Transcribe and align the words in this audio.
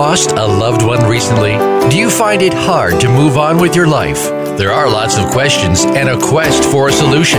lost 0.00 0.32
a 0.32 0.46
loved 0.46 0.82
one 0.82 1.06
recently? 1.06 1.58
Do 1.90 1.98
you 1.98 2.08
find 2.08 2.40
it 2.40 2.54
hard 2.54 2.98
to 3.02 3.08
move 3.08 3.36
on 3.36 3.58
with 3.58 3.76
your 3.76 3.86
life? 3.86 4.30
There 4.56 4.72
are 4.72 4.88
lots 4.88 5.18
of 5.18 5.26
questions 5.26 5.84
and 5.84 6.08
a 6.08 6.18
quest 6.18 6.64
for 6.64 6.88
a 6.88 6.92
solution. 6.92 7.38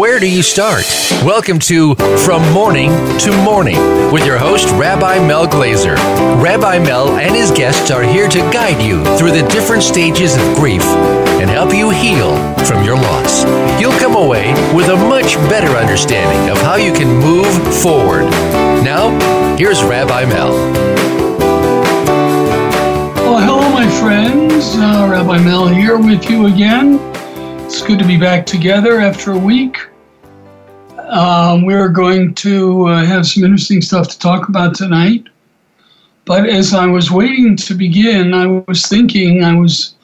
Where 0.00 0.18
do 0.18 0.28
you 0.28 0.42
start? 0.42 0.82
Welcome 1.24 1.60
to 1.60 1.94
From 2.24 2.42
Mourning 2.52 2.90
to 3.20 3.30
Morning 3.44 3.78
with 4.10 4.26
your 4.26 4.36
host, 4.36 4.68
Rabbi 4.70 5.24
Mel 5.24 5.46
Glazer. 5.46 5.94
Rabbi 6.42 6.80
Mel 6.80 7.18
and 7.18 7.36
his 7.36 7.52
guests 7.52 7.92
are 7.92 8.02
here 8.02 8.28
to 8.28 8.40
guide 8.50 8.82
you 8.82 9.04
through 9.16 9.30
the 9.30 9.48
different 9.48 9.84
stages 9.84 10.34
of 10.34 10.42
grief 10.56 10.82
and 11.38 11.48
help 11.48 11.72
you 11.72 11.90
heal 11.90 12.34
from 12.64 12.82
your 12.82 12.96
loss. 12.96 13.44
You'll 13.80 13.98
come 14.00 14.16
away 14.16 14.50
with 14.74 14.88
a 14.88 14.96
much 14.96 15.36
better 15.48 15.76
understanding 15.76 16.50
of 16.50 16.58
how 16.62 16.74
you 16.74 16.92
can 16.92 17.20
move 17.20 17.80
forward. 17.80 18.24
Now, 18.82 19.56
here's 19.56 19.84
Rabbi 19.84 20.24
Mel. 20.24 21.31
Friends. 23.98 24.76
Uh, 24.76 25.08
Rabbi 25.10 25.42
Mel 25.42 25.66
here 25.66 25.98
with 25.98 26.28
you 26.28 26.46
again. 26.46 26.98
It's 27.64 27.82
good 27.82 27.98
to 27.98 28.04
be 28.04 28.16
back 28.16 28.46
together 28.46 29.00
after 29.00 29.32
a 29.32 29.38
week. 29.38 29.78
Um, 30.98 31.64
we're 31.64 31.88
going 31.88 32.34
to 32.34 32.86
uh, 32.86 33.04
have 33.04 33.26
some 33.26 33.44
interesting 33.44 33.80
stuff 33.80 34.08
to 34.08 34.18
talk 34.18 34.48
about 34.48 34.74
tonight. 34.74 35.24
But 36.24 36.48
as 36.48 36.74
I 36.74 36.86
was 36.86 37.10
waiting 37.10 37.56
to 37.56 37.74
begin, 37.74 38.34
I 38.34 38.46
was 38.46 38.86
thinking, 38.86 39.44
I 39.44 39.54
was, 39.54 39.94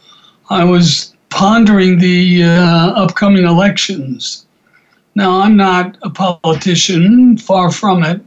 I 0.51 0.65
was 0.65 1.15
pondering 1.31 1.99
the 1.99 2.45
uh, 2.45 2.91
upcoming 2.91 3.45
elections. 3.45 4.47
Now, 5.15 5.41
I'm 5.41 5.57
not 5.57 5.97
a 6.03 6.11
politician, 6.11 7.37
far 7.37 7.71
from 7.71 8.05
it. 8.05 8.21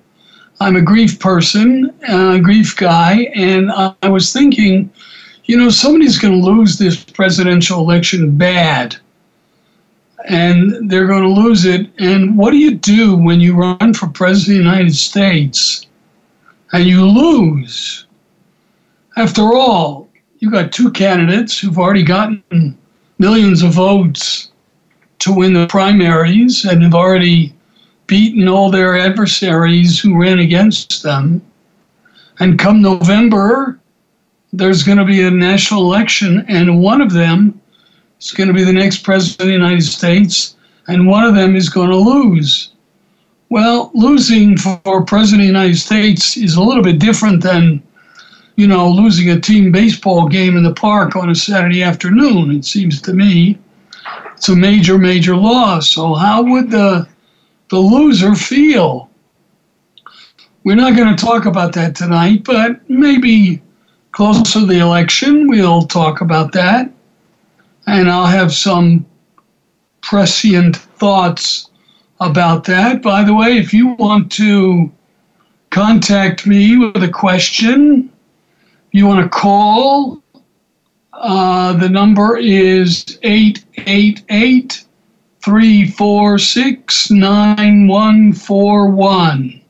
I'm 0.59 0.75
a 0.75 0.81
grief 0.81 1.19
person, 1.19 1.93
a 2.07 2.39
grief 2.39 2.75
guy, 2.75 3.31
and 3.35 3.71
I 3.71 4.09
was 4.09 4.31
thinking, 4.31 4.91
you 5.51 5.57
know, 5.57 5.69
somebody's 5.69 6.17
going 6.17 6.33
to 6.33 6.49
lose 6.49 6.77
this 6.77 7.03
presidential 7.03 7.81
election 7.81 8.37
bad, 8.37 8.95
and 10.25 10.89
they're 10.89 11.07
going 11.07 11.23
to 11.23 11.41
lose 11.41 11.65
it. 11.65 11.91
And 11.99 12.37
what 12.37 12.51
do 12.51 12.57
you 12.57 12.75
do 12.75 13.17
when 13.17 13.41
you 13.41 13.57
run 13.57 13.93
for 13.93 14.07
president 14.07 14.59
of 14.59 14.63
the 14.63 14.71
United 14.71 14.95
States 14.95 15.87
and 16.71 16.85
you 16.85 17.05
lose? 17.05 18.05
After 19.17 19.41
all, 19.41 20.07
you've 20.39 20.53
got 20.53 20.71
two 20.71 20.89
candidates 20.89 21.59
who've 21.59 21.77
already 21.77 22.03
gotten 22.03 22.77
millions 23.19 23.61
of 23.61 23.73
votes 23.73 24.51
to 25.19 25.33
win 25.33 25.51
the 25.51 25.67
primaries 25.67 26.63
and 26.63 26.81
have 26.81 26.95
already 26.95 27.53
beaten 28.07 28.47
all 28.47 28.71
their 28.71 28.97
adversaries 28.97 29.99
who 29.99 30.17
ran 30.17 30.39
against 30.39 31.03
them. 31.03 31.41
And 32.39 32.57
come 32.57 32.81
November, 32.81 33.80
there's 34.53 34.83
going 34.83 34.97
to 34.97 35.05
be 35.05 35.21
a 35.21 35.31
national 35.31 35.81
election, 35.81 36.45
and 36.47 36.81
one 36.81 37.01
of 37.01 37.13
them 37.13 37.59
is 38.19 38.31
going 38.31 38.47
to 38.47 38.53
be 38.53 38.63
the 38.63 38.73
next 38.73 38.99
president 39.03 39.41
of 39.41 39.47
the 39.47 39.53
United 39.53 39.83
States, 39.83 40.55
and 40.87 41.07
one 41.07 41.23
of 41.23 41.35
them 41.35 41.55
is 41.55 41.69
going 41.69 41.89
to 41.89 41.95
lose. 41.95 42.71
Well, 43.49 43.91
losing 43.93 44.57
for 44.57 45.03
president 45.05 45.41
of 45.41 45.43
the 45.43 45.59
United 45.59 45.77
States 45.77 46.37
is 46.37 46.55
a 46.55 46.63
little 46.63 46.83
bit 46.83 46.99
different 46.99 47.43
than, 47.43 47.81
you 48.55 48.67
know, 48.67 48.89
losing 48.89 49.29
a 49.29 49.39
team 49.39 49.71
baseball 49.71 50.27
game 50.27 50.57
in 50.57 50.63
the 50.63 50.73
park 50.73 51.15
on 51.15 51.29
a 51.29 51.35
Saturday 51.35 51.83
afternoon, 51.83 52.51
it 52.51 52.65
seems 52.65 53.01
to 53.01 53.13
me. 53.13 53.57
It's 54.35 54.49
a 54.49 54.55
major, 54.55 54.97
major 54.97 55.35
loss. 55.35 55.89
So, 55.91 56.15
how 56.15 56.41
would 56.43 56.71
the 56.71 57.07
the 57.69 57.77
loser 57.77 58.35
feel? 58.35 59.09
We're 60.63 60.75
not 60.75 60.95
going 60.95 61.15
to 61.15 61.25
talk 61.25 61.45
about 61.45 61.73
that 61.73 61.95
tonight, 61.95 62.43
but 62.43 62.89
maybe 62.89 63.61
close 64.11 64.53
to 64.53 64.65
the 64.65 64.79
election, 64.79 65.47
we'll 65.47 65.83
talk 65.83 66.21
about 66.21 66.51
that. 66.53 66.91
And 67.87 68.09
I'll 68.09 68.27
have 68.27 68.53
some 68.53 69.05
prescient 70.01 70.75
thoughts 70.75 71.69
about 72.19 72.65
that. 72.65 73.01
By 73.01 73.23
the 73.23 73.33
way, 73.33 73.57
if 73.57 73.73
you 73.73 73.95
want 73.95 74.31
to 74.33 74.91
contact 75.71 76.45
me 76.45 76.77
with 76.77 77.01
a 77.03 77.09
question, 77.09 78.11
you 78.91 79.07
want 79.07 79.23
to 79.23 79.29
call, 79.29 80.21
uh, 81.13 81.73
the 81.73 81.89
number 81.89 82.37
is 82.37 83.17
888 83.23 84.85
346 85.41 87.11
9141. 87.11 89.60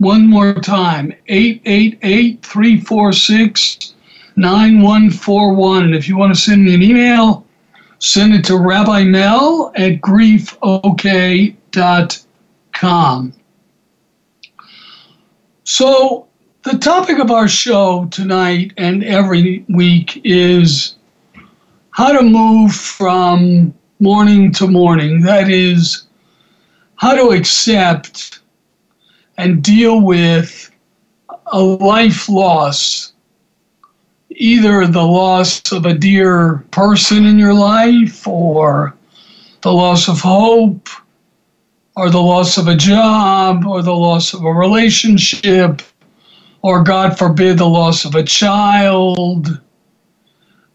One 0.00 0.26
more 0.26 0.54
time 0.54 1.12
888 1.28 2.42
346 2.42 3.94
9141. 4.36 5.84
And 5.84 5.94
if 5.94 6.08
you 6.08 6.16
want 6.16 6.34
to 6.34 6.40
send 6.40 6.64
me 6.64 6.74
an 6.74 6.82
email, 6.82 7.44
send 7.98 8.32
it 8.32 8.42
to 8.46 8.56
Rabbi 8.56 9.04
Mel 9.04 9.70
at 9.76 10.00
griefok.com. 10.00 11.52
So, 15.64 16.26
the 16.62 16.78
topic 16.78 17.18
of 17.18 17.30
our 17.30 17.46
show 17.46 18.06
tonight 18.06 18.72
and 18.78 19.04
every 19.04 19.66
week 19.68 20.22
is 20.24 20.94
how 21.90 22.12
to 22.12 22.22
move 22.22 22.74
from 22.74 23.74
mourning 23.98 24.50
to 24.52 24.66
morning. 24.66 25.20
That 25.20 25.50
is, 25.50 26.06
how 26.96 27.14
to 27.14 27.36
accept 27.36 28.39
and 29.40 29.62
deal 29.64 30.00
with 30.02 30.70
a 31.48 31.60
life 31.60 32.28
loss, 32.28 33.12
either 34.30 34.86
the 34.86 35.02
loss 35.06 35.62
of 35.72 35.86
a 35.86 35.94
dear 35.94 36.64
person 36.72 37.26
in 37.26 37.38
your 37.38 37.54
life, 37.54 38.26
or 38.28 38.94
the 39.62 39.72
loss 39.72 40.08
of 40.08 40.20
hope, 40.20 40.88
or 41.96 42.10
the 42.10 42.22
loss 42.22 42.58
of 42.58 42.68
a 42.68 42.76
job, 42.76 43.66
or 43.66 43.82
the 43.82 43.94
loss 43.94 44.34
of 44.34 44.44
a 44.44 44.52
relationship, 44.52 45.82
or 46.62 46.82
God 46.84 47.18
forbid, 47.18 47.58
the 47.58 47.66
loss 47.68 48.04
of 48.04 48.14
a 48.16 48.24
child. 48.24 49.60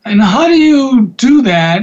And 0.05 0.21
how 0.21 0.47
do 0.47 0.57
you 0.57 1.07
do 1.17 1.43
that 1.43 1.81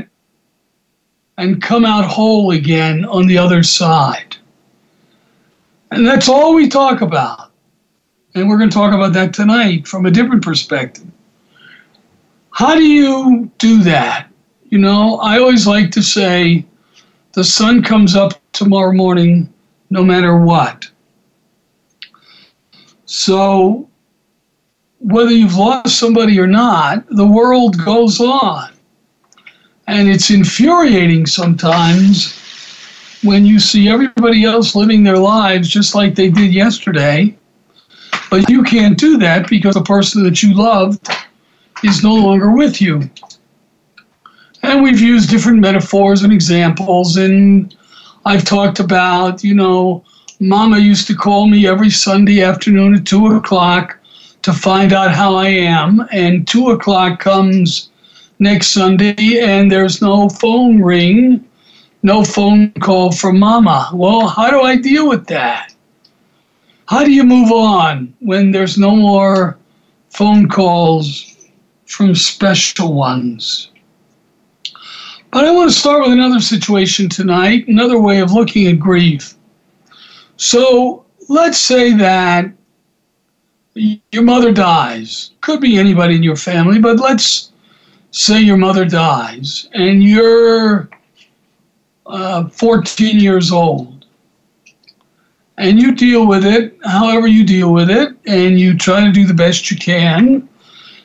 and 1.36 1.62
come 1.62 1.84
out 1.84 2.04
whole 2.06 2.50
again 2.50 3.04
on 3.04 3.26
the 3.26 3.38
other 3.38 3.62
side. 3.62 4.36
And 5.92 6.06
that's 6.06 6.28
all 6.28 6.54
we 6.54 6.68
talk 6.68 7.02
about. 7.02 7.50
And 8.34 8.48
we're 8.48 8.56
going 8.56 8.70
to 8.70 8.74
talk 8.74 8.94
about 8.94 9.12
that 9.12 9.34
tonight 9.34 9.86
from 9.86 10.06
a 10.06 10.10
different 10.10 10.42
perspective. 10.42 11.06
How 12.50 12.74
do 12.74 12.82
you 12.82 13.50
do 13.58 13.82
that? 13.82 14.28
You 14.70 14.78
know, 14.78 15.18
I 15.18 15.38
always 15.38 15.66
like 15.66 15.90
to 15.90 16.02
say 16.02 16.64
the 17.32 17.44
sun 17.44 17.82
comes 17.82 18.16
up 18.16 18.40
tomorrow 18.52 18.92
morning 18.92 19.52
no 19.90 20.02
matter 20.02 20.38
what. 20.38 20.90
So, 23.04 23.86
whether 24.98 25.30
you've 25.30 25.56
lost 25.56 25.98
somebody 25.98 26.40
or 26.40 26.46
not, 26.46 27.06
the 27.08 27.26
world 27.26 27.84
goes 27.84 28.18
on. 28.18 28.72
And 29.86 30.08
it's 30.08 30.30
infuriating 30.30 31.26
sometimes 31.26 32.41
when 33.22 33.46
you 33.46 33.60
see 33.60 33.88
everybody 33.88 34.44
else 34.44 34.74
living 34.74 35.04
their 35.04 35.18
lives 35.18 35.68
just 35.68 35.94
like 35.94 36.14
they 36.14 36.28
did 36.28 36.52
yesterday, 36.52 37.36
but 38.30 38.48
you 38.48 38.62
can't 38.62 38.98
do 38.98 39.16
that 39.18 39.48
because 39.48 39.74
the 39.74 39.82
person 39.82 40.24
that 40.24 40.42
you 40.42 40.54
loved 40.54 41.08
is 41.84 42.02
no 42.02 42.14
longer 42.14 42.50
with 42.50 42.80
you. 42.80 43.08
And 44.62 44.82
we've 44.82 45.00
used 45.00 45.30
different 45.30 45.60
metaphors 45.60 46.22
and 46.22 46.32
examples, 46.32 47.16
and 47.16 47.74
I've 48.24 48.44
talked 48.44 48.80
about, 48.80 49.42
you 49.42 49.54
know, 49.54 50.04
Mama 50.40 50.78
used 50.78 51.06
to 51.08 51.14
call 51.14 51.46
me 51.46 51.66
every 51.66 51.90
Sunday 51.90 52.42
afternoon 52.42 52.94
at 52.94 53.06
2 53.06 53.26
o'clock 53.36 53.98
to 54.42 54.52
find 54.52 54.92
out 54.92 55.12
how 55.12 55.36
I 55.36 55.48
am, 55.48 56.06
and 56.12 56.46
2 56.48 56.70
o'clock 56.70 57.20
comes 57.20 57.90
next 58.38 58.68
Sunday 58.68 59.40
and 59.40 59.70
there's 59.70 60.02
no 60.02 60.28
phone 60.28 60.82
ring, 60.82 61.44
no 62.02 62.24
phone 62.24 62.72
call 62.72 63.12
from 63.12 63.38
mama. 63.38 63.90
Well, 63.94 64.26
how 64.26 64.50
do 64.50 64.60
I 64.62 64.76
deal 64.76 65.08
with 65.08 65.26
that? 65.26 65.74
How 66.86 67.04
do 67.04 67.12
you 67.12 67.24
move 67.24 67.52
on 67.52 68.14
when 68.20 68.50
there's 68.50 68.76
no 68.76 68.94
more 68.94 69.56
phone 70.10 70.48
calls 70.48 71.36
from 71.86 72.14
special 72.14 72.92
ones? 72.92 73.70
But 75.30 75.46
I 75.46 75.50
want 75.50 75.70
to 75.70 75.76
start 75.76 76.02
with 76.02 76.12
another 76.12 76.40
situation 76.40 77.08
tonight, 77.08 77.66
another 77.66 77.98
way 77.98 78.20
of 78.20 78.32
looking 78.32 78.66
at 78.66 78.78
grief. 78.78 79.34
So 80.36 81.06
let's 81.28 81.56
say 81.56 81.94
that 81.94 82.52
your 83.74 84.22
mother 84.22 84.52
dies. 84.52 85.30
Could 85.40 85.60
be 85.60 85.78
anybody 85.78 86.16
in 86.16 86.22
your 86.22 86.36
family, 86.36 86.78
but 86.78 87.00
let's 87.00 87.52
say 88.10 88.40
your 88.40 88.58
mother 88.58 88.84
dies 88.84 89.70
and 89.72 90.02
you're 90.02 90.90
uh, 92.06 92.48
14 92.48 93.20
years 93.20 93.50
old. 93.50 94.06
And 95.58 95.78
you 95.78 95.94
deal 95.94 96.26
with 96.26 96.44
it 96.44 96.76
however 96.84 97.26
you 97.26 97.44
deal 97.44 97.72
with 97.72 97.90
it, 97.90 98.16
and 98.26 98.58
you 98.58 98.76
try 98.76 99.04
to 99.04 99.12
do 99.12 99.26
the 99.26 99.34
best 99.34 99.70
you 99.70 99.76
can, 99.76 100.48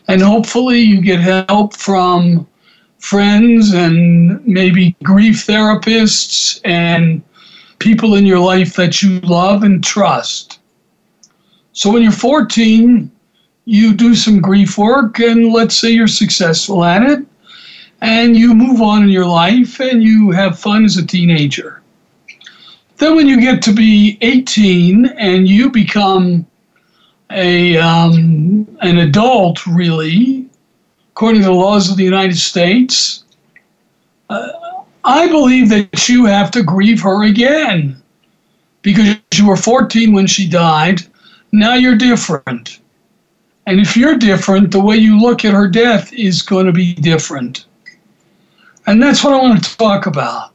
and 0.08 0.22
hopefully 0.22 0.80
you 0.80 1.02
get 1.02 1.20
help 1.20 1.76
from 1.76 2.48
friends 3.00 3.74
and 3.74 4.46
maybe 4.46 4.96
grief 5.04 5.46
therapists 5.46 6.60
and 6.66 7.22
people 7.80 8.16
in 8.16 8.26
your 8.26 8.40
life 8.40 8.76
that 8.76 9.02
you 9.02 9.20
love 9.22 9.64
and 9.64 9.84
trust. 9.84 10.60
So 11.74 11.92
when 11.92 12.02
you're 12.02 12.12
14, 12.12 13.12
you 13.66 13.94
do 13.94 14.16
some 14.16 14.42
grief 14.42 14.78
work, 14.78 15.20
and 15.20 15.52
let's 15.52 15.76
say 15.76 15.92
you're 15.92 16.08
successful 16.08 16.84
at 16.84 17.04
it, 17.04 17.20
and 18.02 18.36
you 18.36 18.54
move 18.54 18.82
on 18.82 19.04
in 19.04 19.10
your 19.10 19.26
life 19.26 19.80
and 19.80 20.04
you 20.04 20.32
have 20.32 20.60
fun 20.60 20.86
as 20.86 20.98
a 20.98 21.06
teenager. 21.06 21.82
Then, 22.98 23.16
when 23.16 23.28
you 23.28 23.40
get 23.40 23.62
to 23.64 23.74
be 23.74 24.18
18 24.22 25.06
and 25.06 25.48
you 25.48 25.70
become 25.70 26.46
a 27.32 27.78
um, 27.78 28.68
an 28.82 28.98
adult, 28.98 29.66
really, 29.68 30.48
according 31.12 31.42
to 31.42 31.48
the 31.48 31.54
laws 31.54 31.92
of 31.92 31.98
the 31.98 32.04
United 32.04 32.38
States, 32.38 33.24
uh, 34.30 34.50
I 35.04 35.28
believe 35.28 35.70
that 35.70 36.10
you 36.10 36.26
have 36.26 36.52
to 36.52 36.64
grieve 36.64 37.02
her 37.02 37.24
again 37.24 38.02
because 38.82 39.16
you 39.36 39.48
were 39.48 39.58
14 39.58 40.14
when 40.14 40.28
she 40.28 40.50
died. 40.50 41.02
Now 41.52 41.76
you're 41.76 41.96
different. 41.96 42.80
And 43.68 43.80
if 43.80 43.96
you're 43.96 44.18
different, 44.18 44.72
the 44.72 44.80
way 44.80 44.96
you 44.96 45.20
look 45.20 45.46
at 45.46 45.54
her 45.54 45.68
death 45.68 46.12
is 46.14 46.42
going 46.42 46.66
to 46.66 46.72
be 46.72 46.94
different. 46.94 47.67
And 48.88 49.04
that's 49.04 49.22
what 49.22 49.34
I 49.34 49.42
want 49.42 49.64
to 49.64 49.78
talk 49.78 50.06
about. 50.06 50.54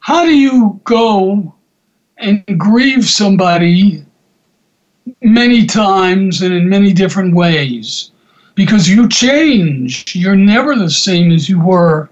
How 0.00 0.26
do 0.26 0.36
you 0.36 0.78
go 0.84 1.54
and 2.18 2.44
grieve 2.58 3.06
somebody 3.06 4.04
many 5.22 5.64
times 5.64 6.42
and 6.42 6.52
in 6.52 6.68
many 6.68 6.92
different 6.92 7.34
ways? 7.34 8.10
Because 8.54 8.90
you 8.90 9.08
change. 9.08 10.14
You're 10.14 10.36
never 10.36 10.76
the 10.76 10.90
same 10.90 11.32
as 11.32 11.48
you 11.48 11.58
were 11.58 12.10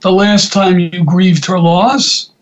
the 0.00 0.10
last 0.10 0.52
time 0.52 0.80
you 0.80 1.04
grieved 1.04 1.46
her 1.46 1.60
loss. 1.60 2.32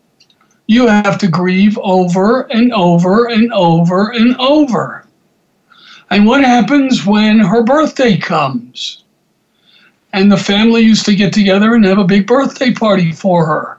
You 0.69 0.87
have 0.87 1.19
to 1.19 1.29
grieve 1.29 1.79
over 1.83 2.51
and 2.51 2.73
over 2.73 3.27
and 3.27 3.53
over 3.53 4.11
and 4.13 4.35
over. 4.39 5.07
And 6.09 6.25
what 6.25 6.43
happens 6.43 7.05
when 7.05 7.39
her 7.41 7.63
birthday 7.63 8.17
comes? 8.17 9.05
And 10.17 10.33
the 10.33 10.37
family 10.37 10.81
used 10.81 11.05
to 11.07 11.15
get 11.15 11.33
together 11.33 11.75
and 11.75 11.85
have 11.85 11.99
a 11.99 12.05
big 12.05 12.27
birthday 12.27 12.73
party 12.73 13.13
for 13.13 13.45
her. 13.47 13.79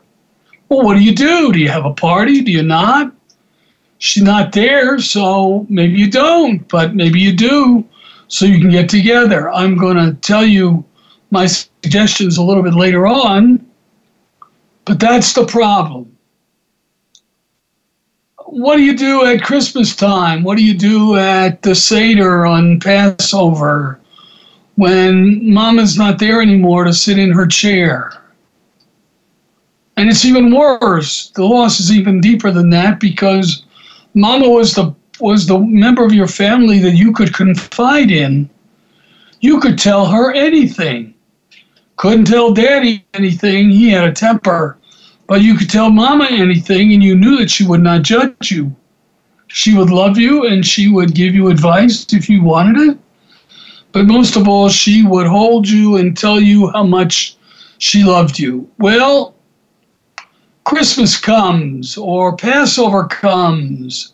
Well, 0.70 0.84
what 0.84 0.94
do 0.94 1.02
you 1.02 1.16
do? 1.16 1.52
Do 1.52 1.60
you 1.60 1.70
have 1.70 1.86
a 1.86 1.94
party? 1.94 2.42
Do 2.42 2.52
you 2.52 2.62
not? 2.62 3.12
She's 3.98 4.24
not 4.24 4.52
there, 4.52 5.00
so 5.00 5.66
maybe 5.68 5.98
you 5.98 6.12
don't, 6.12 6.68
but 6.68 6.94
maybe 6.94 7.20
you 7.20 7.36
do, 7.36 7.84
so 8.28 8.46
you 8.46 8.60
can 8.60 8.70
get 8.70 8.88
together. 8.88 9.50
I'm 9.50 9.78
going 9.78 9.98
to 9.98 10.14
tell 10.22 10.46
you 10.46 10.86
my 11.32 11.48
suggestions 11.48 12.38
a 12.38 12.44
little 12.44 12.62
bit 12.62 12.76
later 12.76 13.08
on, 13.08 13.66
but 14.86 15.00
that's 15.00 15.34
the 15.34 15.46
problem 15.46 16.18
what 18.50 18.78
do 18.78 18.84
you 18.84 18.96
do 18.96 19.26
at 19.26 19.44
Christmas 19.44 19.96
time? 19.96 20.42
What 20.42 20.58
do 20.58 20.64
you 20.64 20.74
do 20.74 21.18
at 21.18 21.62
the 21.64 21.76
Seder 21.76 22.46
on 22.46 22.80
Passover 22.80 24.00
when 24.78 25.54
Mama's 25.54 25.98
not 25.98 26.20
there 26.20 26.42
anymore 26.42 26.86
to 26.86 26.94
sit 26.94 27.20
in 27.20 27.32
her 27.32 27.46
chair? 27.46 28.14
And 29.98 30.10
it's 30.10 30.24
even 30.24 30.56
worse. 30.56 31.30
The 31.32 31.44
loss 31.44 31.80
is 31.80 31.92
even 31.92 32.22
deeper 32.22 32.52
than 32.52 32.70
that 32.70 33.00
because 33.00 33.66
Mama 34.14 34.48
was 34.50 34.74
the 34.74 34.96
was 35.20 35.48
the 35.48 35.58
member 35.58 36.06
of 36.06 36.14
your 36.14 36.28
family 36.28 36.78
that 36.80 36.96
you 36.96 37.12
could 37.12 37.34
confide 37.34 38.12
in. 38.12 38.48
You 39.42 39.60
could 39.60 39.80
tell 39.80 40.06
her 40.06 40.32
anything. 40.32 41.16
Couldn't 41.96 42.26
tell 42.26 42.54
Daddy 42.54 43.04
anything. 43.16 43.72
He 43.72 43.90
had 43.90 44.08
a 44.08 44.12
temper. 44.12 44.78
But 45.26 45.42
you 45.42 45.56
could 45.56 45.72
tell 45.72 45.90
Mama 45.90 46.28
anything, 46.30 46.94
and 46.94 47.04
you 47.04 47.16
knew 47.16 47.36
that 47.38 47.50
she 47.50 47.66
would 47.66 47.82
not 47.82 48.04
judge 48.04 48.52
you. 48.52 48.76
She 49.48 49.76
would 49.76 49.90
love 49.90 50.18
you 50.18 50.46
and 50.46 50.66
she 50.66 50.88
would 50.90 51.16
give 51.16 51.34
you 51.34 51.48
advice 51.48 52.06
if 52.14 52.30
you 52.30 52.44
wanted 52.44 52.92
it. 52.92 52.98
But 53.98 54.06
most 54.06 54.36
of 54.36 54.48
all, 54.48 54.70
she 54.70 55.02
would 55.02 55.26
hold 55.26 55.68
you 55.68 55.96
and 55.96 56.16
tell 56.16 56.40
you 56.40 56.70
how 56.70 56.84
much 56.84 57.36
she 57.80 58.04
loved 58.04 58.38
you. 58.38 58.70
Well, 58.78 59.34
Christmas 60.66 61.20
comes 61.20 61.98
or 61.98 62.38
Passover 62.38 63.06
comes 63.06 64.14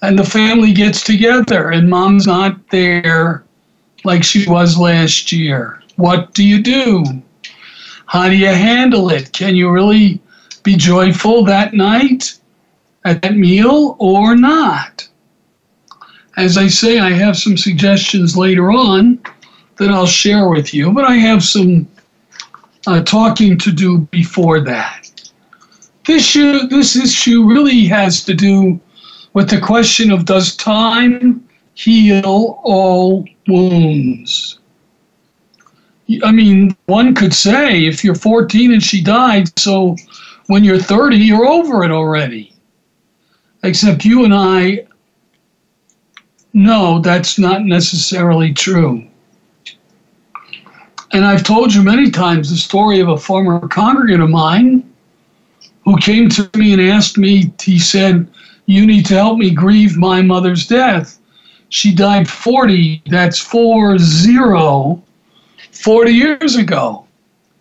and 0.00 0.16
the 0.16 0.22
family 0.22 0.72
gets 0.72 1.02
together 1.02 1.72
and 1.72 1.90
mom's 1.90 2.28
not 2.28 2.68
there 2.68 3.42
like 4.04 4.22
she 4.22 4.48
was 4.48 4.78
last 4.78 5.32
year. 5.32 5.82
What 5.96 6.32
do 6.34 6.44
you 6.44 6.62
do? 6.62 7.04
How 8.06 8.28
do 8.28 8.36
you 8.36 8.46
handle 8.46 9.10
it? 9.10 9.32
Can 9.32 9.56
you 9.56 9.70
really 9.70 10.20
be 10.62 10.76
joyful 10.76 11.42
that 11.46 11.74
night 11.74 12.38
at 13.04 13.22
that 13.22 13.36
meal 13.36 13.96
or 13.98 14.36
not? 14.36 15.05
As 16.36 16.58
I 16.58 16.68
say, 16.68 16.98
I 16.98 17.10
have 17.10 17.36
some 17.36 17.56
suggestions 17.56 18.36
later 18.36 18.70
on 18.70 19.18
that 19.78 19.90
I'll 19.90 20.06
share 20.06 20.48
with 20.48 20.74
you, 20.74 20.92
but 20.92 21.04
I 21.04 21.14
have 21.14 21.42
some 21.42 21.88
uh, 22.86 23.02
talking 23.02 23.58
to 23.58 23.72
do 23.72 24.00
before 24.10 24.60
that. 24.60 25.10
This 26.06 26.36
issue, 26.36 26.68
this 26.68 26.94
issue 26.94 27.46
really 27.46 27.86
has 27.86 28.22
to 28.24 28.34
do 28.34 28.78
with 29.32 29.50
the 29.50 29.60
question 29.60 30.10
of 30.10 30.24
does 30.24 30.54
time 30.56 31.46
heal 31.74 32.60
all 32.62 33.26
wounds? 33.48 34.58
I 36.22 36.30
mean, 36.30 36.76
one 36.86 37.14
could 37.14 37.34
say 37.34 37.86
if 37.86 38.04
you're 38.04 38.14
14 38.14 38.72
and 38.72 38.82
she 38.82 39.02
died, 39.02 39.58
so 39.58 39.96
when 40.46 40.62
you're 40.62 40.78
30, 40.78 41.16
you're 41.16 41.46
over 41.46 41.82
it 41.82 41.90
already. 41.90 42.52
Except 43.64 44.04
you 44.04 44.24
and 44.24 44.32
I 44.32 44.86
know 46.56 47.00
that's 47.00 47.38
not 47.38 47.64
necessarily 47.64 48.52
true. 48.52 49.06
And 51.12 51.24
I've 51.24 51.44
told 51.44 51.72
you 51.72 51.82
many 51.82 52.10
times 52.10 52.50
the 52.50 52.56
story 52.56 52.98
of 52.98 53.08
a 53.08 53.16
former 53.16 53.68
congregant 53.68 54.22
of 54.22 54.30
mine 54.30 54.82
who 55.84 55.96
came 55.98 56.28
to 56.30 56.50
me 56.56 56.72
and 56.72 56.82
asked 56.82 57.16
me, 57.16 57.52
he 57.60 57.78
said, 57.78 58.26
You 58.64 58.86
need 58.86 59.06
to 59.06 59.14
help 59.14 59.38
me 59.38 59.50
grieve 59.50 59.96
my 59.96 60.22
mother's 60.22 60.66
death. 60.66 61.18
She 61.68 61.94
died 61.94 62.28
40, 62.28 63.02
that's 63.06 63.38
4 63.38 63.98
0, 63.98 65.02
40 65.72 66.10
years 66.10 66.56
ago. 66.56 67.06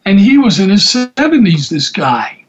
And 0.05 0.19
he 0.19 0.37
was 0.37 0.59
in 0.59 0.69
his 0.69 0.83
70s, 0.83 1.69
this 1.69 1.89
guy. 1.89 2.43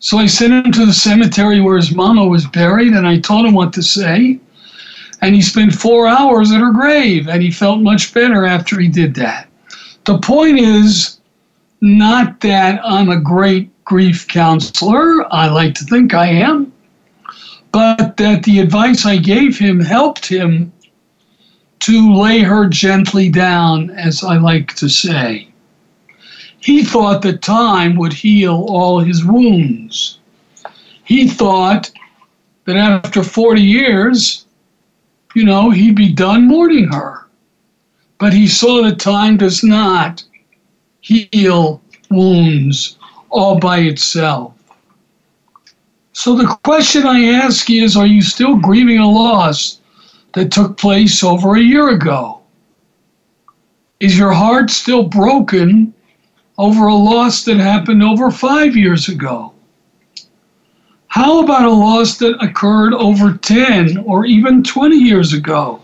So 0.00 0.18
I 0.18 0.26
sent 0.26 0.66
him 0.66 0.72
to 0.72 0.84
the 0.84 0.92
cemetery 0.92 1.60
where 1.60 1.76
his 1.76 1.94
mama 1.94 2.26
was 2.26 2.46
buried, 2.46 2.92
and 2.92 3.06
I 3.06 3.18
told 3.18 3.46
him 3.46 3.54
what 3.54 3.72
to 3.72 3.82
say. 3.82 4.38
And 5.24 5.34
he 5.34 5.40
spent 5.40 5.74
four 5.74 6.06
hours 6.06 6.52
at 6.52 6.60
her 6.60 6.70
grave, 6.70 7.28
and 7.28 7.42
he 7.42 7.50
felt 7.50 7.80
much 7.80 8.12
better 8.12 8.44
after 8.44 8.78
he 8.78 8.88
did 8.88 9.14
that. 9.14 9.48
The 10.04 10.18
point 10.18 10.58
is 10.58 11.18
not 11.80 12.40
that 12.40 12.78
I'm 12.84 13.08
a 13.08 13.18
great 13.18 13.70
grief 13.86 14.28
counselor, 14.28 15.26
I 15.32 15.48
like 15.48 15.74
to 15.76 15.84
think 15.84 16.12
I 16.12 16.26
am, 16.26 16.70
but 17.72 18.18
that 18.18 18.42
the 18.42 18.58
advice 18.58 19.06
I 19.06 19.16
gave 19.16 19.58
him 19.58 19.80
helped 19.80 20.26
him 20.26 20.70
to 21.78 22.12
lay 22.12 22.40
her 22.40 22.68
gently 22.68 23.30
down, 23.30 23.88
as 23.92 24.22
I 24.22 24.36
like 24.36 24.74
to 24.74 24.90
say. 24.90 25.48
He 26.60 26.84
thought 26.84 27.22
that 27.22 27.40
time 27.40 27.96
would 27.96 28.12
heal 28.12 28.66
all 28.68 29.00
his 29.00 29.24
wounds. 29.24 30.18
He 31.04 31.28
thought 31.28 31.90
that 32.66 32.76
after 32.76 33.22
40 33.22 33.62
years, 33.62 34.43
you 35.34 35.44
know, 35.44 35.70
he'd 35.70 35.96
be 35.96 36.12
done 36.12 36.46
mourning 36.46 36.88
her. 36.92 37.26
But 38.18 38.32
he 38.32 38.46
saw 38.46 38.82
that 38.82 39.00
time 39.00 39.36
does 39.36 39.64
not 39.64 40.24
heal 41.00 41.82
wounds 42.10 42.96
all 43.28 43.58
by 43.58 43.80
itself. 43.80 44.54
So 46.12 46.36
the 46.36 46.56
question 46.62 47.04
I 47.06 47.24
ask 47.24 47.68
is 47.68 47.96
Are 47.96 48.06
you 48.06 48.22
still 48.22 48.56
grieving 48.56 48.98
a 48.98 49.10
loss 49.10 49.80
that 50.34 50.52
took 50.52 50.78
place 50.78 51.24
over 51.24 51.56
a 51.56 51.60
year 51.60 51.88
ago? 51.90 52.40
Is 53.98 54.16
your 54.16 54.32
heart 54.32 54.70
still 54.70 55.02
broken 55.02 55.92
over 56.56 56.86
a 56.86 56.94
loss 56.94 57.44
that 57.44 57.56
happened 57.56 58.02
over 58.02 58.30
five 58.30 58.76
years 58.76 59.08
ago? 59.08 59.53
How 61.14 61.44
about 61.44 61.64
a 61.64 61.70
loss 61.70 62.18
that 62.18 62.42
occurred 62.42 62.92
over 62.92 63.34
10 63.34 63.98
or 63.98 64.26
even 64.26 64.64
20 64.64 64.96
years 64.96 65.32
ago? 65.32 65.80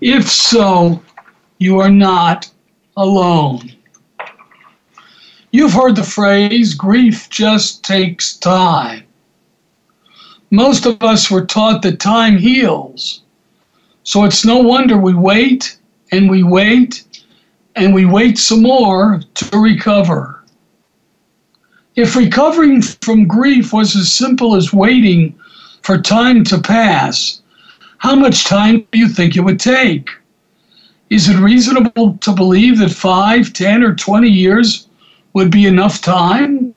If 0.00 0.30
so, 0.30 1.02
you 1.58 1.78
are 1.78 1.90
not 1.90 2.50
alone. 2.96 3.70
You've 5.52 5.74
heard 5.74 5.96
the 5.96 6.02
phrase, 6.02 6.72
grief 6.72 7.28
just 7.28 7.84
takes 7.84 8.38
time. 8.38 9.04
most 10.50 10.86
of 10.86 11.02
us 11.02 11.30
were 11.30 11.44
taught 11.44 11.82
that 11.82 12.00
time 12.00 12.38
heals. 12.38 13.24
So 14.04 14.24
it's 14.24 14.46
no 14.46 14.56
wonder 14.56 14.96
we 14.96 15.12
wait 15.12 15.78
and 16.12 16.30
we 16.30 16.42
wait 16.42 17.04
and 17.76 17.92
we 17.94 18.06
wait 18.06 18.38
some 18.38 18.62
more 18.62 19.20
to 19.34 19.58
recover. 19.60 20.33
If 21.96 22.16
recovering 22.16 22.82
from 22.82 23.28
grief 23.28 23.72
was 23.72 23.94
as 23.94 24.12
simple 24.12 24.56
as 24.56 24.72
waiting 24.72 25.38
for 25.82 25.98
time 25.98 26.42
to 26.44 26.60
pass, 26.60 27.40
how 27.98 28.16
much 28.16 28.44
time 28.44 28.86
do 28.90 28.98
you 28.98 29.08
think 29.08 29.36
it 29.36 29.42
would 29.42 29.60
take? 29.60 30.10
Is 31.10 31.28
it 31.28 31.38
reasonable 31.38 32.18
to 32.18 32.32
believe 32.32 32.78
that 32.78 32.90
5, 32.90 33.52
10, 33.52 33.82
or 33.82 33.94
20 33.94 34.28
years 34.28 34.88
would 35.34 35.50
be 35.50 35.66
enough 35.66 36.00
time? 36.00 36.74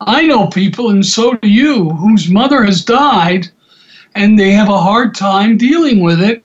I 0.00 0.26
know 0.26 0.46
people, 0.46 0.90
and 0.90 1.04
so 1.04 1.34
do 1.34 1.48
you, 1.48 1.90
whose 1.90 2.30
mother 2.30 2.64
has 2.64 2.84
died 2.84 3.48
and 4.14 4.38
they 4.38 4.52
have 4.52 4.68
a 4.68 4.80
hard 4.80 5.14
time 5.14 5.56
dealing 5.56 6.00
with 6.00 6.20
it 6.22 6.44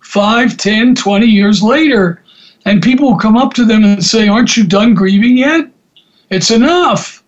5, 0.00 0.56
10, 0.56 0.94
20 0.94 1.26
years 1.26 1.62
later. 1.62 2.22
And 2.64 2.82
people 2.82 3.10
will 3.10 3.18
come 3.18 3.36
up 3.36 3.54
to 3.54 3.64
them 3.64 3.84
and 3.84 4.04
say, 4.04 4.28
Aren't 4.28 4.56
you 4.56 4.64
done 4.64 4.94
grieving 4.94 5.36
yet? 5.36 5.71
It's 6.32 6.50
enough. 6.50 7.22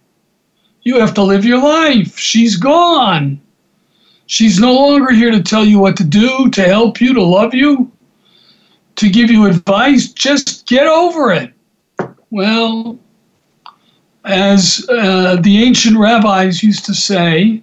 You 0.83 0.99
have 0.99 1.13
to 1.15 1.23
live 1.23 1.45
your 1.45 1.63
life. 1.63 2.19
She's 2.19 2.57
gone. 2.57 3.39
She's 4.25 4.59
no 4.59 4.73
longer 4.73 5.13
here 5.13 5.31
to 5.31 5.43
tell 5.43 5.63
you 5.63 5.79
what 5.79 5.99
to 5.99 6.05
do, 6.05 6.49
to 6.49 6.63
help 6.63 7.03
you, 7.03 7.13
to 7.13 7.23
love 7.23 7.53
you, 7.53 7.93
to 8.97 9.11
give 9.11 9.31
you 9.31 9.45
advice. 9.45 10.11
Just 10.11 10.67
get 10.67 10.87
over 10.87 11.31
it. 11.33 11.53
Well, 12.31 12.99
as 14.25 14.87
uh, 14.89 15.37
the 15.37 15.63
ancient 15.63 15.99
rabbis 15.99 16.63
used 16.63 16.87
to 16.87 16.95
say, 16.95 17.63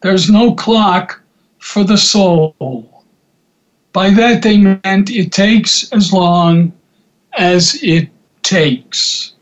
there's 0.00 0.28
no 0.28 0.56
clock 0.56 1.22
for 1.60 1.84
the 1.84 1.96
soul. 1.96 3.04
By 3.92 4.10
that 4.10 4.42
they 4.42 4.56
meant 4.56 5.08
it 5.08 5.30
takes 5.30 5.92
as 5.92 6.12
long 6.12 6.72
as 7.38 7.80
it 7.80 8.08
takes. 8.42 9.33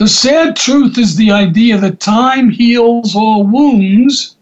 The 0.00 0.08
sad 0.08 0.56
truth 0.56 0.96
is 0.96 1.14
the 1.14 1.30
idea 1.30 1.76
that 1.76 2.00
time 2.00 2.48
heals 2.48 3.14
all 3.14 3.44
wounds 3.44 4.36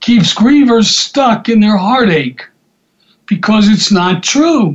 keeps 0.00 0.32
grievers 0.32 0.86
stuck 0.86 1.50
in 1.50 1.60
their 1.60 1.76
heartache 1.76 2.40
because 3.26 3.68
it's 3.68 3.92
not 3.92 4.22
true. 4.22 4.74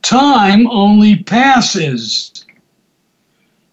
Time 0.00 0.66
only 0.68 1.22
passes. 1.22 2.46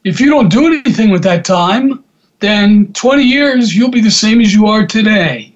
If 0.04 0.20
you 0.20 0.30
don't 0.30 0.52
do 0.52 0.68
anything 0.68 1.12
with 1.12 1.24
that 1.24 1.46
time, 1.46 2.04
then 2.42 2.92
20 2.92 3.24
years 3.24 3.74
you'll 3.74 3.90
be 3.90 4.02
the 4.02 4.12
same 4.12 4.42
as 4.42 4.54
you 4.54 4.68
are 4.68 4.86
today. 4.86 5.56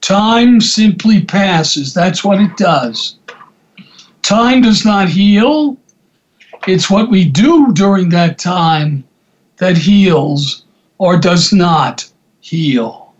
Time 0.00 0.60
simply 0.60 1.24
passes. 1.24 1.92
That's 1.92 2.22
what 2.22 2.40
it 2.40 2.56
does. 2.56 3.16
Time 4.22 4.62
does 4.62 4.84
not 4.84 5.08
heal. 5.08 5.76
It's 6.66 6.90
what 6.90 7.10
we 7.10 7.24
do 7.24 7.72
during 7.72 8.08
that 8.10 8.38
time 8.38 9.04
that 9.58 9.76
heals 9.76 10.64
or 10.98 11.16
does 11.16 11.52
not 11.52 12.08
heal. 12.40 13.14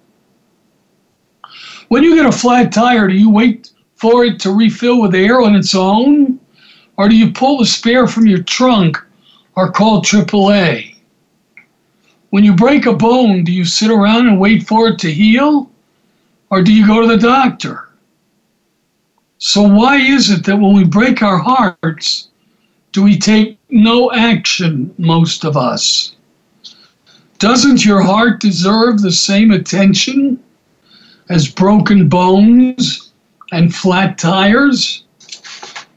When 1.89 2.03
you 2.03 2.17
get 2.17 2.27
a 2.27 2.33
flat 2.33 2.73
tire, 2.73 3.07
do 3.07 3.15
you 3.15 3.31
wait 3.31 3.71
for 3.95 4.25
it 4.25 4.41
to 4.41 4.51
refill 4.51 5.01
with 5.01 5.15
air 5.15 5.41
on 5.41 5.55
its 5.55 5.75
own? 5.75 6.41
Or 6.97 7.09
do 7.09 7.17
you 7.17 7.31
pull 7.31 7.59
the 7.59 7.67
spare 7.67 8.09
from 8.09 8.27
your 8.27 8.43
trunk 8.43 8.99
or 9.55 9.71
call 9.71 10.03
AAA? 10.03 10.97
When 12.31 12.43
you 12.43 12.55
break 12.55 12.87
a 12.87 12.93
bone, 12.93 13.45
do 13.45 13.53
you 13.53 13.65
sit 13.65 13.91
around 13.91 14.27
and 14.27 14.41
wait 14.41 14.67
for 14.67 14.89
it 14.89 14.99
to 15.01 15.13
heal? 15.13 15.71
Or 16.51 16.63
do 16.63 16.73
you 16.73 16.87
go 16.87 17.01
to 17.01 17.07
the 17.07 17.17
doctor? 17.17 17.91
So, 19.39 19.63
why 19.63 19.99
is 19.99 20.31
it 20.31 20.45
that 20.47 20.57
when 20.57 20.75
we 20.75 20.85
break 20.85 21.23
our 21.23 21.39
hearts, 21.39 22.26
do 22.97 23.03
we 23.03 23.19
take 23.19 23.59
no 23.69 24.11
action, 24.11 24.95
most 24.97 25.45
of 25.45 25.55
us? 25.55 26.17
Doesn't 27.39 27.85
your 27.85 28.01
heart 28.01 28.41
deserve 28.41 29.03
the 29.03 29.13
same 29.13 29.51
attention 29.51 30.43
as 31.29 31.47
broken 31.47 32.09
bones 32.09 33.13
and 33.53 33.75
flat 33.75 34.17
tires? 34.17 35.05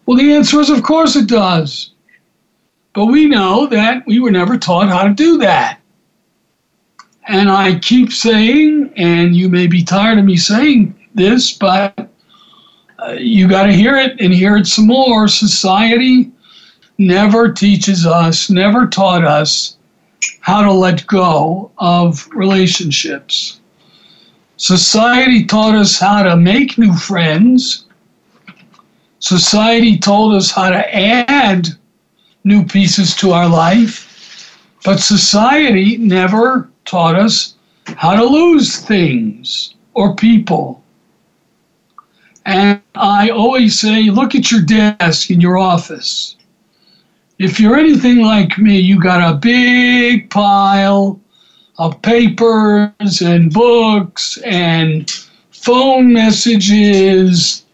Well, 0.05 0.17
the 0.17 0.33
answer 0.33 0.59
is 0.59 0.69
of 0.69 0.83
course 0.83 1.15
it 1.15 1.29
does. 1.29 1.91
But 2.91 3.05
we 3.05 3.27
know 3.27 3.65
that 3.67 4.05
we 4.05 4.19
were 4.19 4.31
never 4.31 4.57
taught 4.57 4.89
how 4.89 5.03
to 5.07 5.13
do 5.13 5.37
that. 5.37 5.79
And 7.29 7.49
I 7.49 7.79
keep 7.79 8.11
saying, 8.11 8.91
and 8.97 9.37
you 9.37 9.47
may 9.47 9.67
be 9.67 9.85
tired 9.85 10.17
of 10.17 10.25
me 10.25 10.35
saying 10.35 10.99
this, 11.15 11.53
but 11.53 12.09
uh, 13.01 13.13
you 13.13 13.47
got 13.47 13.67
to 13.67 13.71
hear 13.71 13.95
it 13.95 14.19
and 14.19 14.33
hear 14.33 14.57
it 14.57 14.67
some 14.67 14.87
more. 14.87 15.29
Society 15.29 16.33
never 16.99 17.51
teaches 17.51 18.05
us, 18.05 18.49
never 18.49 18.85
taught 18.85 19.23
us 19.23 19.77
how 20.41 20.61
to 20.61 20.71
let 20.71 21.07
go 21.07 21.71
of 21.77 22.27
relationships. 22.31 23.61
Society 24.57 25.45
taught 25.45 25.75
us 25.75 25.97
how 25.97 26.21
to 26.21 26.35
make 26.35 26.77
new 26.77 26.93
friends. 26.93 27.85
Society 29.19 29.97
told 29.97 30.35
us 30.35 30.51
how 30.51 30.69
to 30.69 30.95
add 30.95 31.69
new 32.43 32.65
pieces 32.65 33.15
to 33.15 33.31
our 33.31 33.47
life. 33.47 34.05
But 34.83 34.99
society 34.99 35.97
never 35.97 36.69
taught 36.83 37.15
us 37.15 37.55
how 37.85 38.15
to 38.15 38.25
lose 38.25 38.77
things 38.77 39.73
or 39.93 40.15
people. 40.15 40.83
And 42.45 42.81
I 42.95 43.29
always 43.29 43.79
say, 43.79 44.09
look 44.09 44.35
at 44.35 44.51
your 44.51 44.61
desk 44.61 45.31
in 45.31 45.39
your 45.39 45.57
office. 45.57 46.35
If 47.39 47.57
you're 47.57 47.77
anything 47.77 48.19
like 48.19 48.57
me, 48.57 48.77
you 48.79 49.01
got 49.01 49.33
a 49.33 49.37
big 49.37 50.29
pile 50.29 51.21
of 51.77 52.01
papers 52.01 53.21
and 53.21 53.53
books 53.53 54.37
and 54.43 55.09
phone 55.51 56.11
messages 56.11 57.65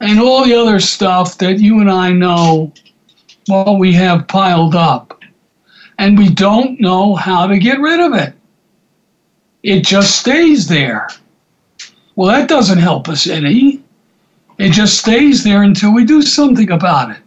and 0.00 0.20
all 0.20 0.44
the 0.44 0.54
other 0.54 0.80
stuff 0.80 1.38
that 1.38 1.60
you 1.60 1.80
and 1.80 1.90
I 1.90 2.12
know 2.12 2.74
what 3.46 3.78
we 3.78 3.90
have 3.94 4.28
piled 4.28 4.74
up. 4.74 5.18
And 5.96 6.18
we 6.18 6.28
don't 6.28 6.78
know 6.78 7.14
how 7.14 7.46
to 7.46 7.58
get 7.58 7.80
rid 7.80 8.00
of 8.00 8.12
it. 8.12 8.34
It 9.62 9.86
just 9.86 10.20
stays 10.20 10.68
there. 10.68 11.08
Well, 12.16 12.28
that 12.28 12.50
doesn't 12.50 12.78
help 12.78 13.08
us 13.08 13.26
any. 13.26 13.82
It 14.58 14.72
just 14.72 14.98
stays 14.98 15.42
there 15.42 15.62
until 15.62 15.94
we 15.94 16.04
do 16.04 16.20
something 16.20 16.70
about 16.70 17.12
it. 17.12 17.23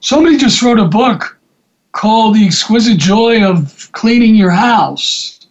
Somebody 0.00 0.36
just 0.36 0.62
wrote 0.62 0.78
a 0.78 0.84
book 0.84 1.36
called 1.90 2.36
The 2.36 2.46
Exquisite 2.46 2.98
Joy 2.98 3.42
of 3.44 3.90
Cleaning 3.92 4.36
Your 4.36 4.50
House. 4.50 5.46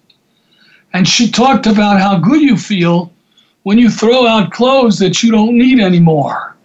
And 0.93 1.05
she 1.05 1.29
talked 1.29 1.67
about 1.67 1.99
how 1.99 2.17
good 2.17 2.41
you 2.41 2.57
feel 2.57 3.11
when 3.63 3.77
you 3.77 3.89
throw 3.89 4.25
out 4.25 4.53
clothes 4.53 4.97
that 4.99 5.21
you 5.21 5.31
don't 5.31 5.57
need 5.57 5.81
anymore 5.81 6.55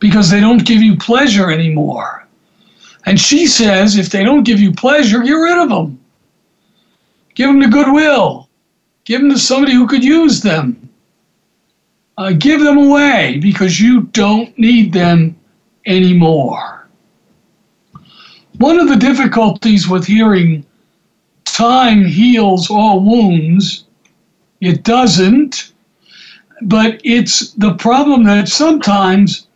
because 0.00 0.28
they 0.28 0.40
don't 0.40 0.66
give 0.66 0.82
you 0.82 0.96
pleasure 0.96 1.52
anymore. 1.52 2.26
And 3.06 3.20
she 3.20 3.46
says 3.46 3.96
if 3.96 4.10
they 4.10 4.24
don't 4.24 4.42
give 4.42 4.58
you 4.58 4.72
pleasure, 4.72 5.22
get 5.22 5.32
rid 5.32 5.58
of 5.58 5.68
them. 5.68 6.00
Give 7.36 7.46
them 7.48 7.60
to 7.60 7.68
Goodwill. 7.68 8.48
Give 9.04 9.20
them 9.20 9.30
to 9.30 9.38
somebody 9.38 9.74
who 9.74 9.86
could 9.86 10.02
use 10.02 10.40
them. 10.40 10.88
Uh, 12.18 12.32
give 12.32 12.60
them 12.60 12.78
away 12.78 13.38
because 13.40 13.80
you 13.80 14.02
don't 14.02 14.58
need 14.58 14.92
them 14.92 15.36
anymore. 15.86 16.79
One 18.60 18.78
of 18.78 18.90
the 18.90 18.96
difficulties 18.96 19.88
with 19.88 20.04
hearing 20.04 20.66
time 21.46 22.04
heals 22.04 22.68
all 22.68 23.00
wounds, 23.00 23.84
it 24.60 24.84
doesn't, 24.84 25.72
but 26.60 27.00
it's 27.02 27.52
the 27.54 27.72
problem 27.72 28.24
that 28.24 28.48
sometimes 28.48 29.46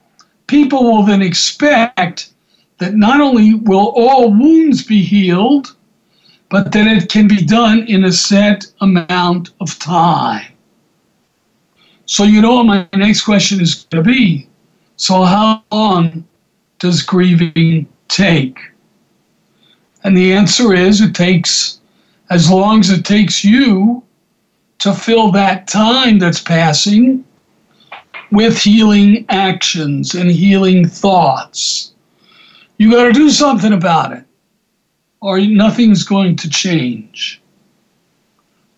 people 0.46 0.84
will 0.84 1.02
then 1.02 1.20
expect 1.20 2.32
that 2.78 2.94
not 2.94 3.20
only 3.20 3.52
will 3.52 3.92
all 3.94 4.30
wounds 4.30 4.82
be 4.82 5.02
healed, 5.02 5.76
but 6.48 6.72
that 6.72 6.86
it 6.86 7.10
can 7.10 7.28
be 7.28 7.44
done 7.44 7.86
in 7.86 8.04
a 8.04 8.12
set 8.12 8.64
amount 8.80 9.50
of 9.60 9.78
time. 9.78 10.50
So, 12.06 12.24
you 12.24 12.40
know 12.40 12.54
what 12.54 12.64
my 12.64 12.88
next 12.96 13.20
question 13.20 13.60
is 13.60 13.84
going 13.90 14.02
to 14.02 14.10
be. 14.10 14.48
So, 14.96 15.24
how 15.24 15.62
long 15.70 16.26
does 16.78 17.02
grieving 17.02 17.86
take? 18.08 18.58
And 20.04 20.16
the 20.16 20.34
answer 20.34 20.74
is 20.74 21.00
it 21.00 21.14
takes 21.14 21.80
as 22.30 22.50
long 22.50 22.80
as 22.80 22.90
it 22.90 23.04
takes 23.04 23.42
you 23.42 24.02
to 24.78 24.92
fill 24.92 25.32
that 25.32 25.66
time 25.66 26.18
that's 26.18 26.40
passing 26.40 27.24
with 28.30 28.58
healing 28.58 29.24
actions 29.30 30.14
and 30.14 30.30
healing 30.30 30.86
thoughts. 30.86 31.94
You 32.76 32.90
got 32.90 33.04
to 33.04 33.12
do 33.12 33.30
something 33.30 33.72
about 33.72 34.12
it, 34.12 34.24
or 35.20 35.40
nothing's 35.40 36.02
going 36.02 36.36
to 36.36 36.50
change. 36.50 37.40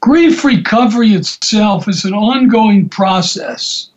Grief 0.01 0.45
recovery 0.45 1.15
itself 1.15 1.89
is 1.89 2.05
an 2.05 2.13
ongoing 2.13 2.89
process 2.89 3.91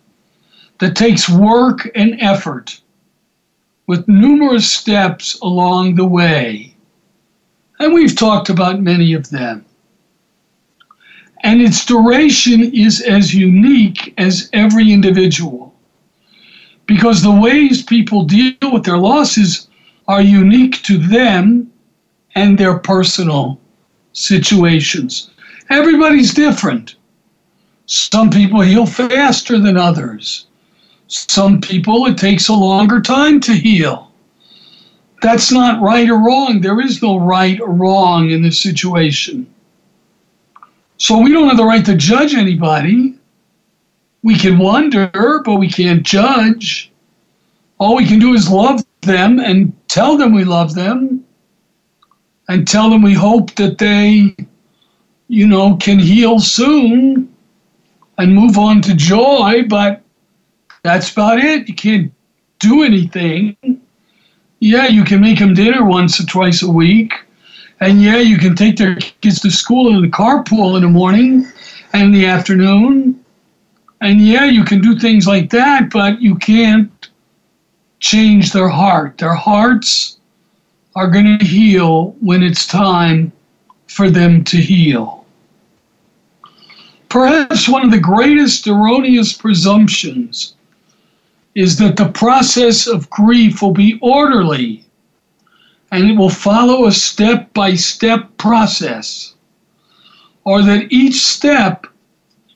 that 0.79 0.95
takes 0.95 1.29
work 1.29 1.91
and 1.93 2.19
effort 2.21 2.81
with 3.85 4.07
numerous 4.07 4.71
steps 4.71 5.37
along 5.41 5.95
the 5.95 6.07
way. 6.07 6.75
And 7.79 7.93
we've 7.93 8.15
talked 8.15 8.49
about 8.49 8.81
many 8.81 9.13
of 9.13 9.29
them. 9.29 9.65
And 11.43 11.61
its 11.61 11.85
duration 11.85 12.73
is 12.73 13.01
as 13.01 13.33
unique 13.33 14.13
as 14.17 14.49
every 14.51 14.91
individual 14.91 15.73
because 16.89 17.21
the 17.21 17.31
ways 17.31 17.83
people 17.83 18.23
deal 18.23 18.55
with 18.73 18.83
their 18.83 18.97
losses 18.97 19.67
are 20.07 20.23
unique 20.23 20.81
to 20.81 20.97
them 20.97 21.71
and 22.33 22.57
their 22.57 22.79
personal 22.79 23.61
situations. 24.13 25.29
Everybody's 25.69 26.33
different. 26.33 26.95
Some 27.85 28.31
people 28.31 28.61
heal 28.61 28.87
faster 28.87 29.59
than 29.59 29.77
others. 29.77 30.47
Some 31.07 31.61
people, 31.61 32.07
it 32.07 32.17
takes 32.17 32.47
a 32.47 32.53
longer 32.53 33.01
time 33.01 33.39
to 33.41 33.53
heal. 33.53 34.08
That's 35.21 35.51
not 35.51 35.81
right 35.81 36.09
or 36.09 36.17
wrong. 36.17 36.61
There 36.61 36.79
is 36.79 37.01
no 37.01 37.19
right 37.19 37.59
or 37.59 37.71
wrong 37.71 38.29
in 38.29 38.41
this 38.41 38.61
situation. 38.61 39.53
So 40.97 41.17
we 41.17 41.31
don't 41.31 41.47
have 41.47 41.57
the 41.57 41.65
right 41.65 41.85
to 41.85 41.95
judge 41.95 42.33
anybody. 42.33 43.17
We 44.23 44.37
can 44.37 44.57
wonder, 44.57 45.41
but 45.45 45.55
we 45.55 45.69
can't 45.69 46.03
judge. 46.03 46.91
All 47.77 47.95
we 47.95 48.05
can 48.05 48.19
do 48.19 48.33
is 48.33 48.49
love 48.49 48.83
them 49.01 49.39
and 49.39 49.73
tell 49.87 50.17
them 50.17 50.33
we 50.33 50.43
love 50.43 50.75
them 50.75 51.25
and 52.49 52.67
tell 52.67 52.89
them 52.89 53.01
we 53.01 53.13
hope 53.13 53.55
that 53.55 53.77
they 53.77 54.35
you 55.29 55.47
know, 55.47 55.77
can 55.77 55.99
heal 55.99 56.39
soon 56.39 57.33
and 58.17 58.35
move 58.35 58.57
on 58.57 58.81
to 58.81 58.95
joy, 58.95 59.63
but 59.69 60.01
that's 60.83 61.11
about 61.11 61.39
it. 61.39 61.69
You 61.69 61.75
can't 61.75 62.11
do 62.57 62.83
anything. 62.83 63.55
Yeah, 64.59 64.87
you 64.87 65.03
can 65.03 65.21
make 65.21 65.39
them 65.39 65.53
dinner 65.53 65.85
once 65.85 66.19
or 66.19 66.25
twice 66.25 66.61
a 66.61 66.69
week. 66.69 67.13
And 67.79 68.01
yeah, 68.01 68.17
you 68.17 68.37
can 68.37 68.55
take 68.55 68.77
their 68.77 68.95
kids 68.95 69.39
to 69.41 69.51
school 69.51 69.95
in 69.95 70.01
the 70.01 70.09
carpool 70.09 70.75
in 70.75 70.83
the 70.83 70.89
morning 70.89 71.47
and 71.93 72.03
in 72.03 72.11
the 72.11 72.25
afternoon. 72.25 73.23
And 74.01 74.21
yeah, 74.21 74.45
you 74.45 74.63
can 74.65 74.81
do 74.81 74.97
things 74.97 75.27
like 75.27 75.49
that, 75.51 75.89
but 75.89 76.21
you 76.21 76.35
can't 76.35 77.09
change 77.99 78.51
their 78.51 78.67
heart. 78.67 79.17
Their 79.17 79.33
hearts 79.33 80.17
are 80.95 81.09
going 81.09 81.39
to 81.39 81.45
heal 81.45 82.15
when 82.19 82.43
it's 82.43 82.67
time 82.67 83.31
for 83.87 84.09
them 84.09 84.43
to 84.45 84.57
heal. 84.57 85.25
Perhaps 87.07 87.67
one 87.67 87.83
of 87.83 87.91
the 87.91 87.99
greatest 87.99 88.67
erroneous 88.67 89.33
presumptions 89.33 90.55
is 91.59 91.77
that 91.77 91.97
the 91.97 92.07
process 92.13 92.87
of 92.87 93.09
grief 93.09 93.61
will 93.61 93.73
be 93.73 93.99
orderly 94.01 94.85
and 95.91 96.09
it 96.09 96.17
will 96.17 96.29
follow 96.29 96.85
a 96.85 96.91
step 96.91 97.53
by 97.53 97.73
step 97.73 98.37
process, 98.37 99.33
or 100.45 100.61
that 100.61 100.89
each 100.89 101.15
step 101.15 101.85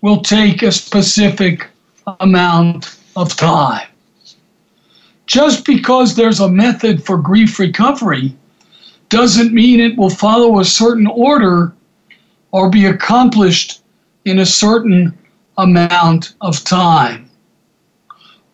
will 0.01 0.21
take 0.21 0.61
a 0.61 0.71
specific 0.71 1.67
amount 2.21 2.97
of 3.17 3.35
time. 3.35 3.87
Just 5.25 5.65
because 5.65 6.15
there's 6.15 6.39
a 6.39 6.47
method 6.47 7.03
for 7.03 7.17
grief 7.17 7.59
recovery 7.59 8.33
doesn't 9.09 9.53
mean 9.53 9.81
it 9.81 9.97
will 9.97 10.09
follow 10.09 10.61
a 10.61 10.65
certain 10.65 11.07
order 11.07 11.73
or 12.51 12.69
be 12.69 12.85
accomplished 12.85 13.81
in 14.23 14.39
a 14.39 14.45
certain 14.45 15.17
amount 15.57 16.35
of 16.39 16.63
time. 16.63 17.29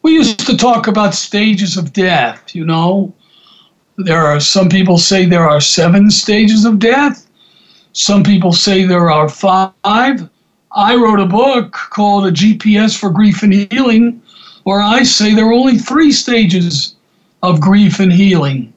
We 0.01 0.13
used 0.13 0.45
to 0.47 0.55
talk 0.55 0.87
about 0.87 1.13
stages 1.13 1.77
of 1.77 1.91
death, 1.93 2.55
you 2.55 2.65
know. 2.65 3.13
There 3.97 4.25
are 4.25 4.39
some 4.39 4.69
people 4.69 4.97
say 4.97 5.25
there 5.25 5.47
are 5.47 5.59
seven 5.59 6.09
stages 6.09 6.63
of 6.63 6.79
death. 6.79 7.27
Some 7.91 8.23
people 8.23 8.53
say 8.53 8.85
there 8.85 9.11
are 9.11 9.27
five. 9.27 10.29
I 10.71 10.95
wrote 10.95 11.19
a 11.19 11.25
book 11.25 11.73
called 11.73 12.27
A 12.27 12.31
GPS 12.31 12.97
for 12.97 13.09
Grief 13.09 13.43
and 13.43 13.53
Healing, 13.53 14.21
where 14.63 14.81
I 14.81 15.03
say 15.03 15.33
there 15.33 15.47
are 15.47 15.53
only 15.53 15.77
three 15.77 16.11
stages 16.11 16.95
of 17.43 17.59
grief 17.59 17.99
and 17.99 18.13
healing. 18.13 18.73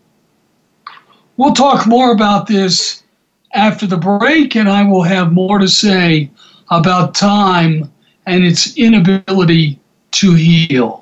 We'll 1.36 1.54
talk 1.54 1.86
more 1.86 2.12
about 2.12 2.46
this 2.46 3.02
after 3.54 3.86
the 3.86 3.96
break, 3.96 4.56
and 4.56 4.68
I 4.68 4.82
will 4.84 5.02
have 5.02 5.32
more 5.32 5.58
to 5.58 5.68
say 5.68 6.30
about 6.70 7.14
time 7.14 7.92
and 8.26 8.44
its 8.44 8.76
inability 8.76 9.78
to 10.12 10.34
heal. 10.34 11.01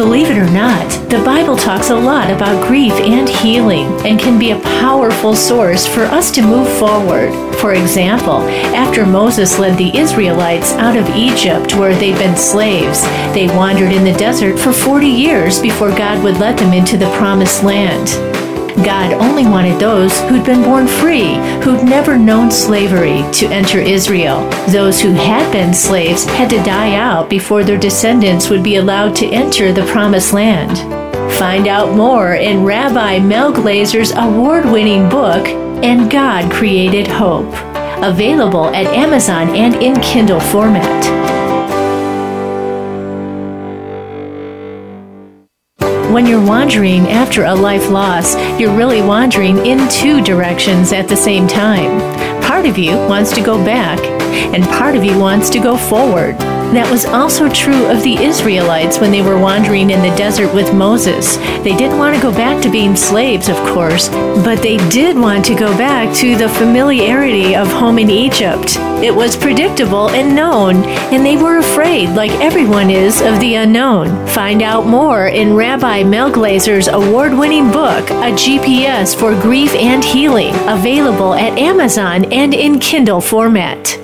Believe 0.00 0.30
it 0.30 0.38
or 0.38 0.50
not, 0.50 0.88
the 1.10 1.22
Bible 1.26 1.58
talks 1.58 1.90
a 1.90 1.94
lot 1.94 2.30
about 2.30 2.66
grief 2.66 2.94
and 2.94 3.28
healing 3.28 3.86
and 4.06 4.18
can 4.18 4.38
be 4.38 4.52
a 4.52 4.60
powerful 4.80 5.36
source 5.36 5.86
for 5.86 6.04
us 6.04 6.30
to 6.30 6.40
move 6.40 6.66
forward. 6.78 7.34
For 7.56 7.74
example, 7.74 8.40
after 8.74 9.04
Moses 9.04 9.58
led 9.58 9.76
the 9.76 9.94
Israelites 9.94 10.72
out 10.72 10.96
of 10.96 11.06
Egypt 11.14 11.74
where 11.76 11.94
they'd 11.94 12.16
been 12.16 12.34
slaves, 12.34 13.02
they 13.34 13.54
wandered 13.54 13.92
in 13.92 14.02
the 14.02 14.18
desert 14.18 14.58
for 14.58 14.72
40 14.72 15.06
years 15.06 15.60
before 15.60 15.90
God 15.90 16.24
would 16.24 16.38
let 16.38 16.56
them 16.56 16.72
into 16.72 16.96
the 16.96 17.14
promised 17.18 17.62
land. 17.62 18.29
God 18.84 19.12
only 19.14 19.44
wanted 19.44 19.78
those 19.78 20.18
who'd 20.22 20.44
been 20.44 20.62
born 20.62 20.86
free, 20.86 21.34
who'd 21.62 21.84
never 21.84 22.16
known 22.16 22.50
slavery, 22.50 23.22
to 23.32 23.46
enter 23.46 23.78
Israel. 23.78 24.48
Those 24.68 25.00
who 25.00 25.12
had 25.12 25.50
been 25.52 25.74
slaves 25.74 26.24
had 26.24 26.50
to 26.50 26.62
die 26.62 26.96
out 26.96 27.28
before 27.28 27.64
their 27.64 27.78
descendants 27.78 28.48
would 28.48 28.62
be 28.62 28.76
allowed 28.76 29.14
to 29.16 29.26
enter 29.26 29.72
the 29.72 29.86
promised 29.86 30.32
land. 30.32 30.78
Find 31.34 31.68
out 31.68 31.96
more 31.96 32.34
in 32.34 32.64
Rabbi 32.64 33.18
Mel 33.18 33.52
Glazer's 33.52 34.12
award 34.12 34.64
winning 34.66 35.08
book, 35.08 35.46
And 35.82 36.10
God 36.10 36.50
Created 36.52 37.06
Hope. 37.06 37.52
Available 38.02 38.66
at 38.74 38.86
Amazon 38.86 39.54
and 39.56 39.74
in 39.76 40.00
Kindle 40.00 40.40
format. 40.40 41.19
When 46.12 46.26
you're 46.26 46.44
wandering 46.44 47.06
after 47.06 47.44
a 47.44 47.54
life 47.54 47.88
loss, 47.88 48.34
you're 48.58 48.76
really 48.76 49.00
wandering 49.00 49.64
in 49.64 49.88
two 49.88 50.20
directions 50.20 50.92
at 50.92 51.06
the 51.06 51.16
same 51.16 51.46
time. 51.46 52.00
Part 52.42 52.66
of 52.66 52.76
you 52.76 52.96
wants 52.96 53.32
to 53.34 53.40
go 53.40 53.64
back, 53.64 54.00
and 54.52 54.64
part 54.64 54.96
of 54.96 55.04
you 55.04 55.16
wants 55.16 55.50
to 55.50 55.60
go 55.60 55.76
forward. 55.76 56.34
That 56.72 56.88
was 56.88 57.04
also 57.04 57.48
true 57.48 57.86
of 57.86 58.04
the 58.04 58.16
Israelites 58.16 59.00
when 59.00 59.10
they 59.10 59.22
were 59.22 59.40
wandering 59.40 59.90
in 59.90 60.02
the 60.02 60.16
desert 60.16 60.54
with 60.54 60.72
Moses. 60.72 61.36
They 61.64 61.76
didn't 61.76 61.98
want 61.98 62.14
to 62.14 62.22
go 62.22 62.30
back 62.30 62.62
to 62.62 62.70
being 62.70 62.94
slaves, 62.94 63.48
of 63.48 63.56
course, 63.56 64.08
but 64.08 64.62
they 64.62 64.76
did 64.88 65.16
want 65.16 65.44
to 65.46 65.56
go 65.56 65.76
back 65.76 66.14
to 66.18 66.36
the 66.36 66.48
familiarity 66.48 67.56
of 67.56 67.66
home 67.66 67.98
in 67.98 68.08
Egypt. 68.08 68.76
It 69.02 69.12
was 69.12 69.36
predictable 69.36 70.10
and 70.10 70.36
known, 70.36 70.76
and 71.12 71.26
they 71.26 71.36
were 71.36 71.58
afraid, 71.58 72.10
like 72.10 72.30
everyone 72.40 72.88
is, 72.88 73.20
of 73.20 73.40
the 73.40 73.56
unknown. 73.56 74.28
Find 74.28 74.62
out 74.62 74.86
more 74.86 75.26
in 75.26 75.54
Rabbi 75.56 76.04
Mel 76.04 76.30
Glazer's 76.30 76.86
award 76.86 77.32
winning 77.32 77.72
book, 77.72 78.08
A 78.10 78.30
GPS 78.30 79.18
for 79.18 79.34
Grief 79.42 79.74
and 79.74 80.04
Healing, 80.04 80.54
available 80.68 81.34
at 81.34 81.58
Amazon 81.58 82.32
and 82.32 82.54
in 82.54 82.78
Kindle 82.78 83.20
format. 83.20 83.98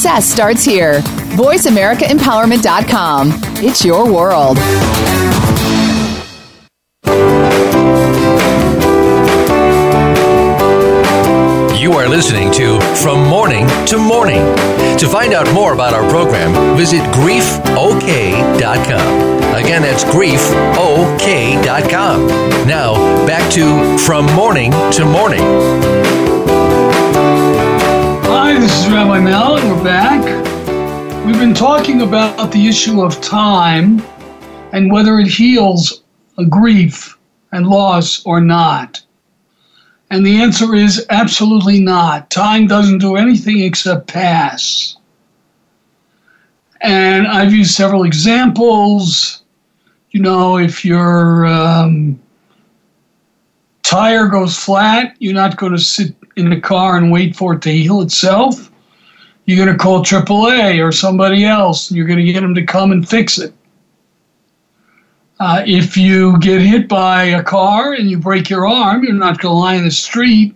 Success 0.00 0.32
starts 0.32 0.64
here. 0.64 1.00
VoiceAmericaEmpowerment.com. 1.36 3.32
It's 3.62 3.84
your 3.84 4.10
world. 4.10 4.56
You 11.78 11.92
are 11.92 12.08
listening 12.08 12.50
to 12.52 12.80
From 12.96 13.28
Mourning 13.28 13.66
to 13.88 13.98
Morning. 13.98 14.40
To 14.96 15.06
find 15.06 15.34
out 15.34 15.52
more 15.52 15.74
about 15.74 15.92
our 15.92 16.08
program, 16.08 16.78
visit 16.78 17.02
griefok.com. 17.12 18.62
Again, 19.54 19.82
that's 19.82 20.04
griefok.com. 20.04 21.16
Now, 22.66 22.94
back 23.26 23.52
to 23.52 23.98
From 23.98 24.24
Mourning 24.34 24.70
to 24.92 25.04
Morning. 25.04 26.29
Hi, 28.70 28.76
this 28.76 28.86
is 28.86 28.92
Rabbi 28.92 29.18
and 29.18 29.76
we're 29.76 29.82
back. 29.82 31.26
We've 31.26 31.40
been 31.40 31.54
talking 31.54 32.02
about 32.02 32.52
the 32.52 32.68
issue 32.68 33.02
of 33.02 33.20
time 33.20 34.00
and 34.72 34.92
whether 34.92 35.18
it 35.18 35.26
heals 35.26 36.04
a 36.38 36.44
grief 36.44 37.18
and 37.50 37.66
loss 37.66 38.24
or 38.24 38.40
not. 38.40 39.02
And 40.10 40.24
the 40.24 40.40
answer 40.40 40.76
is 40.76 41.04
absolutely 41.10 41.80
not. 41.80 42.30
Time 42.30 42.68
doesn't 42.68 42.98
do 42.98 43.16
anything 43.16 43.58
except 43.58 44.06
pass. 44.06 44.96
And 46.80 47.26
I've 47.26 47.52
used 47.52 47.74
several 47.74 48.04
examples. 48.04 49.42
You 50.12 50.20
know, 50.20 50.58
if 50.58 50.84
your 50.84 51.44
um, 51.46 52.20
tire 53.82 54.28
goes 54.28 54.56
flat, 54.56 55.16
you're 55.18 55.34
not 55.34 55.56
going 55.56 55.72
to 55.72 55.78
sit 55.78 56.14
in 56.36 56.50
the 56.50 56.60
car 56.60 56.96
and 56.96 57.10
wait 57.10 57.36
for 57.36 57.54
it 57.54 57.62
to 57.62 57.70
heal 57.70 58.00
itself. 58.02 58.70
You're 59.44 59.64
going 59.64 59.76
to 59.76 59.82
call 59.82 60.04
AAA 60.04 60.86
or 60.86 60.92
somebody 60.92 61.44
else, 61.44 61.90
you're 61.90 62.06
going 62.06 62.24
to 62.24 62.32
get 62.32 62.40
them 62.40 62.54
to 62.54 62.64
come 62.64 62.92
and 62.92 63.08
fix 63.08 63.38
it. 63.38 63.52
Uh, 65.40 65.62
if 65.66 65.96
you 65.96 66.38
get 66.38 66.60
hit 66.60 66.86
by 66.86 67.24
a 67.24 67.42
car 67.42 67.94
and 67.94 68.10
you 68.10 68.18
break 68.18 68.50
your 68.50 68.66
arm, 68.66 69.02
you're 69.02 69.14
not 69.14 69.40
going 69.40 69.54
to 69.54 69.58
lie 69.58 69.74
in 69.74 69.84
the 69.84 69.90
street 69.90 70.54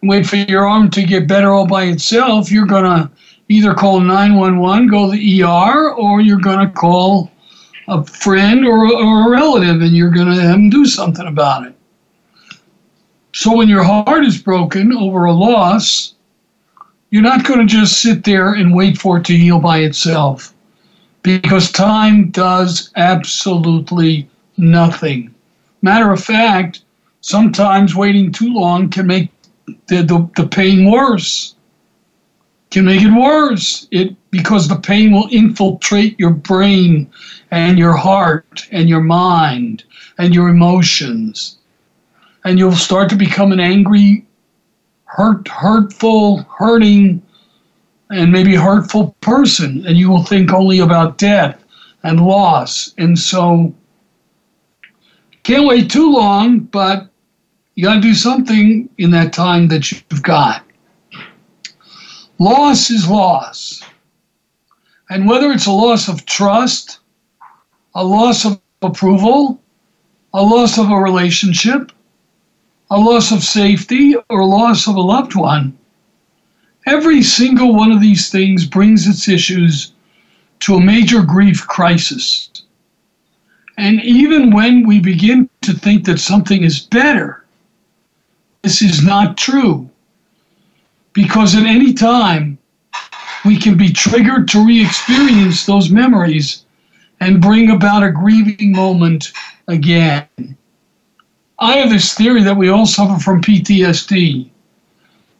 and 0.00 0.08
wait 0.08 0.24
for 0.24 0.36
your 0.36 0.66
arm 0.66 0.88
to 0.90 1.02
get 1.02 1.26
better 1.26 1.50
all 1.50 1.66
by 1.66 1.84
itself. 1.84 2.52
You're 2.52 2.66
going 2.66 2.84
to 2.84 3.10
either 3.48 3.74
call 3.74 3.98
911, 3.98 4.86
go 4.86 5.10
to 5.10 5.18
the 5.18 5.42
ER, 5.42 5.90
or 5.90 6.20
you're 6.20 6.38
going 6.38 6.64
to 6.64 6.72
call 6.72 7.32
a 7.88 8.04
friend 8.04 8.64
or, 8.64 8.86
or 8.94 9.26
a 9.26 9.30
relative 9.30 9.82
and 9.82 9.96
you're 9.96 10.10
going 10.10 10.28
to 10.28 10.40
have 10.40 10.52
them 10.52 10.70
do 10.70 10.86
something 10.86 11.26
about 11.26 11.66
it. 11.66 11.74
So 13.32 13.56
when 13.56 13.68
your 13.68 13.84
heart 13.84 14.24
is 14.24 14.42
broken 14.42 14.92
over 14.92 15.24
a 15.24 15.32
loss, 15.32 16.14
you're 17.10 17.22
not 17.22 17.44
going 17.44 17.60
to 17.60 17.66
just 17.66 18.00
sit 18.00 18.24
there 18.24 18.54
and 18.54 18.74
wait 18.74 18.98
for 18.98 19.18
it 19.18 19.24
to 19.26 19.36
heal 19.36 19.60
by 19.60 19.78
itself 19.78 20.54
because 21.22 21.70
time 21.70 22.30
does 22.30 22.90
absolutely 22.96 24.28
nothing. 24.56 25.34
Matter 25.82 26.12
of 26.12 26.22
fact, 26.22 26.82
sometimes 27.20 27.94
waiting 27.94 28.32
too 28.32 28.52
long 28.52 28.90
can 28.90 29.06
make 29.06 29.30
the, 29.88 30.02
the, 30.02 30.28
the 30.36 30.48
pain 30.48 30.90
worse. 30.90 31.54
Can 32.70 32.84
make 32.84 33.02
it 33.02 33.12
worse. 33.12 33.88
It 33.90 34.14
because 34.30 34.68
the 34.68 34.76
pain 34.76 35.10
will 35.12 35.28
infiltrate 35.32 36.18
your 36.18 36.30
brain 36.30 37.10
and 37.50 37.78
your 37.78 37.96
heart 37.96 38.68
and 38.70 38.88
your 38.88 39.00
mind 39.00 39.82
and 40.18 40.32
your 40.34 40.48
emotions. 40.48 41.58
And 42.44 42.58
you'll 42.58 42.72
start 42.72 43.10
to 43.10 43.16
become 43.16 43.52
an 43.52 43.60
angry, 43.60 44.26
hurt, 45.04 45.46
hurtful, 45.48 46.38
hurting 46.58 47.22
and 48.10 48.32
maybe 48.32 48.54
hurtful 48.54 49.14
person, 49.20 49.86
and 49.86 49.96
you 49.96 50.10
will 50.10 50.24
think 50.24 50.52
only 50.52 50.80
about 50.80 51.18
death 51.18 51.62
and 52.02 52.26
loss. 52.26 52.92
And 52.98 53.18
so, 53.18 53.72
can't 55.44 55.66
wait 55.66 55.90
too 55.90 56.12
long, 56.12 56.60
but 56.60 57.08
you 57.74 57.84
got 57.84 57.94
to 57.94 58.00
do 58.00 58.14
something 58.14 58.88
in 58.98 59.12
that 59.12 59.32
time 59.32 59.68
that 59.68 59.90
you've 59.90 60.22
got. 60.22 60.64
Loss 62.38 62.90
is 62.90 63.08
loss. 63.08 63.82
And 65.08 65.28
whether 65.28 65.50
it's 65.52 65.66
a 65.66 65.72
loss 65.72 66.08
of 66.08 66.26
trust, 66.26 66.98
a 67.94 68.04
loss 68.04 68.44
of 68.44 68.60
approval, 68.82 69.60
a 70.34 70.42
loss 70.42 70.78
of 70.78 70.90
a 70.90 70.96
relationship, 70.96 71.92
a 72.90 72.98
loss 72.98 73.32
of 73.32 73.42
safety, 73.42 74.14
or 74.28 74.44
loss 74.44 74.86
of 74.88 74.96
a 74.96 75.00
loved 75.00 75.34
one, 75.34 75.78
Every 76.86 77.22
single 77.22 77.74
one 77.74 77.92
of 77.92 78.00
these 78.00 78.30
things 78.30 78.64
brings 78.64 79.06
its 79.06 79.28
issues 79.28 79.92
to 80.60 80.74
a 80.74 80.80
major 80.80 81.22
grief 81.22 81.66
crisis. 81.66 82.50
And 83.76 84.02
even 84.02 84.50
when 84.50 84.86
we 84.86 85.00
begin 85.00 85.48
to 85.62 85.72
think 85.72 86.04
that 86.06 86.18
something 86.18 86.64
is 86.64 86.80
better, 86.80 87.44
this 88.62 88.82
is 88.82 89.04
not 89.04 89.36
true. 89.36 89.88
Because 91.12 91.54
at 91.54 91.64
any 91.64 91.92
time, 91.92 92.58
we 93.44 93.58
can 93.58 93.76
be 93.76 93.92
triggered 93.92 94.48
to 94.48 94.64
re 94.64 94.84
experience 94.84 95.66
those 95.66 95.90
memories 95.90 96.64
and 97.20 97.40
bring 97.40 97.70
about 97.70 98.02
a 98.02 98.10
grieving 98.10 98.72
moment 98.72 99.32
again. 99.68 100.26
I 101.60 101.76
have 101.76 101.90
this 101.90 102.14
theory 102.14 102.42
that 102.42 102.56
we 102.56 102.70
all 102.70 102.86
suffer 102.86 103.22
from 103.22 103.42
PTSD 103.42 104.50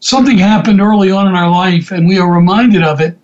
something 0.00 0.38
happened 0.38 0.80
early 0.80 1.10
on 1.10 1.28
in 1.28 1.34
our 1.34 1.50
life 1.50 1.92
and 1.92 2.08
we 2.08 2.18
are 2.18 2.32
reminded 2.32 2.82
of 2.82 3.00
it. 3.00 3.16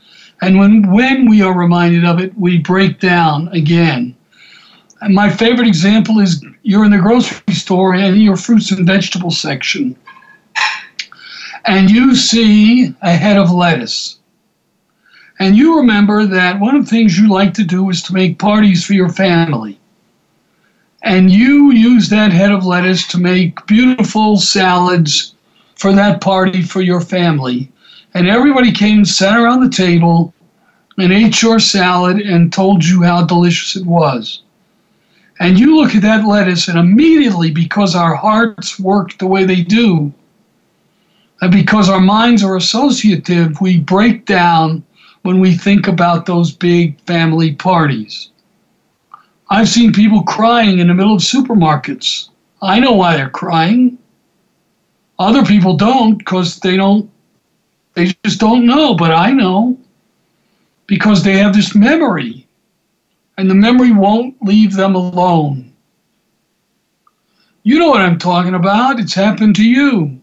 And 0.43 0.59
when, 0.59 0.91
when 0.93 1.29
we 1.29 1.43
are 1.43 1.59
reminded 1.59 2.05
of 2.05 2.21
it, 2.21 2.37
we 2.39 2.59
break 2.59 3.01
down 3.01 3.49
again. 3.49 4.15
And 5.01 5.15
my 5.15 5.31
favorite 5.31 5.67
example 5.67 6.21
is 6.21 6.45
you're 6.63 6.85
in 6.85 6.91
the 6.91 6.99
grocery 6.99 7.55
store 7.55 7.95
and 7.95 8.15
in 8.15 8.21
your 8.21 8.37
fruits 8.37 8.71
and 8.71 8.87
vegetables 8.87 9.41
section, 9.41 9.97
and 11.65 11.91
you 11.91 12.15
see 12.15 12.95
a 13.03 13.13
head 13.13 13.37
of 13.37 13.51
lettuce. 13.51 14.19
And 15.39 15.57
you 15.57 15.77
remember 15.77 16.25
that 16.27 16.61
one 16.61 16.77
of 16.77 16.85
the 16.85 16.91
things 16.91 17.19
you 17.19 17.29
like 17.29 17.53
to 17.55 17.65
do 17.65 17.91
is 17.91 18.03
to 18.05 18.15
make 18.15 18.39
parties 18.39 18.85
for 18.85 18.95
your 18.95 19.11
family. 19.11 19.79
And 21.03 21.31
you 21.31 21.73
use 21.73 22.09
that 22.09 22.33
head 22.33 22.51
of 22.51 22.67
lettuce 22.67 23.07
to 23.09 23.19
make 23.19 23.65
beautiful 23.67 24.39
salads 24.39 25.35
for 25.77 25.93
that 25.93 26.21
party 26.21 26.63
for 26.63 26.81
your 26.81 27.01
family. 27.01 27.71
And 28.15 28.27
everybody 28.27 28.73
came 28.73 28.99
and 28.99 29.09
sat 29.09 29.39
around 29.39 29.61
the 29.61 29.77
table 29.77 30.33
and 30.99 31.13
ate 31.13 31.43
your 31.43 31.59
salad 31.59 32.19
and 32.19 32.53
told 32.53 32.85
you 32.85 33.03
how 33.03 33.25
delicious 33.25 33.77
it 33.77 33.87
was. 33.87 34.43
And 35.39 35.59
you 35.59 35.77
look 35.77 35.95
at 35.95 36.01
that 36.03 36.27
lettuce, 36.27 36.67
and 36.69 36.79
immediately, 36.79 37.51
because 37.51 37.95
our 37.95 38.15
hearts 38.15 38.81
work 38.81 39.19
the 39.19 39.27
way 39.27 39.45
they 39.45 39.61
do, 39.63 40.11
and 41.43 41.53
because 41.53 41.91
our 41.91 42.01
minds 42.01 42.43
are 42.43 42.57
associative, 42.57 43.61
we 43.61 43.79
break 43.79 44.25
down 44.25 44.83
when 45.23 45.39
we 45.39 45.55
think 45.55 45.87
about 45.87 46.25
those 46.25 46.53
big 46.53 46.99
family 47.03 47.53
parties. 47.55 48.31
I've 49.49 49.69
seen 49.69 49.93
people 49.93 50.23
crying 50.23 50.81
in 50.81 50.89
the 50.89 50.95
middle 50.95 51.15
of 51.15 51.23
supermarkets. 51.23 52.31
I 52.63 52.81
know 52.81 52.93
why 52.93 53.17
they're 53.17 53.31
crying. 53.31 53.99
Other 55.19 55.45
people 55.45 55.77
don't 55.77 56.19
because 56.19 56.59
they 56.61 56.77
don't, 56.77 57.11
they 57.95 58.13
just 58.25 58.41
don't 58.41 58.67
know. 58.67 58.95
But 58.95 59.13
I 59.13 59.31
know 59.31 59.79
because 60.87 61.23
they 61.23 61.39
have 61.39 61.55
this 61.55 61.75
memory, 61.75 62.47
and 63.39 63.51
the 63.51 63.55
memory 63.55 63.93
won't 63.93 64.35
leave 64.43 64.75
them 64.75 64.95
alone. 64.95 65.73
You 67.63 67.79
know 67.79 67.89
what 67.89 68.01
I'm 68.01 68.19
talking 68.19 68.55
about. 68.55 69.01
It's 69.01 69.15
happened 69.15 69.57
to 69.57 69.65
you. 69.65 70.21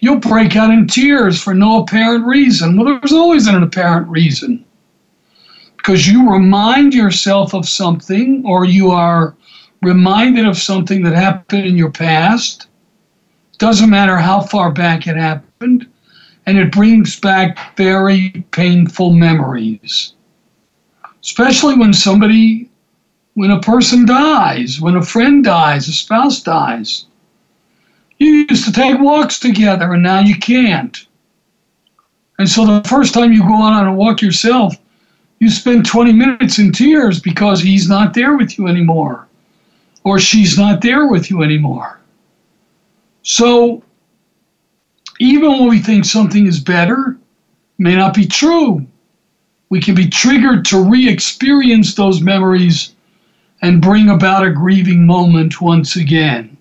You'll 0.00 0.18
break 0.18 0.56
out 0.56 0.70
in 0.70 0.86
tears 0.86 1.40
for 1.42 1.54
no 1.54 1.82
apparent 1.82 2.26
reason. 2.26 2.76
Well, 2.76 2.98
there's 2.98 3.12
always 3.12 3.46
an 3.46 3.62
apparent 3.62 4.08
reason. 4.08 4.64
Because 5.82 6.06
you 6.06 6.30
remind 6.30 6.94
yourself 6.94 7.54
of 7.54 7.68
something, 7.68 8.44
or 8.46 8.64
you 8.64 8.92
are 8.92 9.34
reminded 9.82 10.46
of 10.46 10.56
something 10.56 11.02
that 11.02 11.12
happened 11.12 11.66
in 11.66 11.76
your 11.76 11.90
past, 11.90 12.68
doesn't 13.58 13.90
matter 13.90 14.16
how 14.16 14.42
far 14.42 14.70
back 14.70 15.08
it 15.08 15.16
happened, 15.16 15.88
and 16.46 16.56
it 16.56 16.70
brings 16.70 17.18
back 17.18 17.76
very 17.76 18.30
painful 18.52 19.12
memories. 19.12 20.14
Especially 21.20 21.74
when 21.74 21.92
somebody, 21.92 22.70
when 23.34 23.50
a 23.50 23.60
person 23.60 24.06
dies, 24.06 24.80
when 24.80 24.94
a 24.94 25.02
friend 25.02 25.42
dies, 25.42 25.88
a 25.88 25.92
spouse 25.92 26.40
dies. 26.40 27.06
You 28.18 28.46
used 28.48 28.66
to 28.66 28.72
take 28.72 29.00
walks 29.00 29.40
together, 29.40 29.94
and 29.94 30.02
now 30.04 30.20
you 30.20 30.36
can't. 30.36 30.96
And 32.38 32.48
so 32.48 32.64
the 32.64 32.88
first 32.88 33.14
time 33.14 33.32
you 33.32 33.42
go 33.42 33.54
out 33.54 33.72
on 33.72 33.88
a 33.88 33.94
walk 33.94 34.22
yourself, 34.22 34.76
you 35.42 35.50
spend 35.50 35.84
20 35.84 36.12
minutes 36.12 36.60
in 36.60 36.70
tears 36.70 37.18
because 37.18 37.60
he's 37.60 37.88
not 37.88 38.14
there 38.14 38.36
with 38.36 38.56
you 38.56 38.68
anymore, 38.68 39.26
or 40.04 40.20
she's 40.20 40.56
not 40.56 40.80
there 40.80 41.08
with 41.08 41.30
you 41.30 41.42
anymore. 41.42 41.98
So 43.22 43.82
even 45.18 45.50
when 45.50 45.68
we 45.68 45.80
think 45.80 46.04
something 46.04 46.46
is 46.46 46.60
better, 46.60 47.18
may 47.76 47.96
not 47.96 48.14
be 48.14 48.24
true. 48.24 48.86
We 49.68 49.80
can 49.80 49.96
be 49.96 50.08
triggered 50.08 50.64
to 50.66 50.80
re 50.80 51.08
experience 51.08 51.96
those 51.96 52.20
memories 52.20 52.94
and 53.62 53.82
bring 53.82 54.10
about 54.10 54.46
a 54.46 54.50
grieving 54.52 55.04
moment 55.04 55.60
once 55.60 55.96
again. 55.96 56.56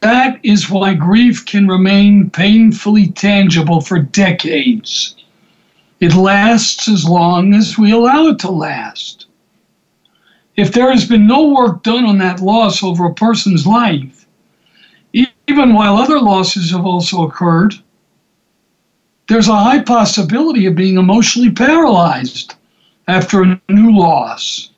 That 0.00 0.38
is 0.42 0.68
why 0.68 0.92
grief 0.92 1.46
can 1.46 1.66
remain 1.66 2.28
painfully 2.28 3.06
tangible 3.06 3.80
for 3.80 4.00
decades. 4.00 5.14
It 6.00 6.14
lasts 6.14 6.88
as 6.88 7.04
long 7.04 7.54
as 7.54 7.76
we 7.76 7.90
allow 7.90 8.26
it 8.28 8.38
to 8.40 8.50
last. 8.50 9.26
If 10.56 10.72
there 10.72 10.90
has 10.90 11.04
been 11.04 11.26
no 11.26 11.48
work 11.48 11.82
done 11.82 12.04
on 12.04 12.18
that 12.18 12.40
loss 12.40 12.82
over 12.82 13.06
a 13.06 13.14
person's 13.14 13.66
life, 13.66 14.26
even 15.12 15.74
while 15.74 15.96
other 15.96 16.20
losses 16.20 16.70
have 16.70 16.84
also 16.84 17.22
occurred, 17.26 17.74
there's 19.28 19.48
a 19.48 19.56
high 19.56 19.80
possibility 19.82 20.66
of 20.66 20.74
being 20.74 20.98
emotionally 20.98 21.50
paralyzed 21.50 22.54
after 23.08 23.42
a 23.42 23.60
new 23.68 23.96
loss. 23.96 24.70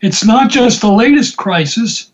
It's 0.00 0.24
not 0.24 0.50
just 0.50 0.80
the 0.80 0.90
latest 0.90 1.36
crisis, 1.36 2.10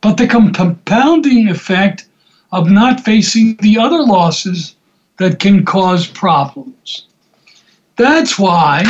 but 0.00 0.16
the 0.16 0.26
compounding 0.26 1.48
effect 1.48 2.08
of 2.52 2.70
not 2.70 3.04
facing 3.04 3.56
the 3.56 3.78
other 3.78 4.02
losses 4.02 4.74
that 5.18 5.38
can 5.38 5.64
cause 5.64 6.06
problems. 6.06 7.07
That's 7.98 8.38
why 8.38 8.84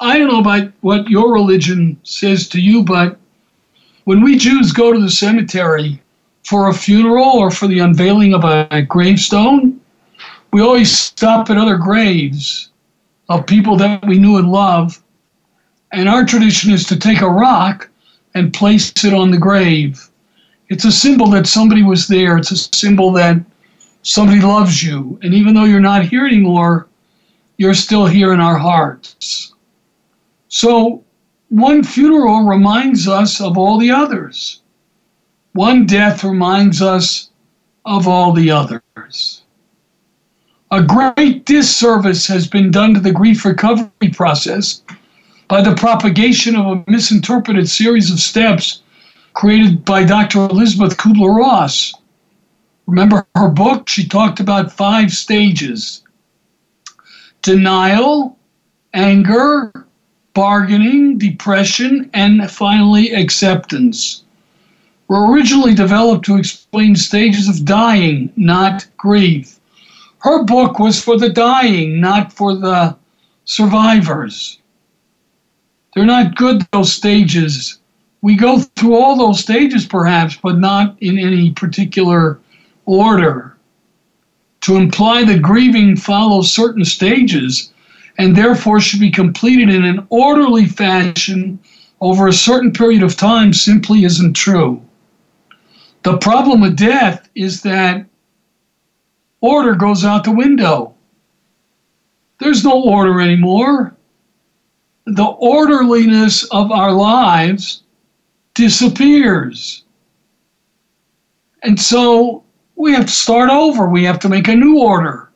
I 0.00 0.18
don't 0.18 0.28
know 0.28 0.40
about 0.40 0.72
what 0.80 1.10
your 1.10 1.32
religion 1.32 2.00
says 2.04 2.48
to 2.48 2.60
you, 2.60 2.82
but 2.82 3.18
when 4.04 4.22
we 4.22 4.38
Jews 4.38 4.72
go 4.72 4.92
to 4.92 4.98
the 4.98 5.10
cemetery 5.10 6.00
for 6.42 6.68
a 6.68 6.74
funeral 6.74 7.26
or 7.26 7.50
for 7.50 7.68
the 7.68 7.80
unveiling 7.80 8.32
of 8.32 8.44
a 8.44 8.82
gravestone, 8.88 9.78
we 10.52 10.62
always 10.62 10.96
stop 10.96 11.50
at 11.50 11.58
other 11.58 11.76
graves 11.76 12.70
of 13.28 13.46
people 13.46 13.76
that 13.76 14.06
we 14.06 14.18
knew 14.18 14.38
and 14.38 14.50
loved. 14.50 15.02
And 15.92 16.08
our 16.08 16.24
tradition 16.24 16.72
is 16.72 16.86
to 16.86 16.96
take 16.98 17.20
a 17.20 17.28
rock 17.28 17.90
and 18.34 18.54
place 18.54 18.90
it 19.04 19.12
on 19.12 19.30
the 19.30 19.36
grave. 19.36 20.08
It's 20.70 20.86
a 20.86 20.92
symbol 20.92 21.26
that 21.30 21.46
somebody 21.46 21.82
was 21.82 22.08
there. 22.08 22.38
It's 22.38 22.52
a 22.52 22.56
symbol 22.56 23.12
that 23.12 23.36
somebody 24.00 24.40
loves 24.40 24.82
you. 24.82 25.18
And 25.22 25.34
even 25.34 25.54
though 25.54 25.64
you're 25.64 25.80
not 25.80 26.06
here 26.06 26.26
anymore, 26.26 26.88
you're 27.58 27.74
still 27.74 28.06
here 28.06 28.32
in 28.32 28.40
our 28.40 28.56
hearts. 28.56 29.52
So 30.46 31.04
one 31.50 31.82
funeral 31.82 32.44
reminds 32.44 33.08
us 33.08 33.40
of 33.40 33.58
all 33.58 33.78
the 33.78 33.90
others. 33.90 34.62
One 35.52 35.84
death 35.84 36.22
reminds 36.22 36.80
us 36.80 37.30
of 37.84 38.06
all 38.06 38.32
the 38.32 38.50
others. 38.50 39.42
A 40.70 40.82
great 40.82 41.46
disservice 41.46 42.26
has 42.28 42.46
been 42.46 42.70
done 42.70 42.94
to 42.94 43.00
the 43.00 43.12
grief 43.12 43.44
recovery 43.44 44.10
process 44.12 44.82
by 45.48 45.62
the 45.62 45.74
propagation 45.74 46.54
of 46.54 46.66
a 46.66 46.90
misinterpreted 46.90 47.68
series 47.68 48.10
of 48.10 48.20
steps 48.20 48.82
created 49.32 49.84
by 49.84 50.04
Dr. 50.04 50.40
Elisabeth 50.40 50.96
Kubler 50.96 51.34
Ross. 51.34 51.94
Remember 52.86 53.26
her 53.34 53.48
book? 53.48 53.88
She 53.88 54.06
talked 54.06 54.40
about 54.40 54.70
five 54.70 55.10
stages 55.12 56.02
denial, 57.42 58.36
anger, 58.94 59.72
bargaining, 60.34 61.18
depression, 61.18 62.10
and 62.14 62.50
finally 62.50 63.12
acceptance. 63.12 64.24
Were 65.08 65.30
originally 65.30 65.74
developed 65.74 66.24
to 66.26 66.36
explain 66.36 66.94
stages 66.96 67.48
of 67.48 67.64
dying, 67.64 68.32
not 68.36 68.86
grief. 68.96 69.58
Her 70.18 70.44
book 70.44 70.78
was 70.78 71.02
for 71.02 71.16
the 71.16 71.30
dying, 71.30 72.00
not 72.00 72.32
for 72.32 72.54
the 72.54 72.96
survivors. 73.44 74.58
They're 75.94 76.04
not 76.04 76.36
good, 76.36 76.66
those 76.72 76.92
stages 76.92 77.78
we 78.20 78.36
go 78.36 78.60
through 78.60 78.96
all 78.96 79.16
those 79.16 79.40
stages 79.40 79.86
perhaps, 79.86 80.36
but 80.36 80.58
not 80.58 80.96
in 81.00 81.18
any 81.18 81.52
particular 81.52 82.40
order. 82.84 83.56
To 84.68 84.76
imply 84.76 85.24
that 85.24 85.40
grieving 85.40 85.96
follows 85.96 86.52
certain 86.52 86.84
stages 86.84 87.72
and 88.18 88.36
therefore 88.36 88.80
should 88.80 89.00
be 89.00 89.10
completed 89.10 89.70
in 89.70 89.82
an 89.82 90.06
orderly 90.10 90.66
fashion 90.66 91.58
over 92.02 92.28
a 92.28 92.34
certain 92.34 92.70
period 92.70 93.02
of 93.02 93.16
time 93.16 93.54
simply 93.54 94.04
isn't 94.04 94.34
true. 94.34 94.82
The 96.02 96.18
problem 96.18 96.60
with 96.60 96.76
death 96.76 97.30
is 97.34 97.62
that 97.62 98.04
order 99.40 99.74
goes 99.74 100.04
out 100.04 100.24
the 100.24 100.32
window. 100.32 100.94
There's 102.38 102.62
no 102.62 102.82
order 102.82 103.22
anymore. 103.22 103.96
The 105.06 105.24
orderliness 105.24 106.44
of 106.44 106.70
our 106.70 106.92
lives 106.92 107.84
disappears. 108.52 109.84
And 111.62 111.80
so 111.80 112.44
we 112.78 112.94
have 112.94 113.06
to 113.06 113.12
start 113.12 113.50
over. 113.50 113.88
We 113.88 114.04
have 114.04 114.20
to 114.20 114.28
make 114.28 114.48
a 114.48 114.54
new 114.56 114.80
order. 114.80 115.28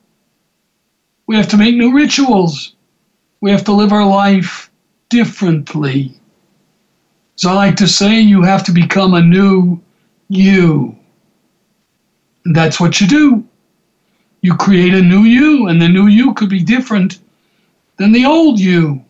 We 1.27 1.37
have 1.37 1.49
to 1.49 1.57
make 1.57 1.77
new 1.77 1.93
rituals. 1.93 2.75
We 3.41 3.51
have 3.51 3.65
to 3.65 3.73
live 3.73 3.93
our 3.93 4.07
life 4.07 4.71
differently. 5.11 6.15
As 7.39 7.47
I 7.47 7.55
like 7.55 7.77
to 7.77 7.89
say, 7.89 8.21
you 8.21 8.43
have 8.43 8.63
to 8.65 8.73
become 8.73 9.15
a 9.15 9.23
new 9.23 9.81
you. 10.29 10.97
And 12.45 12.55
that's 12.55 12.81
what 12.81 13.01
you 13.01 13.09
do. 13.09 13.45
You 14.43 14.55
create 14.57 14.95
a 14.95 15.03
new 15.03 15.23
you, 15.23 15.69
and 15.69 15.83
the 15.83 15.89
new 15.89 16.09
you 16.09 16.35
could 16.35 16.51
be 16.51 16.63
different 16.63 17.19
than 17.99 18.13
the 18.13 18.27
old 18.27 18.61
you. 18.61 19.05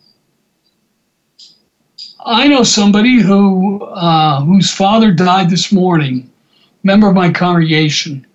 I 2.25 2.47
know 2.47 2.63
somebody 2.63 3.21
who 3.21 3.83
uh, 3.83 4.41
whose 4.41 4.71
father 4.71 5.11
died 5.11 5.49
this 5.49 5.71
morning, 5.71 6.31
member 6.83 7.07
of 7.07 7.15
my 7.15 7.31
congregation, 7.31 8.25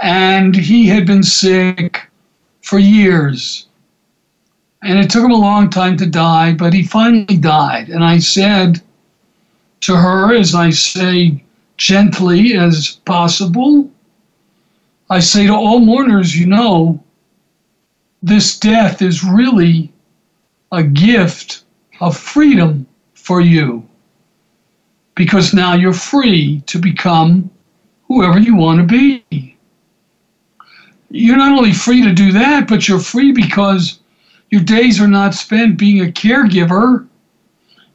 and 0.00 0.54
he 0.54 0.86
had 0.86 1.06
been 1.06 1.22
sick 1.22 2.08
for 2.62 2.78
years, 2.78 3.66
and 4.82 4.98
it 4.98 5.10
took 5.10 5.24
him 5.24 5.30
a 5.30 5.36
long 5.36 5.70
time 5.70 5.96
to 5.96 6.06
die, 6.06 6.52
but 6.52 6.72
he 6.72 6.82
finally 6.82 7.36
died. 7.36 7.88
And 7.88 8.04
I 8.04 8.18
said 8.18 8.80
to 9.80 9.96
her, 9.96 10.34
as 10.34 10.54
I 10.54 10.70
say 10.70 11.42
gently 11.76 12.54
as 12.54 13.00
possible, 13.04 13.90
I 15.10 15.20
say 15.20 15.46
to 15.46 15.54
all 15.54 15.80
mourners, 15.80 16.36
you 16.38 16.46
know, 16.46 17.02
this 18.22 18.58
death 18.58 19.02
is 19.02 19.24
really 19.24 19.92
a 20.70 20.82
gift 20.82 21.64
of 22.00 22.16
freedom 22.16 22.86
for 23.14 23.40
you 23.40 23.86
because 25.14 25.54
now 25.54 25.74
you're 25.74 25.92
free 25.92 26.62
to 26.66 26.78
become 26.78 27.50
whoever 28.08 28.38
you 28.38 28.56
want 28.56 28.78
to 28.78 28.84
be. 28.86 29.56
You're 31.10 31.36
not 31.36 31.56
only 31.56 31.72
free 31.72 32.02
to 32.02 32.12
do 32.12 32.32
that, 32.32 32.66
but 32.66 32.88
you're 32.88 32.98
free 32.98 33.32
because 33.32 34.00
your 34.50 34.62
days 34.62 35.00
are 35.00 35.08
not 35.08 35.34
spent 35.34 35.78
being 35.78 36.00
a 36.00 36.10
caregiver 36.10 37.06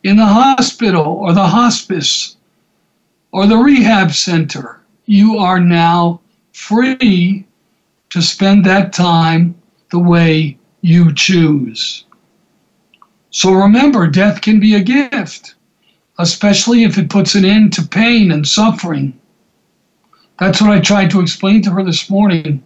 in 0.03 0.17
the 0.17 0.25
hospital 0.25 1.03
or 1.03 1.33
the 1.33 1.47
hospice 1.47 2.37
or 3.31 3.47
the 3.47 3.57
rehab 3.57 4.11
center. 4.11 4.81
You 5.05 5.37
are 5.37 5.59
now 5.59 6.21
free 6.53 7.45
to 8.09 8.21
spend 8.21 8.65
that 8.65 8.93
time 8.93 9.55
the 9.91 9.99
way 9.99 10.57
you 10.81 11.13
choose. 11.13 12.05
So 13.29 13.51
remember, 13.51 14.07
death 14.07 14.41
can 14.41 14.59
be 14.59 14.75
a 14.75 14.81
gift, 14.81 15.55
especially 16.19 16.83
if 16.83 16.97
it 16.97 17.09
puts 17.09 17.35
an 17.35 17.45
end 17.45 17.73
to 17.73 17.87
pain 17.87 18.31
and 18.31 18.47
suffering. 18.47 19.17
That's 20.39 20.61
what 20.61 20.71
I 20.71 20.79
tried 20.79 21.11
to 21.11 21.21
explain 21.21 21.61
to 21.63 21.71
her 21.71 21.83
this 21.83 22.09
morning, 22.09 22.63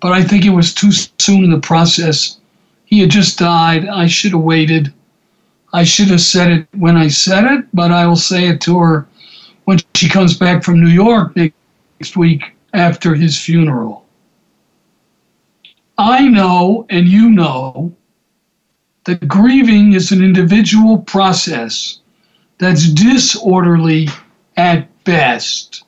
but 0.00 0.12
I 0.12 0.22
think 0.22 0.44
it 0.44 0.50
was 0.50 0.74
too 0.74 0.92
soon 0.92 1.44
in 1.44 1.50
the 1.50 1.60
process. 1.60 2.38
He 2.84 3.00
had 3.00 3.10
just 3.10 3.38
died. 3.38 3.86
I 3.86 4.06
should 4.06 4.32
have 4.32 4.40
waited. 4.40 4.92
I 5.72 5.84
should 5.84 6.08
have 6.08 6.20
said 6.20 6.50
it 6.50 6.66
when 6.72 6.96
I 6.96 7.08
said 7.08 7.44
it, 7.44 7.66
but 7.74 7.90
I 7.90 8.06
will 8.06 8.16
say 8.16 8.48
it 8.48 8.60
to 8.62 8.78
her 8.78 9.06
when 9.64 9.80
she 9.94 10.08
comes 10.08 10.36
back 10.36 10.62
from 10.62 10.80
New 10.80 10.90
York 10.90 11.34
next 11.34 12.16
week 12.16 12.54
after 12.72 13.14
his 13.14 13.40
funeral. 13.40 14.04
I 15.96 16.28
know, 16.28 16.86
and 16.90 17.08
you 17.08 17.30
know, 17.30 17.92
that 19.04 19.26
grieving 19.28 19.92
is 19.92 20.12
an 20.12 20.22
individual 20.22 20.98
process 20.98 22.00
that's 22.64 22.88
disorderly 22.88 24.08
at 24.56 24.88
best. 25.04 25.84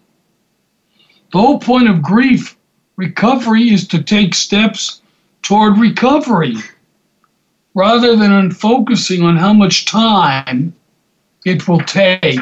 The 1.32 1.38
whole 1.38 1.58
point 1.58 1.88
of 1.88 2.02
grief 2.02 2.54
recovery 2.96 3.70
is 3.70 3.88
to 3.88 4.02
take 4.02 4.34
steps 4.34 5.00
toward 5.40 5.78
recovery 5.78 6.56
rather 7.74 8.14
than 8.14 8.30
on 8.30 8.50
focusing 8.50 9.22
on 9.22 9.36
how 9.36 9.54
much 9.54 9.86
time 9.86 10.74
it 11.46 11.66
will 11.66 11.80
take. 11.80 12.40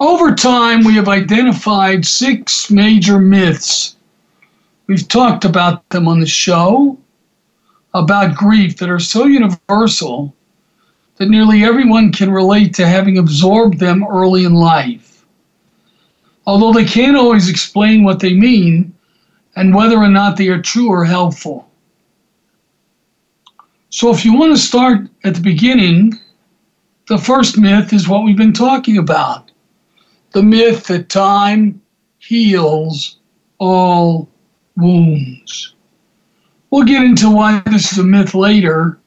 Over 0.00 0.34
time, 0.34 0.84
we 0.84 0.94
have 0.96 1.08
identified 1.08 2.04
six 2.04 2.70
major 2.70 3.18
myths. 3.18 3.96
We've 4.86 5.08
talked 5.08 5.46
about 5.46 5.88
them 5.88 6.08
on 6.08 6.20
the 6.20 6.26
show 6.26 6.98
about 7.94 8.36
grief 8.36 8.76
that 8.76 8.90
are 8.90 9.00
so 9.00 9.24
universal 9.24 10.34
that 11.18 11.28
nearly 11.28 11.64
everyone 11.64 12.12
can 12.12 12.30
relate 12.30 12.74
to 12.74 12.86
having 12.86 13.18
absorbed 13.18 13.78
them 13.78 14.06
early 14.08 14.44
in 14.44 14.54
life. 14.54 15.24
Although 16.46 16.72
they 16.72 16.84
can't 16.84 17.16
always 17.16 17.48
explain 17.48 18.04
what 18.04 18.20
they 18.20 18.32
mean 18.32 18.94
and 19.56 19.74
whether 19.74 19.98
or 19.98 20.08
not 20.08 20.36
they 20.36 20.48
are 20.48 20.62
true 20.62 20.88
or 20.88 21.04
helpful. 21.04 21.68
So, 23.90 24.10
if 24.10 24.24
you 24.24 24.34
want 24.34 24.54
to 24.54 24.62
start 24.62 25.08
at 25.24 25.34
the 25.34 25.40
beginning, 25.40 26.18
the 27.08 27.18
first 27.18 27.58
myth 27.58 27.92
is 27.92 28.08
what 28.08 28.22
we've 28.22 28.36
been 28.36 28.52
talking 28.52 28.98
about 28.98 29.50
the 30.32 30.42
myth 30.42 30.86
that 30.86 31.08
time 31.08 31.80
heals 32.18 33.18
all 33.58 34.28
wounds. 34.76 35.74
We'll 36.70 36.84
get 36.84 37.02
into 37.02 37.30
why 37.30 37.62
this 37.66 37.92
is 37.92 37.98
a 37.98 38.04
myth 38.04 38.34
later. 38.34 38.97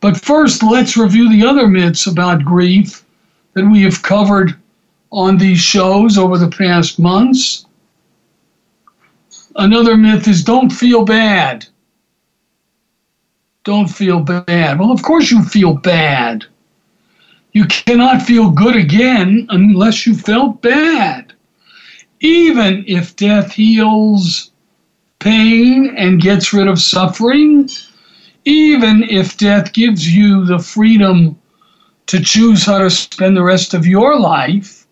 But 0.00 0.20
first, 0.20 0.62
let's 0.62 0.96
review 0.96 1.28
the 1.30 1.46
other 1.46 1.68
myths 1.68 2.06
about 2.06 2.44
grief 2.44 3.04
that 3.54 3.64
we 3.64 3.82
have 3.82 4.02
covered 4.02 4.54
on 5.12 5.36
these 5.36 5.58
shows 5.58 6.16
over 6.16 6.38
the 6.38 6.48
past 6.48 6.98
months. 6.98 7.66
Another 9.56 9.96
myth 9.96 10.26
is 10.28 10.44
don't 10.44 10.70
feel 10.70 11.04
bad. 11.04 11.66
Don't 13.64 13.88
feel 13.88 14.20
bad. 14.20 14.78
Well, 14.78 14.90
of 14.90 15.02
course 15.02 15.30
you 15.30 15.42
feel 15.42 15.74
bad. 15.74 16.46
You 17.52 17.66
cannot 17.66 18.22
feel 18.22 18.50
good 18.50 18.76
again 18.76 19.46
unless 19.50 20.06
you 20.06 20.14
felt 20.14 20.62
bad. 20.62 21.32
Even 22.20 22.84
if 22.86 23.16
death 23.16 23.52
heals 23.52 24.52
pain 25.18 25.94
and 25.96 26.20
gets 26.20 26.52
rid 26.52 26.68
of 26.68 26.80
suffering, 26.80 27.68
even 28.44 29.02
if 29.04 29.36
death 29.36 29.72
gives 29.72 30.12
you 30.12 30.44
the 30.44 30.58
freedom 30.58 31.38
to 32.06 32.20
choose 32.20 32.64
how 32.64 32.78
to 32.78 32.90
spend 32.90 33.36
the 33.36 33.42
rest 33.42 33.74
of 33.74 33.86
your 33.86 34.18
life, 34.18 34.86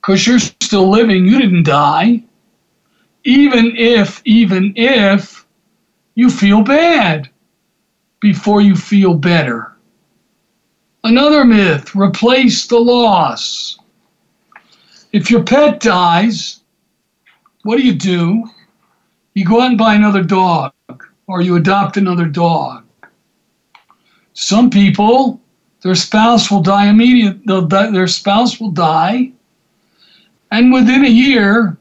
because 0.00 0.26
you're 0.26 0.38
still 0.38 0.88
living, 0.88 1.26
you 1.26 1.38
didn't 1.38 1.64
die, 1.64 2.22
even 3.24 3.72
if, 3.76 4.22
even 4.24 4.72
if 4.76 5.46
you 6.14 6.30
feel 6.30 6.62
bad 6.62 7.28
before 8.20 8.60
you 8.60 8.76
feel 8.76 9.14
better. 9.14 9.76
Another 11.02 11.44
myth 11.44 11.94
replace 11.96 12.66
the 12.66 12.78
loss. 12.78 13.78
If 15.12 15.30
your 15.30 15.42
pet 15.42 15.80
dies, 15.80 16.60
what 17.62 17.76
do 17.76 17.82
you 17.82 17.94
do? 17.94 18.44
You 19.34 19.44
go 19.44 19.60
out 19.60 19.70
and 19.70 19.78
buy 19.78 19.94
another 19.94 20.22
dog 20.22 20.72
or 21.30 21.40
you 21.40 21.56
adopt 21.56 21.96
another 21.96 22.26
dog. 22.26 22.84
Some 24.32 24.70
people, 24.70 25.40
their 25.82 25.94
spouse 25.94 26.50
will 26.50 26.62
die 26.62 26.88
immediately, 26.88 27.66
their 27.68 28.06
spouse 28.06 28.60
will 28.60 28.70
die, 28.70 29.32
and 30.50 30.72
within 30.72 31.04
a 31.04 31.08
year, 31.08 31.78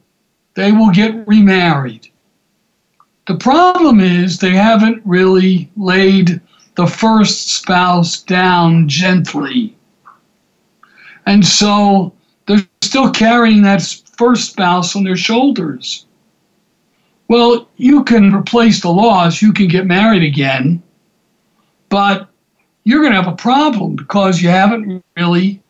they 0.56 0.72
will 0.72 0.92
get 0.92 1.28
remarried. 1.28 2.08
The 3.28 3.36
problem 3.36 4.00
is 4.00 4.40
they 4.40 4.52
haven't 4.52 5.02
really 5.06 5.70
laid 5.78 6.42
the 6.76 6.88
first 6.88 7.50
spouse 7.50 8.22
down 8.22 8.88
gently. 8.88 9.76
And 11.26 11.46
so 11.46 12.14
they're 12.48 12.68
still 12.82 13.12
carrying 13.12 13.62
that 13.64 13.82
first 14.18 14.52
spouse 14.52 14.96
on 14.96 15.04
their 15.04 15.18
shoulders. 15.18 16.06
Well, 17.30 17.70
you 17.78 18.04
can 18.04 18.34
replace 18.34 18.82
the 18.82 18.90
loss, 18.90 19.42
you 19.42 19.54
can 19.54 19.68
get 19.68 19.86
married 19.86 20.24
again, 20.24 20.82
but 21.88 22.28
you're 22.84 23.02
going 23.02 23.14
to 23.14 23.22
have 23.22 23.32
a 23.32 23.38
problem 23.38 23.96
because 23.96 24.42
you 24.42 24.50
haven't 24.50 25.04
really 25.16 25.62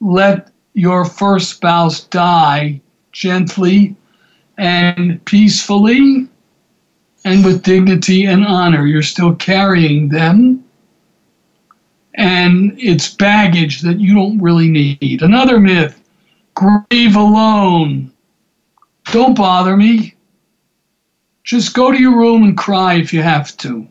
let 0.00 0.50
your 0.74 1.04
first 1.04 1.50
spouse 1.50 2.04
die 2.04 2.80
gently 3.12 3.94
and 4.58 5.24
peacefully 5.26 6.28
and 7.24 7.44
with 7.44 7.62
dignity 7.62 8.26
and 8.26 8.44
honor. 8.44 8.84
You're 8.84 9.02
still 9.02 9.36
carrying 9.36 10.08
them. 10.08 10.64
And 12.14 12.74
it's 12.80 13.14
baggage 13.14 13.80
that 13.82 14.00
you 14.00 14.12
don't 14.12 14.40
really 14.40 14.68
need. 14.68 15.22
Another 15.22 15.60
myth 15.60 16.02
grieve 16.54 17.14
alone. 17.14 18.12
Don't 19.12 19.36
bother 19.36 19.76
me. 19.76 20.15
Just 21.46 21.74
go 21.74 21.92
to 21.92 21.98
your 21.98 22.18
room 22.18 22.42
and 22.42 22.58
cry 22.58 22.94
if 22.94 23.12
you 23.12 23.22
have 23.22 23.56
to. 23.58 23.86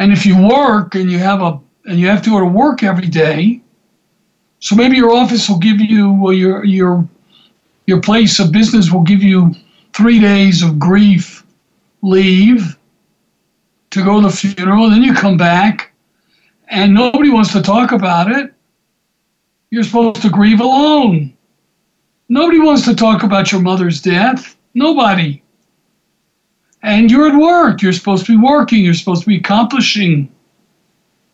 And 0.00 0.12
if 0.12 0.26
you 0.26 0.36
work 0.36 0.96
and 0.96 1.10
you 1.10 1.18
have 1.18 1.40
a 1.40 1.60
and 1.86 1.98
you 1.98 2.08
have 2.08 2.22
to 2.22 2.30
go 2.30 2.40
to 2.40 2.44
work 2.44 2.82
every 2.82 3.06
day, 3.06 3.62
so 4.58 4.74
maybe 4.74 4.96
your 4.96 5.12
office 5.12 5.48
will 5.48 5.58
give 5.58 5.80
you 5.80 6.12
well, 6.12 6.32
your 6.32 6.64
your 6.64 7.08
your 7.86 8.00
place 8.00 8.40
of 8.40 8.50
business 8.50 8.90
will 8.90 9.02
give 9.02 9.22
you 9.22 9.54
three 9.92 10.18
days 10.18 10.60
of 10.60 10.78
grief 10.80 11.44
leave 12.02 12.76
to 13.90 14.04
go 14.04 14.20
to 14.20 14.26
the 14.26 14.36
funeral, 14.36 14.90
then 14.90 15.02
you 15.02 15.14
come 15.14 15.36
back, 15.36 15.92
and 16.68 16.92
nobody 16.92 17.30
wants 17.30 17.52
to 17.52 17.62
talk 17.62 17.92
about 17.92 18.30
it. 18.30 18.52
You're 19.70 19.84
supposed 19.84 20.20
to 20.22 20.30
grieve 20.30 20.60
alone. 20.60 21.32
Nobody 22.28 22.58
wants 22.58 22.84
to 22.86 22.94
talk 22.94 23.22
about 23.22 23.52
your 23.52 23.60
mother's 23.60 24.02
death. 24.02 24.56
Nobody. 24.74 25.42
And 26.82 27.10
you're 27.10 27.28
at 27.28 27.38
work. 27.38 27.82
You're 27.82 27.92
supposed 27.92 28.26
to 28.26 28.32
be 28.32 28.42
working. 28.42 28.84
You're 28.84 28.94
supposed 28.94 29.22
to 29.22 29.28
be 29.28 29.36
accomplishing. 29.38 30.32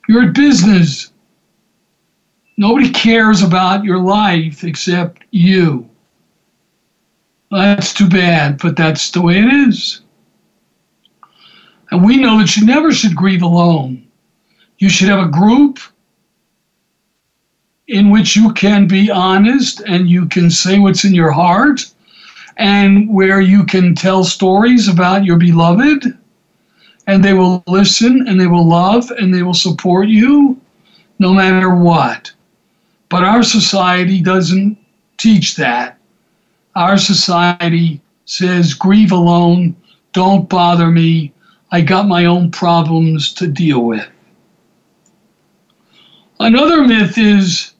You're 0.08 0.24
at 0.24 0.34
business. 0.34 1.12
Nobody 2.56 2.90
cares 2.90 3.42
about 3.42 3.84
your 3.84 3.98
life 3.98 4.64
except 4.64 5.24
you. 5.30 5.88
That's 7.50 7.92
too 7.92 8.08
bad, 8.08 8.58
but 8.58 8.76
that's 8.76 9.10
the 9.10 9.22
way 9.22 9.38
it 9.38 9.52
is. 9.68 10.00
And 11.90 12.04
we 12.04 12.16
know 12.16 12.38
that 12.38 12.56
you 12.56 12.66
never 12.66 12.92
should 12.92 13.14
grieve 13.14 13.42
alone. 13.42 14.06
You 14.78 14.88
should 14.88 15.08
have 15.08 15.24
a 15.24 15.30
group 15.30 15.78
in 17.86 18.10
which 18.10 18.34
you 18.34 18.52
can 18.52 18.86
be 18.86 19.10
honest 19.10 19.80
and 19.80 20.08
you 20.08 20.26
can 20.26 20.50
say 20.50 20.78
what's 20.78 21.04
in 21.04 21.14
your 21.14 21.30
heart 21.30 21.93
and 22.56 23.08
where 23.08 23.40
you 23.40 23.64
can 23.64 23.94
tell 23.94 24.24
stories 24.24 24.88
about 24.88 25.24
your 25.24 25.36
beloved 25.36 26.16
and 27.06 27.22
they 27.22 27.32
will 27.32 27.62
listen 27.66 28.26
and 28.28 28.40
they 28.40 28.46
will 28.46 28.66
love 28.66 29.10
and 29.10 29.34
they 29.34 29.42
will 29.42 29.54
support 29.54 30.08
you 30.08 30.60
no 31.18 31.32
matter 31.32 31.74
what. 31.74 32.32
But 33.08 33.24
our 33.24 33.42
society 33.42 34.20
doesn't 34.20 34.78
teach 35.16 35.56
that. 35.56 35.98
Our 36.74 36.98
society 36.98 38.00
says, 38.24 38.74
grieve 38.74 39.12
alone, 39.12 39.76
don't 40.12 40.48
bother 40.48 40.90
me, 40.90 41.32
I 41.70 41.80
got 41.80 42.08
my 42.08 42.24
own 42.24 42.50
problems 42.50 43.32
to 43.34 43.46
deal 43.46 43.80
with. 43.80 44.08
Another 46.40 46.86
myth 46.86 47.16
is 47.16 47.74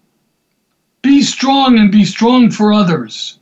be 1.02 1.22
strong 1.22 1.78
and 1.78 1.92
be 1.92 2.04
strong 2.04 2.50
for 2.50 2.72
others. 2.72 3.38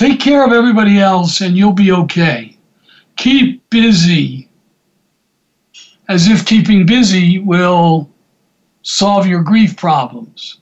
Take 0.00 0.18
care 0.18 0.46
of 0.46 0.50
everybody 0.54 0.98
else 0.98 1.42
and 1.42 1.58
you'll 1.58 1.74
be 1.74 1.92
okay. 1.92 2.56
Keep 3.18 3.68
busy, 3.68 4.48
as 6.08 6.26
if 6.26 6.46
keeping 6.46 6.86
busy 6.86 7.38
will 7.38 8.08
solve 8.80 9.26
your 9.26 9.42
grief 9.42 9.76
problems. 9.76 10.56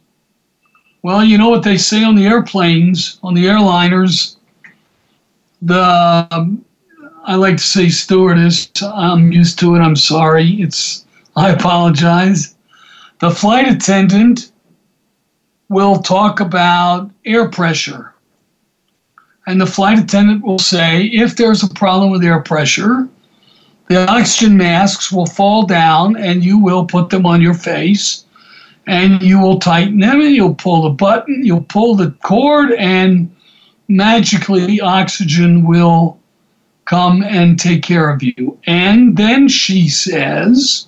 Well, 1.05 1.23
you 1.23 1.39
know 1.39 1.51
what 1.51 1.63
they 1.63 1.77
say 1.77 2.03
on 2.03 2.17
the 2.17 2.27
airplanes, 2.27 3.21
on 3.23 3.35
the 3.35 3.45
airliners, 3.45 4.35
the 5.63 6.27
um, 6.33 6.65
I 7.23 7.37
like 7.37 7.59
to 7.59 7.63
say 7.63 7.91
stewardess. 7.91 8.69
I'm 8.83 9.31
used 9.31 9.57
to 9.61 9.77
it. 9.77 9.79
I'm 9.79 9.95
sorry. 9.95 10.61
It's 10.61 11.07
I 11.37 11.51
apologize. 11.51 12.57
The 13.21 13.31
flight 13.31 13.69
attendant 13.69 14.51
will 15.69 16.03
talk 16.03 16.41
about 16.41 17.13
air 17.25 17.49
pressure. 17.49 18.08
And 19.49 19.59
the 19.59 19.67
flight 19.67 19.99
attendant 19.99 20.45
will 20.45 20.59
say 20.59 21.05
if 21.07 21.37
there's 21.37 21.63
a 21.63 21.69
problem 21.69 22.11
with 22.11 22.23
air 22.23 22.39
pressure, 22.39 23.09
the 23.89 24.07
oxygen 24.07 24.59
masks 24.59 25.11
will 25.11 25.25
fall 25.25 25.65
down 25.65 26.19
and 26.19 26.45
you 26.45 26.59
will 26.59 26.85
put 26.85 27.09
them 27.09 27.25
on 27.25 27.41
your 27.41 27.55
face 27.55 28.27
and 28.87 29.23
you 29.23 29.41
will 29.41 29.59
tighten 29.59 30.01
them 30.01 30.21
and 30.21 30.35
you'll 30.35 30.55
pull 30.55 30.83
the 30.83 30.91
button, 30.91 31.47
you'll 31.47 31.63
pull 31.63 31.95
the 31.95 32.11
cord, 32.23 32.73
and 32.73 33.35
magically 33.89 34.83
oxygen 34.83 35.65
will 35.67 36.21
come 36.85 37.23
and 37.23 37.59
take 37.59 37.83
care 37.83 38.11
of 38.11 38.23
you. 38.23 38.59
And 38.67 39.17
then 39.17 39.49
she 39.49 39.89
says, 39.89 40.87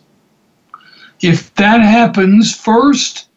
if 1.23 1.55
that 1.55 1.81
happens, 1.81 2.55
first 2.55 3.30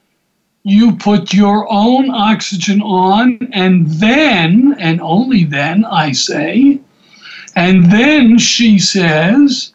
you 0.64 0.96
put 0.96 1.34
your 1.34 1.72
own 1.72 2.10
oxygen 2.10 2.82
on, 2.82 3.38
and 3.52 3.88
then, 3.88 4.76
and 4.80 5.02
only 5.02 5.44
then, 5.44 5.84
I 5.86 6.14
say, 6.14 6.80
and 7.56 7.92
then 7.92 8.38
she 8.38 8.80
says, 8.80 9.74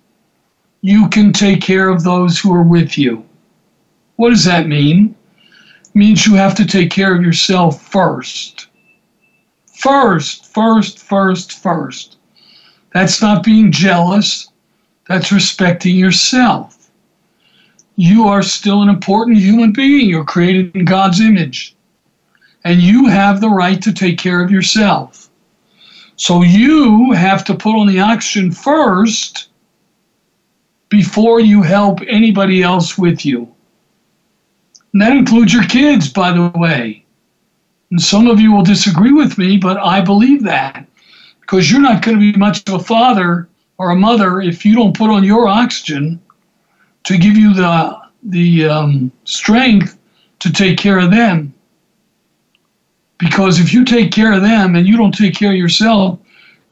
you 0.81 1.09
can 1.09 1.33
take 1.33 1.61
care 1.61 1.89
of 1.89 2.05
those 2.05 2.39
who 2.39 2.53
are 2.55 2.63
with 2.63 2.97
you. 2.97 3.25
What 4.17 4.31
does 4.31 4.45
that 4.45 4.67
mean? 4.67 5.15
It 5.85 5.95
means 5.95 6.27
you 6.27 6.35
have 6.35 6.55
to 6.57 6.67
take 6.67 6.91
care 6.91 7.15
of 7.15 7.23
yourself 7.23 7.83
first. 7.83 8.69
First, 9.75 10.47
first, 10.47 10.99
first, 10.99 11.53
first. 11.53 12.17
That's 12.95 13.21
not 13.21 13.45
being 13.45 13.71
jealous. 13.71 14.49
That's 15.07 15.31
respecting 15.31 15.97
yourself. 15.97 16.78
You 18.01 18.29
are 18.29 18.45
still 18.45 18.83
an 18.83 18.89
important 18.89 19.39
human 19.39 19.73
being. 19.73 20.09
You're 20.09 20.25
created 20.25 20.77
in 20.77 20.85
God's 20.85 21.21
image. 21.21 21.75
And 22.63 22.81
you 22.81 23.09
have 23.09 23.41
the 23.41 23.49
right 23.49 23.83
to 23.83 23.93
take 23.93 24.19
care 24.19 24.41
of 24.41 24.53
yourself. 24.53 25.29
So 26.15 26.43
you 26.43 27.11
have 27.11 27.45
to 27.47 27.57
put 27.57 27.77
on 27.77 27.89
the 27.89 27.99
oxygen 27.99 28.53
first 28.53 29.49
before 30.91 31.41
you 31.41 31.63
help 31.63 31.99
anybody 32.07 32.63
else 32.63 32.97
with 32.97 33.27
you. 33.27 33.53
And 34.93 35.03
that 35.03 35.17
includes 35.17 35.53
your 35.53 35.65
kids, 35.65 36.09
by 36.09 36.31
the 36.31 36.53
way. 36.55 37.05
And 37.91 38.01
some 38.01 38.29
of 38.29 38.39
you 38.39 38.53
will 38.53 38.63
disagree 38.63 39.13
with 39.13 39.39
me, 39.39 39.57
but 39.57 39.77
I 39.77 40.03
believe 40.03 40.45
that 40.45 40.87
because 41.41 41.69
you're 41.69 41.81
not 41.81 42.03
going 42.03 42.17
to 42.17 42.33
be 42.33 42.39
much 42.39 42.63
of 42.69 42.75
a 42.75 42.85
father 42.85 43.49
or 43.77 43.91
a 43.91 43.97
mother 43.97 44.41
if 44.41 44.65
you 44.65 44.77
don't 44.77 44.97
put 44.97 45.11
on 45.11 45.25
your 45.25 45.49
oxygen 45.49 46.21
to 47.09 47.17
give 47.17 47.39
you 47.39 47.55
the 47.55 47.99
the 48.25 48.69
um, 48.69 49.11
strength 49.25 49.99
to 50.41 50.53
take 50.53 50.77
care 50.77 50.99
of 50.99 51.11
them. 51.11 51.55
Because 53.17 53.59
if 53.59 53.73
you 53.73 53.83
take 53.83 54.13
care 54.13 54.35
of 54.35 54.43
them 54.43 54.77
and 54.77 54.87
you 54.87 54.99
don't 54.99 55.17
take 55.17 55.35
care 55.35 55.53
of 55.53 55.57
yourself, 55.57 56.19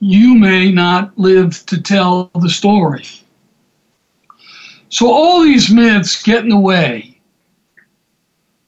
you 0.01 0.35
may 0.35 0.71
not 0.71 1.19
live 1.19 1.65
to 1.65 1.81
tell 1.81 2.31
the 2.35 2.51
story. 2.51 3.07
So 4.91 5.11
all 5.11 5.41
these 5.43 5.71
myths 5.71 6.23
get 6.23 6.45
in 6.45 6.51
the 6.51 6.59
way. 6.59 7.19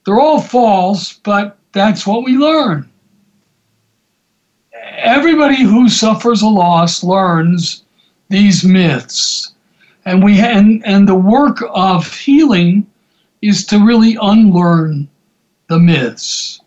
They're 0.06 0.20
all 0.20 0.40
false, 0.40 1.12
but 1.12 1.58
that's 1.72 2.06
what 2.06 2.24
we 2.24 2.38
learn. 2.38 2.88
Everybody 4.96 5.62
who 5.64 5.90
suffers 5.90 6.40
a 6.40 6.48
loss 6.48 7.04
learns 7.04 7.82
these 8.30 8.64
myths. 8.64 9.52
And 10.08 10.24
we 10.24 10.40
and, 10.40 10.82
and 10.86 11.06
the 11.06 11.14
work 11.14 11.62
of 11.68 12.10
healing 12.10 12.86
is 13.42 13.66
to 13.66 13.84
really 13.84 14.16
unlearn 14.22 15.06
the 15.68 15.78
myths. 15.78 16.62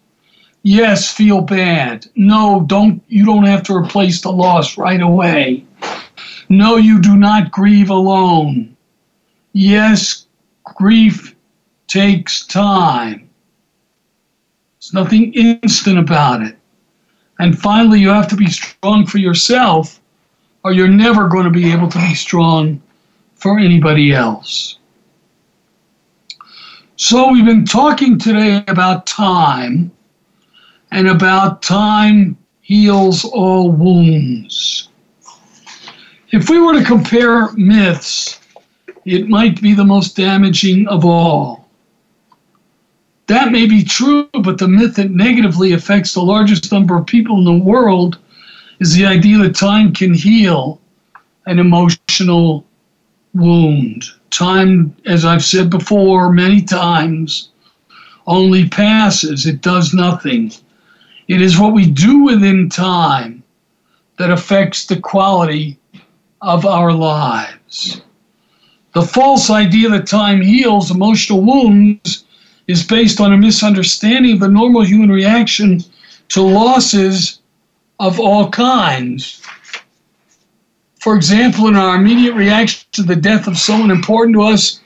Yes, 0.62 1.12
feel 1.12 1.42
bad. 1.42 2.06
No, 2.16 2.64
don't 2.68 3.02
you 3.08 3.26
don't 3.26 3.48
have 3.48 3.64
to 3.64 3.76
replace 3.76 4.22
the 4.22 4.32
loss 4.32 4.78
right 4.78 5.02
away. 5.02 5.66
No, 6.50 6.76
you 6.76 7.02
do 7.02 7.18
not 7.18 7.52
grieve 7.52 7.90
alone. 7.90 8.78
Yes, 9.54 10.28
grief 10.64 11.36
takes 11.88 12.46
time. 12.46 13.28
There's 14.80 14.94
nothing 14.94 15.34
instant 15.34 15.98
about 15.98 16.44
it. 16.44 16.56
And 17.40 17.58
finally, 17.58 18.02
you 18.02 18.10
have 18.10 18.28
to 18.28 18.36
be 18.36 18.52
strong 18.52 19.08
for 19.08 19.18
yourself, 19.18 20.00
or 20.64 20.74
you're 20.74 20.88
never 20.88 21.28
going 21.28 21.46
to 21.46 21.50
be 21.50 21.72
able 21.72 21.90
to 21.90 21.98
be 21.98 22.14
strong 22.14 22.80
for 23.42 23.58
anybody 23.58 24.14
else. 24.14 24.78
So, 26.96 27.32
we've 27.32 27.46
been 27.46 27.66
talking 27.66 28.20
today 28.20 28.64
about 28.68 29.08
time 29.08 29.92
and 30.92 31.08
about 31.08 31.64
time 31.64 32.38
heals 32.62 33.26
all 33.26 33.72
wounds. 33.72 34.90
If 36.32 36.50
we 36.50 36.60
were 36.60 36.74
to 36.74 36.86
compare 36.86 37.52
myths, 37.54 38.40
it 39.06 39.28
might 39.28 39.60
be 39.62 39.74
the 39.74 39.84
most 39.84 40.16
damaging 40.16 40.88
of 40.88 41.04
all. 41.04 41.68
That 43.26 43.52
may 43.52 43.66
be 43.66 43.84
true, 43.84 44.30
but 44.44 44.58
the 44.58 44.68
myth 44.68 44.96
that 44.98 45.12
negatively 45.12 45.74
affects 45.74 46.14
the 46.14 46.22
largest 46.22 46.72
number 46.72 46.96
of 46.96 47.08
people 47.08 47.38
in 47.40 47.46
the 47.46 47.64
world 47.64 48.20
is 48.80 48.94
the 48.94 49.06
idea 49.06 49.38
that 49.40 49.56
time 49.56 49.94
can 49.94 50.14
heal 50.14 50.80
an 51.48 51.58
emotional 51.58 52.66
wound. 53.34 54.06
Time, 54.30 54.96
as 55.06 55.26
I've 55.26 55.44
said 55.44 55.70
before 55.70 56.32
many 56.32 56.62
times, 56.62 57.50
only 58.28 58.70
passes, 58.70 59.46
it 59.46 59.62
does 59.62 59.94
nothing. 59.94 60.52
It 61.28 61.42
is 61.42 61.60
what 61.60 61.74
we 61.74 61.86
do 61.86 62.24
within 62.24 62.70
time 62.70 63.44
that 64.18 64.32
affects 64.32 64.86
the 64.86 65.00
quality 65.00 65.80
of 66.42 66.66
our 66.66 66.94
lives. 66.94 68.02
The 68.94 69.02
false 69.02 69.50
idea 69.50 69.90
that 69.90 70.08
time 70.08 70.42
heals 70.42 70.92
emotional 70.92 71.42
wounds 71.42 72.26
is 72.68 72.84
based 72.84 73.20
on 73.22 73.34
a 73.34 73.38
misunderstanding 73.38 74.34
of 74.34 74.40
the 74.42 74.48
normal 74.48 74.84
human 74.84 75.10
reaction 75.10 75.82
to 76.30 76.42
losses 76.42 77.40
of 78.00 78.20
all 78.20 78.50
kinds. 78.50 79.42
For 81.02 81.16
example, 81.16 81.68
in 81.68 81.76
our 81.76 81.96
immediate 81.96 82.36
reaction 82.36 82.88
to 82.92 83.02
the 83.02 83.16
death 83.16 83.48
of 83.48 83.58
someone 83.58 83.90
important 83.90 84.36
to 84.36 84.44
us, 84.44 84.82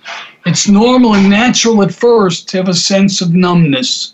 it's 0.46 0.66
normal 0.66 1.14
and 1.14 1.30
natural 1.30 1.84
at 1.84 1.94
first 1.94 2.48
to 2.50 2.58
have 2.58 2.70
a 2.70 2.74
sense 2.74 3.20
of 3.20 3.34
numbness. 3.34 4.14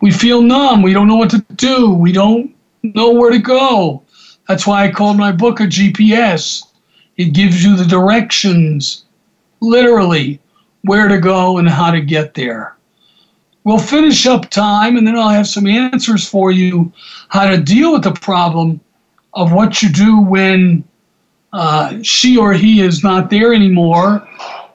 We 0.00 0.10
feel 0.10 0.42
numb. 0.42 0.82
We 0.82 0.92
don't 0.92 1.06
know 1.06 1.14
what 1.14 1.30
to 1.30 1.44
do. 1.54 1.92
We 1.92 2.10
don't 2.10 2.56
know 2.82 3.12
where 3.12 3.30
to 3.30 3.38
go. 3.38 4.02
That's 4.48 4.66
why 4.66 4.84
I 4.84 4.90
called 4.90 5.16
my 5.16 5.30
book 5.30 5.60
a 5.60 5.64
GPS. 5.64 6.66
It 7.16 7.34
gives 7.34 7.62
you 7.62 7.76
the 7.76 7.84
directions, 7.84 9.04
literally, 9.60 10.40
where 10.82 11.06
to 11.06 11.20
go 11.20 11.58
and 11.58 11.68
how 11.68 11.92
to 11.92 12.00
get 12.00 12.34
there. 12.34 12.76
We'll 13.62 13.78
finish 13.78 14.26
up 14.26 14.50
time 14.50 14.96
and 14.96 15.06
then 15.06 15.16
I'll 15.16 15.28
have 15.28 15.46
some 15.46 15.68
answers 15.68 16.28
for 16.28 16.50
you 16.50 16.92
how 17.28 17.48
to 17.48 17.62
deal 17.62 17.92
with 17.92 18.02
the 18.02 18.12
problem 18.12 18.80
of 19.34 19.52
what 19.52 19.82
you 19.82 19.90
do 19.90 20.20
when 20.20 20.84
uh, 21.52 21.98
she 22.02 22.36
or 22.36 22.52
he 22.52 22.80
is 22.80 23.02
not 23.02 23.30
there 23.30 23.54
anymore 23.54 24.26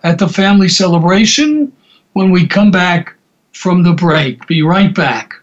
at 0.04 0.18
the 0.20 0.28
family 0.28 0.70
celebration 0.70 1.72
when 2.14 2.32
we 2.32 2.48
come 2.48 2.72
back 2.72 3.16
from 3.52 3.84
the 3.84 3.94
break. 3.94 4.46
Be 4.48 4.62
right 4.62 4.94
back. 4.94 5.34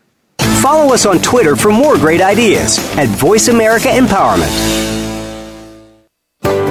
Follow 0.60 0.92
us 0.92 1.06
on 1.06 1.18
Twitter 1.20 1.56
for 1.56 1.72
more 1.72 1.96
great 1.96 2.20
ideas 2.20 2.78
at 2.96 3.08
Voice 3.08 3.48
America 3.48 3.88
Empowerment. 3.88 4.88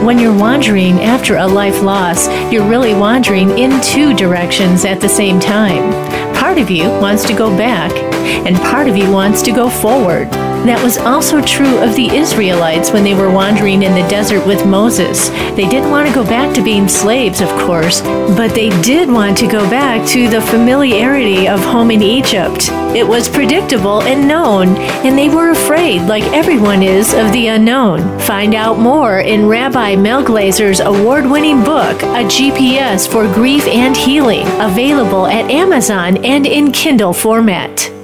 When 0.06 0.18
you're 0.18 0.38
wandering 0.38 1.02
after 1.02 1.38
a 1.38 1.48
life 1.48 1.82
loss, 1.82 2.28
you're 2.52 2.68
really 2.68 2.94
wandering 2.94 3.58
in 3.58 3.82
two 3.82 4.14
directions 4.14 4.86
at 4.86 5.02
the 5.02 5.10
same 5.10 5.40
time. 5.40 5.92
Part 6.36 6.58
of 6.58 6.70
you 6.70 6.90
wants 7.02 7.26
to 7.26 7.34
go 7.34 7.56
back, 7.58 7.92
and 8.46 8.56
part 8.58 8.88
of 8.88 8.96
you 8.96 9.12
wants 9.12 9.42
to 9.42 9.52
go 9.52 9.70
forward. 9.70 10.30
That 10.66 10.84
was 10.84 10.98
also 10.98 11.42
true 11.42 11.80
of 11.80 11.96
the 11.96 12.10
Israelites 12.10 12.92
when 12.92 13.04
they 13.04 13.16
were 13.16 13.32
wandering 13.32 13.84
in 13.84 13.94
the 13.94 14.08
desert 14.10 14.46
with 14.46 14.66
Moses. 14.66 15.30
They 15.56 15.68
didn't 15.68 15.90
want 15.90 16.08
to 16.08 16.14
go 16.14 16.24
back 16.24 16.54
to 16.56 16.62
being 16.62 16.88
slaves, 16.88 17.42
of 17.42 17.50
course, 17.50 18.02
but 18.02 18.54
they 18.54 18.70
did 18.82 19.10
want 19.10 19.38
to 19.38 19.48
go 19.48 19.68
back 19.70 20.08
to 20.10 20.28
the 20.28 20.42
familiarity 20.42 21.48
of 21.48 21.60
home 21.62 21.92
in 21.92 22.02
Egypt. 22.02 22.70
It 22.96 23.08
was 23.08 23.30
predictable 23.30 24.02
and 24.04 24.28
known, 24.28 24.78
and 25.06 25.18
they 25.18 25.30
were 25.30 25.52
afraid, 25.52 26.02
like 26.04 26.24
everyone 26.34 26.84
is, 26.84 27.14
of 27.14 27.32
the 27.32 27.48
unknown. 27.48 28.20
Find 28.20 28.54
out 28.54 28.80
more 28.80 29.20
in 29.20 29.48
Rabbi 29.48 29.96
Mel 29.96 30.24
Glazer's 30.24 30.80
award 30.80 31.26
winning 31.26 31.64
book, 31.64 32.02
A 32.04 32.24
GPS 32.26 33.08
for 33.08 33.32
Grief 33.34 33.66
and 33.68 33.96
Healing, 33.96 34.46
available 34.60 35.26
at 35.26 35.50
Amazon 35.50 36.18
and 36.26 36.46
in 36.46 36.72
Kindle 36.72 37.14
format. 37.14 37.99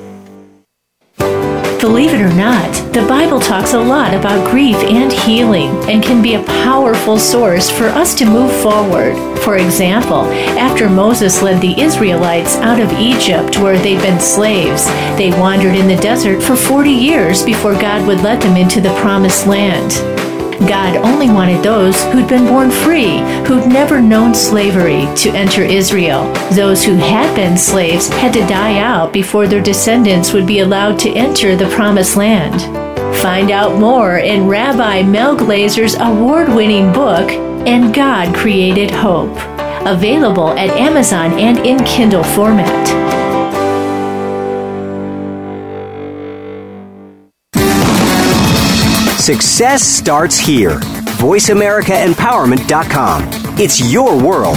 Believe 1.96 2.14
it 2.14 2.20
or 2.20 2.36
not, 2.36 2.94
the 2.94 3.08
Bible 3.08 3.40
talks 3.40 3.72
a 3.72 3.80
lot 3.80 4.14
about 4.14 4.52
grief 4.52 4.76
and 4.76 5.10
healing 5.10 5.70
and 5.90 6.04
can 6.04 6.22
be 6.22 6.34
a 6.34 6.44
powerful 6.44 7.18
source 7.18 7.70
for 7.70 7.86
us 7.86 8.14
to 8.16 8.26
move 8.26 8.52
forward. 8.62 9.16
For 9.40 9.56
example, 9.56 10.24
after 10.60 10.90
Moses 10.90 11.42
led 11.42 11.62
the 11.62 11.80
Israelites 11.80 12.58
out 12.58 12.82
of 12.82 12.92
Egypt 13.00 13.60
where 13.60 13.78
they'd 13.78 14.02
been 14.02 14.20
slaves, 14.20 14.88
they 15.18 15.30
wandered 15.40 15.74
in 15.74 15.88
the 15.88 15.96
desert 15.96 16.44
for 16.44 16.58
40 16.58 16.90
years 16.90 17.46
before 17.46 17.76
God 17.76 18.06
would 18.06 18.20
let 18.20 18.42
them 18.42 18.58
into 18.58 18.82
the 18.82 18.94
promised 18.96 19.48
land. 19.48 20.15
God 20.68 20.98
only 20.98 21.30
wanted 21.30 21.64
those 21.64 22.02
who'd 22.06 22.28
been 22.28 22.48
born 22.48 22.72
free, 22.72 23.20
who'd 23.46 23.68
never 23.68 24.02
known 24.02 24.34
slavery, 24.34 25.08
to 25.18 25.30
enter 25.30 25.64
Israel. 25.64 26.32
Those 26.54 26.84
who 26.84 26.96
had 26.96 27.36
been 27.36 27.58
slaves 27.58 28.08
had 28.08 28.34
to 28.34 28.48
die 28.48 28.80
out 28.80 29.14
before 29.14 29.48
their 29.48 29.62
descendants 29.62 30.34
would 30.34 30.48
be 30.48 30.60
allowed 30.60 30.98
to 31.00 31.10
enter 31.12 31.56
the 31.56 31.70
promised 31.70 32.16
land. 32.16 32.62
Find 33.22 33.52
out 33.52 33.80
more 33.80 34.18
in 34.18 34.48
Rabbi 34.48 35.04
Mel 35.04 35.36
Glazer's 35.36 35.96
award 36.00 36.50
winning 36.50 36.92
book, 36.92 37.32
And 37.68 37.94
God 37.94 38.36
Created 38.36 38.92
Hope. 38.92 39.36
Available 39.88 40.50
at 40.50 40.72
Amazon 40.72 41.40
and 41.40 41.60
in 41.60 41.84
Kindle 41.86 42.24
format. 42.24 43.15
Success 49.26 49.82
starts 49.82 50.38
here. 50.38 50.78
VoiceAmericaEmpowerment.com. 51.18 53.24
It's 53.58 53.92
your 53.92 54.24
world. 54.24 54.56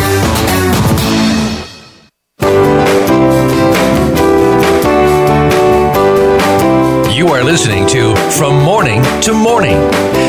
You 7.16 7.28
are 7.28 7.42
listening 7.42 7.86
to 7.86 8.14
From 8.30 8.62
Mourning 8.62 9.02
to 9.22 9.32
Morning. 9.32 9.78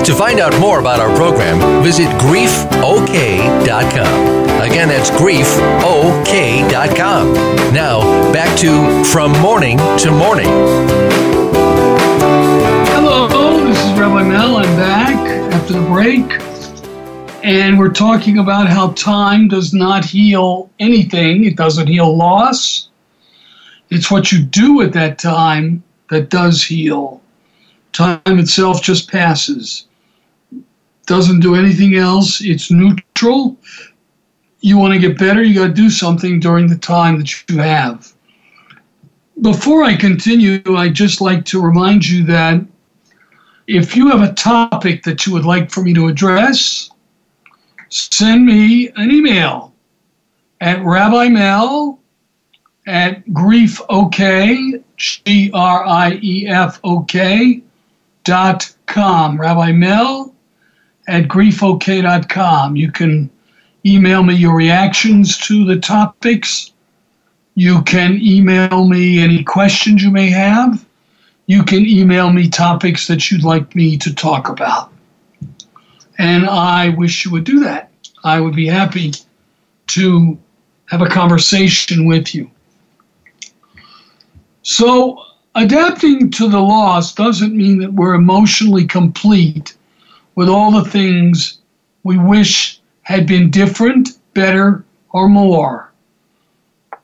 To 0.06 0.16
find 0.16 0.40
out 0.40 0.58
more 0.58 0.80
about 0.80 1.02
our 1.02 1.14
program, 1.18 1.84
visit 1.84 2.08
griefok.com. 2.22 4.62
Again, 4.62 4.88
that's 4.88 5.12
griefok.com. 5.12 7.34
Now, 7.74 8.32
back 8.32 8.58
to 8.60 9.04
From 9.04 9.34
Mourning 9.42 9.78
to 9.98 10.12
Morning. 10.12 10.48
Rabbi 14.12 14.34
I'm 14.34 14.76
back 14.76 15.53
after 15.53 15.74
the 15.74 15.82
break. 15.82 16.26
And 17.43 17.78
we're 17.78 17.93
talking 17.93 18.39
about 18.39 18.68
how 18.68 18.93
time 18.93 19.47
does 19.47 19.72
not 19.72 20.03
heal 20.03 20.72
anything, 20.80 21.45
it 21.45 21.55
doesn't 21.55 21.86
heal 21.86 22.18
loss. 22.18 22.89
It's 23.91 24.10
what 24.10 24.32
you 24.32 24.41
do 24.41 24.82
at 24.82 24.93
that 24.93 25.20
time 25.20 25.84
that 26.10 26.30
does 26.30 26.64
heal. 26.64 27.22
Time 27.93 28.20
itself 28.26 28.82
just 28.82 29.12
passes, 29.12 29.86
doesn't 31.05 31.41
do 31.41 31.53
anything 31.53 31.95
else. 31.95 32.41
It's 32.41 32.72
neutral. 32.72 33.57
You 34.62 34.80
want 34.80 34.95
to 34.95 34.99
get 34.99 35.20
better, 35.20 35.43
you 35.43 35.53
got 35.53 35.68
to 35.68 35.74
do 35.74 35.91
something 35.91 36.39
during 36.39 36.66
the 36.66 36.78
time 36.78 37.20
that 37.20 37.47
you 37.47 37.60
have. 37.60 38.12
Before 39.39 39.84
I 39.84 39.95
continue, 39.95 40.62
I'd 40.76 40.95
just 40.95 41.22
like 41.22 41.45
to 41.45 41.62
remind 41.62 42.07
you 42.07 42.24
that 42.26 42.62
if 43.70 43.95
you 43.95 44.09
have 44.09 44.24
a 44.24 44.34
topic 44.34 45.03
that 45.03 45.28
you 45.28 45.34
would 45.34 45.45
like 45.45 45.70
for 45.70 45.84
me 45.84 45.93
to 45.93 46.07
address, 46.07 46.89
send 47.89 48.43
me 48.43 48.89
an 48.95 49.11
email 49.11 49.76
at 50.59 50.84
Rabbi 50.84 51.30
Mel 51.30 51.99
at 52.88 53.24
griefok, 53.28 54.84
G 54.97 55.51
R 55.53 55.86
I 55.86 56.20
E 56.24 56.47
F 56.47 56.80
O 56.84 57.03
K, 57.03 57.61
dot 58.24 58.74
com. 58.88 59.39
Rabbi 59.39 59.72
Mel 59.72 60.34
at 61.07 61.26
griefok.com. 61.26 62.76
You 62.76 62.91
can 62.91 63.30
email 63.86 64.24
me 64.24 64.34
your 64.34 64.55
reactions 64.55 65.38
to 65.45 65.63
the 65.63 65.78
topics. 65.78 66.74
You 67.53 67.84
can 67.84 68.20
email 68.20 68.88
me 68.88 69.20
any 69.20 69.43
questions 69.43 70.01
you 70.01 70.09
may 70.09 70.32
have. 70.32 70.84
You 71.50 71.64
can 71.64 71.84
email 71.88 72.32
me 72.32 72.47
topics 72.47 73.08
that 73.08 73.32
you'd 73.32 73.43
like 73.43 73.76
me 73.76 73.97
to 73.97 74.14
talk 74.14 74.50
about. 74.50 74.93
And 76.20 76.45
I 76.45 76.89
wish 76.89 77.26
you 77.26 77.32
would 77.32 77.43
do 77.43 77.62
that. 77.62 77.89
I 78.24 78.39
would 78.39 78.56
be 78.56 78.68
happy 78.68 79.14
to 79.88 80.38
have 80.86 81.02
a 81.02 81.10
conversation 81.10 82.06
with 82.06 82.36
you. 82.36 82.52
So, 84.62 85.24
adapting 85.56 86.30
to 86.34 86.47
the 86.47 86.60
loss 86.60 87.16
doesn't 87.16 87.58
mean 87.58 87.80
that 87.80 87.93
we're 87.93 88.14
emotionally 88.14 88.86
complete 88.86 89.76
with 90.36 90.50
all 90.50 90.70
the 90.72 90.88
things 90.88 91.62
we 92.04 92.20
wish 92.20 92.80
had 93.02 93.26
been 93.26 93.50
different, 93.50 94.20
better, 94.36 94.86
or 95.14 95.28
more, 95.28 95.91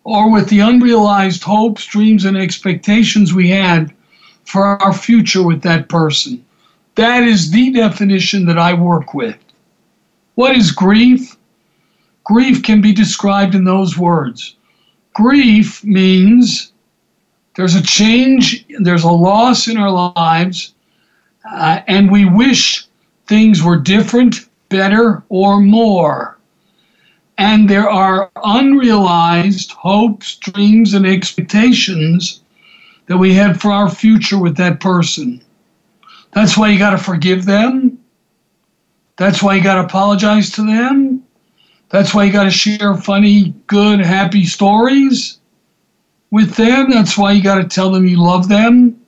or 0.04 0.32
with 0.32 0.50
the 0.50 0.60
unrealized 0.60 1.42
hopes, 1.42 1.84
dreams, 1.88 2.26
and 2.26 2.38
expectations 2.38 3.34
we 3.34 3.50
had 3.50 3.95
for 4.46 4.82
our 4.82 4.94
future 4.94 5.44
with 5.44 5.62
that 5.64 5.90
person. 5.90 6.44
That 6.96 7.24
is 7.24 7.52
the 7.52 7.72
definition 7.72 8.46
that 8.46 8.58
I 8.58 8.74
work 8.74 9.14
with. 9.14 9.38
What 10.36 10.56
is 10.56 10.72
grief? 10.72 11.36
Grief 12.24 12.64
can 12.64 12.82
be 12.82 12.94
described 12.94 13.54
in 13.54 13.66
those 13.66 13.98
words. 13.98 14.56
Grief 15.14 15.84
means 15.84 16.72
there's 17.56 17.76
a 17.76 17.84
change, 17.84 18.66
there's 18.80 19.04
a 19.04 19.12
loss 19.12 19.68
in 19.68 19.78
our 19.78 20.14
lives, 20.16 20.74
uh, 21.50 21.82
and 21.88 22.12
we 22.12 22.26
wish 22.26 22.86
things 23.28 23.64
were 23.64 23.78
different, 23.78 24.48
better, 24.70 25.24
or 25.30 25.62
more. 25.62 26.38
And 27.38 27.70
there 27.70 27.90
are 27.90 28.32
unrealized 28.44 29.72
hopes, 29.72 30.36
dreams, 30.36 30.94
and 30.94 31.06
expectations 31.06 32.42
that 33.08 33.18
we 33.18 33.34
had 33.34 33.62
for 33.62 33.72
our 33.72 33.90
future 33.90 34.40
with 34.40 34.58
that 34.58 34.80
person. 34.80 35.44
That's 36.32 36.58
why 36.58 36.70
you 36.70 36.80
got 36.80 36.92
to 36.92 36.98
forgive 36.98 37.46
them. 37.46 38.00
That's 39.18 39.42
why 39.42 39.56
you 39.56 39.64
got 39.64 39.76
to 39.76 39.86
apologize 39.86 40.50
to 40.52 40.66
them. 40.66 41.24
That's 41.90 42.14
why 42.14 42.26
you 42.26 42.34
got 42.34 42.44
to 42.44 42.52
share 42.52 42.96
funny, 42.96 43.54
good, 43.68 44.00
happy 44.00 44.46
stories 44.46 45.40
with 46.32 46.56
them. 46.56 46.90
That's 46.92 47.18
why 47.18 47.32
you 47.32 47.42
got 47.42 47.56
to 47.56 47.64
tell 47.64 47.92
them 47.92 48.08
you 48.08 48.22
love 48.22 48.50
them. 48.50 49.00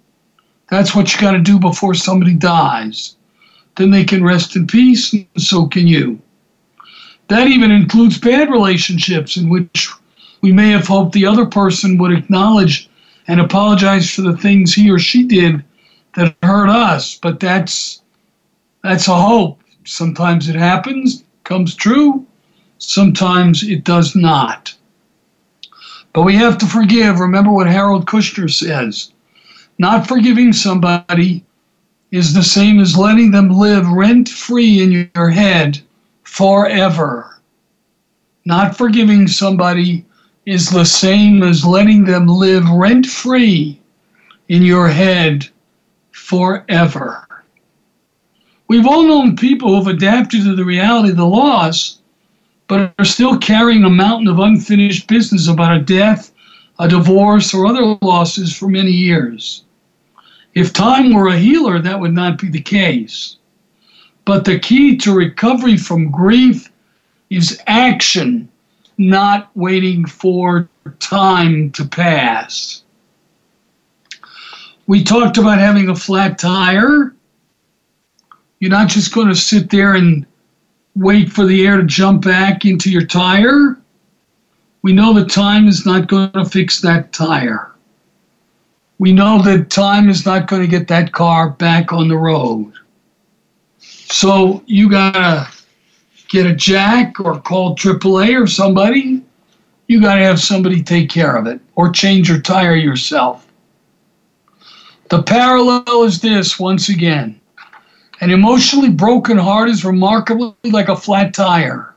That's 0.70 0.96
what 0.96 1.14
you 1.14 1.20
got 1.20 1.32
to 1.32 1.40
do 1.40 1.60
before 1.60 1.94
somebody 1.94 2.34
dies. 2.34 3.16
Then 3.76 3.92
they 3.92 4.04
can 4.04 4.24
rest 4.24 4.56
in 4.56 4.68
peace, 4.68 5.14
and 5.14 5.28
so 5.38 5.68
can 5.68 5.88
you. 5.88 6.22
That 7.28 7.48
even 7.48 7.72
includes 7.72 8.18
bad 8.18 8.50
relationships 8.50 9.36
in 9.38 9.50
which 9.50 9.90
we 10.42 10.52
may 10.52 10.70
have 10.70 10.88
hoped 10.88 11.12
the 11.14 11.26
other 11.26 11.46
person 11.46 11.98
would 11.98 12.12
acknowledge 12.12 12.90
and 13.28 13.40
apologize 13.40 14.10
for 14.10 14.22
the 14.22 14.38
things 14.38 14.74
he 14.74 14.90
or 14.90 15.00
she 15.00 15.24
did 15.24 15.64
that 16.16 16.36
hurt 16.44 16.70
us. 16.70 17.18
But 17.18 17.40
that's 17.40 18.02
that's 18.84 19.08
a 19.08 19.16
hope. 19.16 19.62
Sometimes 19.86 20.50
it 20.50 20.56
happens, 20.56 21.24
comes 21.44 21.76
true. 21.76 22.26
Sometimes 22.78 23.64
it 23.64 23.84
does 23.84 24.16
not. 24.16 24.74
But 26.14 26.24
we 26.24 26.36
have 26.36 26.58
to 26.60 26.66
forgive. 26.66 27.20
Remember 27.20 27.52
what 27.52 27.68
Harold 27.68 28.06
Kushner 28.06 28.52
says. 28.52 29.12
Not 29.78 30.08
forgiving 30.08 30.54
somebody 30.54 31.44
is 32.12 32.34
the 32.34 32.44
same 32.44 32.80
as 32.80 32.98
letting 32.98 33.32
them 33.32 33.50
live 33.50 33.88
rent 33.88 34.30
free 34.30 34.82
in 34.82 35.10
your 35.16 35.30
head 35.30 35.80
forever. 36.24 37.40
Not 38.46 38.78
forgiving 38.78 39.28
somebody 39.28 40.06
is 40.48 40.70
the 40.70 40.86
same 40.86 41.44
as 41.44 41.66
letting 41.66 42.06
them 42.06 42.26
live 42.26 42.70
rent 42.70 43.06
free 43.06 43.78
in 44.48 44.62
your 44.62 44.88
head 44.88 45.46
forever. 46.12 47.28
We've 48.70 48.88
all 48.88 49.04
known 49.04 49.36
people 49.36 49.76
who've 49.76 49.94
adapted 49.94 50.44
to 50.44 50.56
the 50.56 50.64
reality 50.64 51.10
of 51.10 51.18
the 51.18 51.26
loss, 51.26 52.00
but 52.68 52.94
are 52.98 53.04
still 53.04 53.38
carrying 53.38 53.84
a 53.84 53.90
mountain 53.90 54.30
of 54.30 54.40
unfinished 54.40 55.10
business 55.10 55.50
about 55.50 55.76
a 55.76 55.82
death, 55.82 56.32
a 56.80 56.88
divorce, 56.88 57.54
or 57.54 57.66
other 57.66 57.98
losses 58.02 58.56
for 58.56 58.70
many 58.70 58.92
years. 58.92 59.66
If 60.54 60.72
time 60.72 61.14
were 61.14 61.28
a 61.28 61.38
healer, 61.38 61.82
that 61.82 62.00
would 62.00 62.14
not 62.14 62.40
be 62.40 62.48
the 62.48 62.62
case. 62.62 63.36
But 64.24 64.46
the 64.46 64.60
key 64.60 64.96
to 64.96 65.14
recovery 65.14 65.76
from 65.76 66.10
grief 66.10 66.72
is 67.30 67.62
action 67.68 68.48
not 68.98 69.50
waiting 69.56 70.06
for 70.06 70.68
time 71.00 71.72
to 71.72 71.86
pass. 71.86 72.84
We 74.88 75.04
talked 75.04 75.38
about 75.38 75.60
having 75.60 75.90
a 75.90 75.96
flat 75.96 76.40
tire. 76.40 77.14
You're 78.60 78.72
not 78.72 78.90
just 78.90 79.14
going 79.14 79.28
to 79.28 79.36
sit 79.36 79.70
there 79.70 79.94
and 79.94 80.26
wait 80.96 81.32
for 81.32 81.46
the 81.46 81.66
air 81.68 81.78
to 81.78 81.84
jump 81.84 82.24
back 82.24 82.66
into 82.66 82.90
your 82.90 83.06
tire. 83.06 83.78
We 84.82 84.94
know 84.94 85.14
that 85.14 85.30
time 85.30 85.68
is 85.68 85.86
not 85.86 86.08
going 86.08 86.32
to 86.32 86.46
fix 86.46 86.82
that 86.82 87.12
tire. 87.12 87.72
We 89.00 89.12
know 89.12 89.42
that 89.44 89.70
time 89.70 90.10
is 90.10 90.26
not 90.26 90.48
going 90.48 90.64
to 90.64 90.68
get 90.68 90.88
that 90.88 91.12
car 91.12 91.52
back 91.52 91.94
on 91.94 92.08
the 92.08 92.18
road. 92.18 92.74
So 93.80 94.64
you 94.66 94.90
got 94.90 95.14
to 95.14 95.57
get 96.28 96.46
a 96.46 96.56
jack 96.56 97.20
or 97.20 97.40
call 97.40 97.76
AAA 97.76 98.42
or 98.42 98.48
somebody, 98.48 99.24
you 99.88 100.02
got 100.02 100.16
to 100.16 100.24
have 100.24 100.40
somebody 100.40 100.84
take 100.84 101.10
care 101.10 101.36
of 101.36 101.48
it 101.48 101.60
or 101.76 101.92
change 101.92 102.30
your 102.30 102.42
tire 102.42 102.76
yourself. 102.76 103.48
The 105.10 105.24
parallel 105.24 106.04
is 106.04 106.20
this 106.20 106.60
once 106.60 106.90
again 106.90 107.40
an 108.20 108.32
emotionally 108.32 108.90
broken 108.90 109.38
heart 109.38 109.70
is 109.70 109.86
remarkably 109.86 110.56
like 110.72 110.90
a 110.90 110.96
flat 110.96 111.36
tire. 111.36 111.96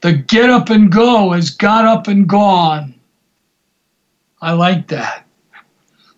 The 0.00 0.12
get 0.14 0.48
up 0.48 0.70
and 0.70 0.90
go 0.90 1.32
has 1.32 1.50
got 1.50 1.84
up 1.84 2.08
and 2.08 2.26
gone. 2.26 2.94
I 4.40 4.52
like 4.52 4.88
that. 4.88 5.26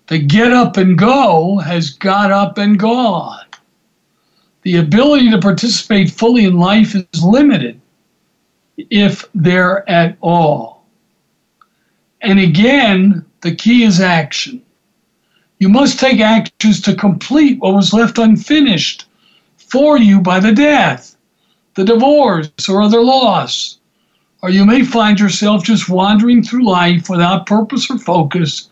The 0.07 0.19
get 0.19 0.53
up 0.53 0.77
and 0.77 0.97
go 0.97 1.59
has 1.59 1.91
got 1.91 2.31
up 2.31 2.59
and 2.59 2.79
gone 2.79 3.46
the 4.67 4.79
ability 4.79 5.31
to 5.31 5.39
participate 5.39 6.11
fully 6.11 6.45
in 6.45 6.59
life 6.59 6.97
is 6.97 7.23
limited, 7.23 7.81
if 8.77 9.25
there 9.33 9.89
at 9.89 10.17
all. 10.21 10.85
And 12.21 12.41
again, 12.41 13.25
the 13.43 13.55
key 13.55 13.85
is 13.85 14.01
action. 14.01 14.61
You 15.61 15.69
must 15.69 16.01
take 16.01 16.19
actions 16.19 16.81
to 16.81 16.97
complete 16.97 17.61
what 17.61 17.75
was 17.75 17.93
left 17.93 18.19
unfinished 18.19 19.07
for 19.57 19.99
you 19.99 20.21
by 20.21 20.41
the 20.41 20.51
death, 20.51 21.17
the 21.77 21.85
divorce, 21.85 22.69
or 22.69 22.83
other 22.83 23.05
loss. 23.05 23.79
Or 24.43 24.51
you 24.51 24.65
may 24.65 24.83
find 24.83 25.21
yourself 25.21 25.63
just 25.63 25.89
wandering 25.89 26.43
through 26.43 26.67
life 26.67 27.09
without 27.09 27.47
purpose 27.47 27.89
or 27.89 27.99
focus, 27.99 28.69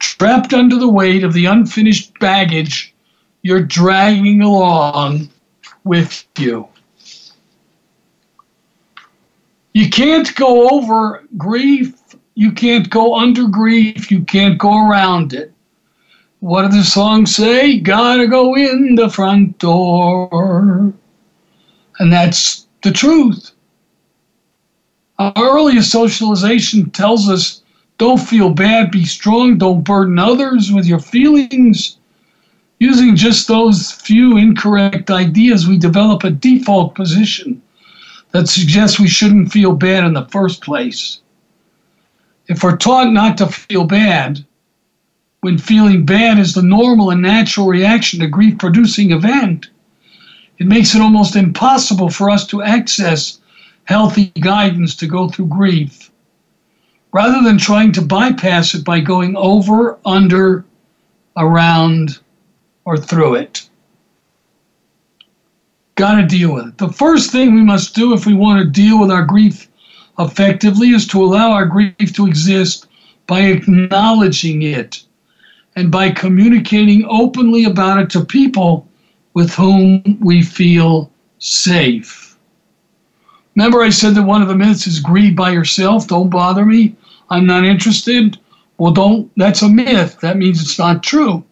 trapped 0.00 0.52
under 0.52 0.74
the 0.74 0.88
weight 0.88 1.22
of 1.22 1.32
the 1.32 1.46
unfinished 1.46 2.18
baggage 2.18 2.92
you're 3.48 3.62
dragging 3.62 4.42
along 4.42 5.26
with 5.84 6.22
you. 6.36 6.68
You 9.72 9.88
can't 9.88 10.34
go 10.34 10.68
over 10.68 11.24
grief. 11.38 11.94
You 12.34 12.52
can't 12.52 12.90
go 12.90 13.16
under 13.16 13.48
grief. 13.48 14.10
You 14.10 14.20
can't 14.20 14.58
go 14.58 14.86
around 14.86 15.32
it. 15.32 15.50
What 16.40 16.70
do 16.70 16.76
the 16.76 16.84
songs 16.84 17.34
say? 17.34 17.80
Gotta 17.80 18.26
go 18.26 18.54
in 18.54 18.96
the 18.96 19.08
front 19.08 19.58
door. 19.58 20.92
And 21.98 22.12
that's 22.12 22.66
the 22.82 22.92
truth. 22.92 23.52
Our 25.18 25.32
earliest 25.38 25.90
socialization 25.90 26.90
tells 26.90 27.30
us 27.30 27.62
Don't 27.96 28.20
feel 28.20 28.50
bad, 28.50 28.90
be 28.90 29.06
strong, 29.06 29.56
don't 29.56 29.84
burden 29.84 30.18
others 30.18 30.70
with 30.70 30.84
your 30.84 31.00
feelings. 31.00 31.97
Using 32.80 33.16
just 33.16 33.48
those 33.48 33.90
few 33.90 34.36
incorrect 34.36 35.10
ideas, 35.10 35.66
we 35.66 35.78
develop 35.78 36.22
a 36.22 36.30
default 36.30 36.94
position 36.94 37.60
that 38.30 38.48
suggests 38.48 39.00
we 39.00 39.08
shouldn't 39.08 39.50
feel 39.50 39.72
bad 39.72 40.04
in 40.04 40.12
the 40.12 40.26
first 40.26 40.62
place. 40.62 41.20
If 42.46 42.62
we're 42.62 42.76
taught 42.76 43.12
not 43.12 43.36
to 43.38 43.46
feel 43.46 43.84
bad, 43.84 44.44
when 45.40 45.58
feeling 45.58 46.04
bad 46.06 46.38
is 46.38 46.54
the 46.54 46.62
normal 46.62 47.10
and 47.10 47.22
natural 47.22 47.66
reaction 47.66 48.20
to 48.20 48.26
grief 48.26 48.58
producing 48.58 49.12
event, 49.12 49.68
it 50.58 50.66
makes 50.66 50.94
it 50.94 51.00
almost 51.00 51.36
impossible 51.36 52.10
for 52.10 52.30
us 52.30 52.46
to 52.48 52.62
access 52.62 53.40
healthy 53.84 54.26
guidance 54.40 54.94
to 54.96 55.06
go 55.06 55.28
through 55.28 55.46
grief. 55.46 56.10
Rather 57.12 57.42
than 57.42 57.56
trying 57.56 57.92
to 57.92 58.02
bypass 58.02 58.74
it 58.74 58.84
by 58.84 59.00
going 59.00 59.36
over, 59.36 59.98
under, 60.04 60.64
around, 61.36 62.18
or 62.88 62.96
through 62.96 63.34
it. 63.34 63.68
Got 65.96 66.22
to 66.22 66.26
deal 66.26 66.54
with 66.54 66.68
it. 66.68 66.78
The 66.78 66.88
first 66.88 67.30
thing 67.30 67.54
we 67.54 67.60
must 67.60 67.94
do 67.94 68.14
if 68.14 68.24
we 68.24 68.32
want 68.32 68.60
to 68.62 68.70
deal 68.70 68.98
with 68.98 69.10
our 69.10 69.26
grief 69.26 69.68
effectively 70.18 70.92
is 70.92 71.06
to 71.08 71.22
allow 71.22 71.50
our 71.50 71.66
grief 71.66 72.14
to 72.14 72.26
exist 72.26 72.86
by 73.26 73.40
acknowledging 73.40 74.62
it 74.62 75.02
and 75.76 75.92
by 75.92 76.08
communicating 76.10 77.04
openly 77.10 77.64
about 77.64 77.98
it 78.00 78.08
to 78.10 78.24
people 78.24 78.88
with 79.34 79.52
whom 79.52 80.02
we 80.20 80.42
feel 80.42 81.10
safe. 81.40 82.38
Remember, 83.54 83.82
I 83.82 83.90
said 83.90 84.14
that 84.14 84.22
one 84.22 84.40
of 84.40 84.48
the 84.48 84.56
myths 84.56 84.86
is 84.86 84.98
grieve 84.98 85.36
by 85.36 85.50
yourself, 85.50 86.08
don't 86.08 86.30
bother 86.30 86.64
me, 86.64 86.96
I'm 87.28 87.44
not 87.44 87.66
interested. 87.66 88.38
Well, 88.78 88.92
don't, 88.92 89.30
that's 89.36 89.60
a 89.60 89.68
myth. 89.68 90.18
That 90.22 90.38
means 90.38 90.62
it's 90.62 90.78
not 90.78 91.02
true 91.02 91.44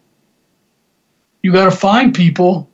you 1.47 1.53
got 1.53 1.71
to 1.71 1.71
find 1.71 2.13
people 2.13 2.69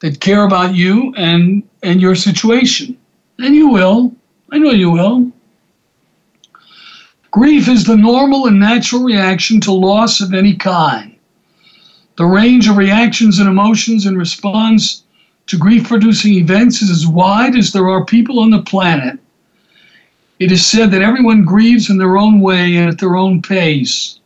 that 0.00 0.20
care 0.20 0.44
about 0.44 0.74
you 0.74 1.14
and 1.16 1.62
and 1.82 1.98
your 1.98 2.14
situation. 2.14 2.94
And 3.38 3.54
you 3.54 3.68
will. 3.68 4.14
I 4.50 4.58
know 4.58 4.72
you 4.72 4.90
will. 4.90 5.32
Grief 7.30 7.68
is 7.68 7.84
the 7.84 7.96
normal 7.96 8.48
and 8.48 8.60
natural 8.60 9.02
reaction 9.02 9.62
to 9.62 9.72
loss 9.72 10.20
of 10.20 10.34
any 10.34 10.54
kind. 10.54 11.16
The 12.18 12.26
range 12.26 12.68
of 12.68 12.76
reactions 12.76 13.38
and 13.38 13.48
emotions 13.48 14.04
in 14.04 14.18
response 14.18 15.04
to 15.46 15.56
grief 15.56 15.88
producing 15.88 16.34
events 16.34 16.82
is 16.82 16.90
as 16.90 17.06
wide 17.06 17.56
as 17.56 17.72
there 17.72 17.88
are 17.88 18.04
people 18.04 18.40
on 18.40 18.50
the 18.50 18.60
planet. 18.60 19.18
It 20.38 20.52
is 20.52 20.66
said 20.66 20.90
that 20.90 21.00
everyone 21.00 21.46
grieves 21.46 21.88
in 21.88 21.96
their 21.96 22.18
own 22.18 22.40
way 22.40 22.76
and 22.76 22.90
at 22.90 22.98
their 22.98 23.16
own 23.16 23.40
pace. 23.40 24.20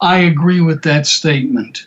I 0.00 0.16
agree 0.16 0.60
with 0.60 0.82
that 0.82 1.06
statement 1.06 1.86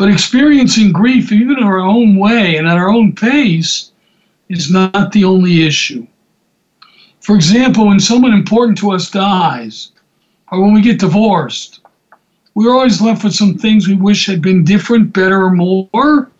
but 0.00 0.08
experiencing 0.08 0.92
grief, 0.92 1.30
even 1.30 1.58
in 1.58 1.62
our 1.62 1.78
own 1.78 2.16
way 2.16 2.56
and 2.56 2.66
at 2.66 2.78
our 2.78 2.88
own 2.88 3.14
pace, 3.14 3.92
is 4.48 4.70
not 4.70 5.12
the 5.12 5.24
only 5.24 5.66
issue. 5.66 6.06
For 7.20 7.36
example, 7.36 7.86
when 7.86 8.00
someone 8.00 8.32
important 8.32 8.78
to 8.78 8.92
us 8.92 9.10
dies, 9.10 9.92
or 10.50 10.62
when 10.62 10.72
we 10.72 10.80
get 10.80 11.00
divorced, 11.00 11.80
we're 12.54 12.72
always 12.72 13.02
left 13.02 13.24
with 13.24 13.34
some 13.34 13.58
things 13.58 13.86
we 13.86 13.94
wish 13.94 14.24
had 14.24 14.40
been 14.40 14.64
different, 14.64 15.12
better, 15.12 15.44
or 15.44 15.50
more, 15.50 16.30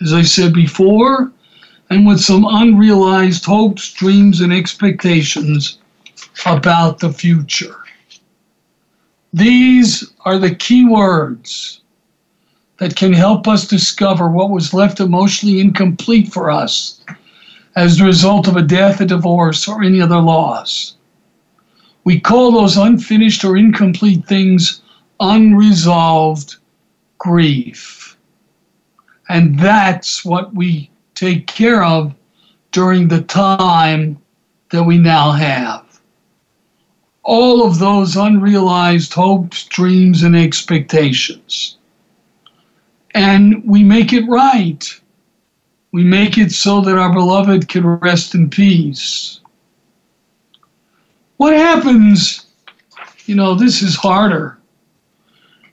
as 0.00 0.14
I 0.14 0.22
said 0.22 0.54
before, 0.54 1.30
and 1.90 2.06
with 2.06 2.22
some 2.22 2.46
unrealized 2.48 3.44
hopes, 3.44 3.92
dreams, 3.92 4.40
and 4.40 4.50
expectations 4.50 5.78
about 6.46 7.00
the 7.00 7.12
future. 7.12 7.76
These 9.34 10.10
are 10.24 10.38
the 10.38 10.54
key 10.54 10.86
words 10.86 11.80
that 12.80 12.96
can 12.96 13.12
help 13.12 13.46
us 13.46 13.68
discover 13.68 14.28
what 14.28 14.50
was 14.50 14.72
left 14.72 15.00
emotionally 15.00 15.60
incomplete 15.60 16.32
for 16.32 16.50
us 16.50 16.98
as 17.76 18.00
a 18.00 18.04
result 18.04 18.48
of 18.48 18.56
a 18.56 18.62
death, 18.62 19.02
a 19.02 19.06
divorce, 19.06 19.68
or 19.68 19.82
any 19.82 20.00
other 20.00 20.18
loss. 20.18 20.96
We 22.04 22.18
call 22.18 22.50
those 22.50 22.78
unfinished 22.78 23.44
or 23.44 23.58
incomplete 23.58 24.26
things 24.26 24.80
unresolved 25.20 26.56
grief. 27.18 28.16
And 29.28 29.58
that's 29.58 30.24
what 30.24 30.54
we 30.54 30.90
take 31.14 31.46
care 31.46 31.84
of 31.84 32.14
during 32.72 33.08
the 33.08 33.20
time 33.20 34.18
that 34.70 34.84
we 34.84 34.96
now 34.96 35.32
have. 35.32 35.84
All 37.24 37.66
of 37.66 37.78
those 37.78 38.16
unrealized 38.16 39.12
hopes, 39.12 39.66
dreams, 39.66 40.22
and 40.22 40.34
expectations 40.34 41.76
and 43.14 43.62
we 43.64 43.82
make 43.82 44.12
it 44.12 44.28
right. 44.28 45.00
We 45.92 46.04
make 46.04 46.38
it 46.38 46.52
so 46.52 46.80
that 46.82 46.98
our 46.98 47.12
beloved 47.12 47.68
can 47.68 47.86
rest 47.86 48.34
in 48.34 48.48
peace. 48.48 49.40
What 51.36 51.54
happens, 51.54 52.46
you 53.26 53.34
know, 53.34 53.54
this 53.54 53.82
is 53.82 53.96
harder. 53.96 54.58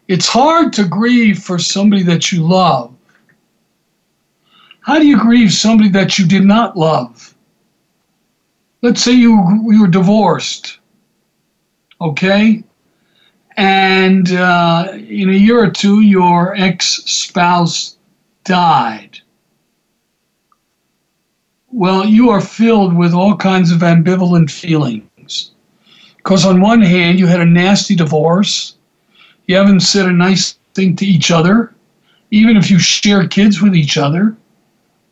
It's 0.07 0.27
hard 0.27 0.71
to 0.73 0.88
grieve 0.88 1.39
for 1.39 1.59
somebody 1.59 2.03
that 2.03 2.31
you 2.31 2.47
love. 2.47 2.93
How 4.81 4.97
do 4.97 5.05
you 5.05 5.19
grieve 5.19 5.51
somebody 5.51 5.89
that 5.89 6.17
you 6.17 6.25
did 6.25 6.45
not 6.45 6.77
love? 6.77 7.35
Let's 8.81 9.03
say 9.03 9.11
you, 9.11 9.33
you 9.69 9.81
were 9.81 9.88
divorced, 9.88 10.79
okay? 11.99 12.63
And 13.57 14.31
uh, 14.33 14.87
in 14.93 15.29
a 15.29 15.33
year 15.33 15.63
or 15.63 15.71
two, 15.71 16.01
your 16.01 16.55
ex 16.55 17.03
spouse 17.05 17.97
died. 18.43 19.19
Well, 21.71 22.05
you 22.05 22.29
are 22.29 22.39
filled 22.39 22.95
with 22.95 23.13
all 23.13 23.35
kinds 23.35 23.71
of 23.71 23.79
ambivalent 23.79 24.51
feelings. 24.51 25.51
Because, 26.17 26.45
on 26.45 26.61
one 26.61 26.81
hand, 26.81 27.19
you 27.19 27.25
had 27.25 27.41
a 27.41 27.45
nasty 27.45 27.95
divorce, 27.95 28.75
you 29.47 29.55
haven't 29.55 29.79
said 29.79 30.05
a 30.05 30.13
nice 30.13 30.57
thing 30.73 30.95
to 30.97 31.05
each 31.05 31.31
other, 31.31 31.73
even 32.31 32.57
if 32.57 32.69
you 32.69 32.77
share 32.79 33.27
kids 33.27 33.61
with 33.61 33.75
each 33.75 33.97
other. 33.97 34.35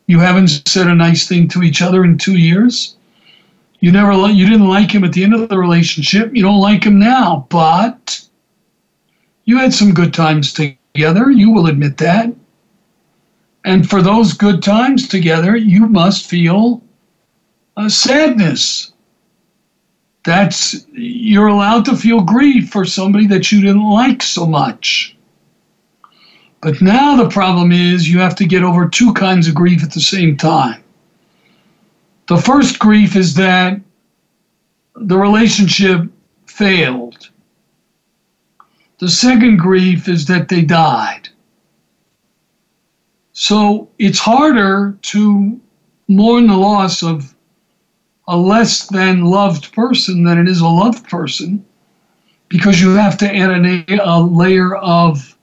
You 0.06 0.20
haven't 0.20 0.68
said 0.68 0.86
a 0.86 0.94
nice 0.94 1.26
thing 1.26 1.48
to 1.48 1.62
each 1.62 1.82
other 1.82 2.04
in 2.04 2.16
two 2.16 2.36
years. 2.36 2.96
You 3.80 3.92
never, 3.92 4.12
you 4.28 4.46
didn't 4.46 4.68
like 4.68 4.94
him 4.94 5.04
at 5.04 5.12
the 5.12 5.24
end 5.24 5.34
of 5.34 5.48
the 5.48 5.58
relationship. 5.58 6.34
You 6.34 6.42
don't 6.42 6.60
like 6.60 6.84
him 6.84 6.98
now, 6.98 7.46
but 7.50 8.25
you 9.46 9.58
had 9.58 9.72
some 9.72 9.94
good 9.94 10.12
times 10.12 10.52
together, 10.52 11.30
you 11.30 11.50
will 11.50 11.68
admit 11.68 11.96
that. 11.98 12.34
And 13.64 13.88
for 13.88 14.02
those 14.02 14.32
good 14.32 14.62
times 14.62 15.08
together, 15.08 15.56
you 15.56 15.86
must 15.86 16.28
feel 16.28 16.82
a 17.76 17.88
sadness. 17.88 18.92
That's 20.24 20.86
you're 20.92 21.46
allowed 21.46 21.84
to 21.86 21.96
feel 21.96 22.20
grief 22.20 22.70
for 22.70 22.84
somebody 22.84 23.26
that 23.28 23.50
you 23.50 23.60
didn't 23.60 23.88
like 23.88 24.22
so 24.22 24.46
much. 24.46 25.16
But 26.60 26.82
now 26.82 27.16
the 27.16 27.28
problem 27.28 27.70
is 27.70 28.08
you 28.08 28.18
have 28.18 28.34
to 28.36 28.46
get 28.46 28.64
over 28.64 28.88
two 28.88 29.12
kinds 29.14 29.46
of 29.46 29.54
grief 29.54 29.84
at 29.84 29.92
the 29.92 30.00
same 30.00 30.36
time. 30.36 30.82
The 32.26 32.38
first 32.38 32.80
grief 32.80 33.14
is 33.14 33.34
that 33.34 33.80
the 34.96 35.16
relationship 35.16 36.02
failed 36.46 37.25
the 38.98 39.08
second 39.08 39.58
grief 39.58 40.08
is 40.08 40.26
that 40.26 40.48
they 40.48 40.62
died. 40.62 41.28
So 43.32 43.90
it's 43.98 44.18
harder 44.18 44.96
to 45.02 45.60
mourn 46.08 46.46
the 46.46 46.56
loss 46.56 47.02
of 47.02 47.34
a 48.28 48.36
less 48.36 48.86
than 48.86 49.24
loved 49.24 49.72
person 49.72 50.24
than 50.24 50.38
it 50.38 50.48
is 50.48 50.60
a 50.60 50.66
loved 50.66 51.06
person 51.08 51.64
because 52.48 52.80
you 52.80 52.90
have 52.90 53.18
to 53.18 53.36
add 53.36 53.50
a, 53.50 53.98
a 54.02 54.20
layer 54.20 54.76
of 54.76 55.36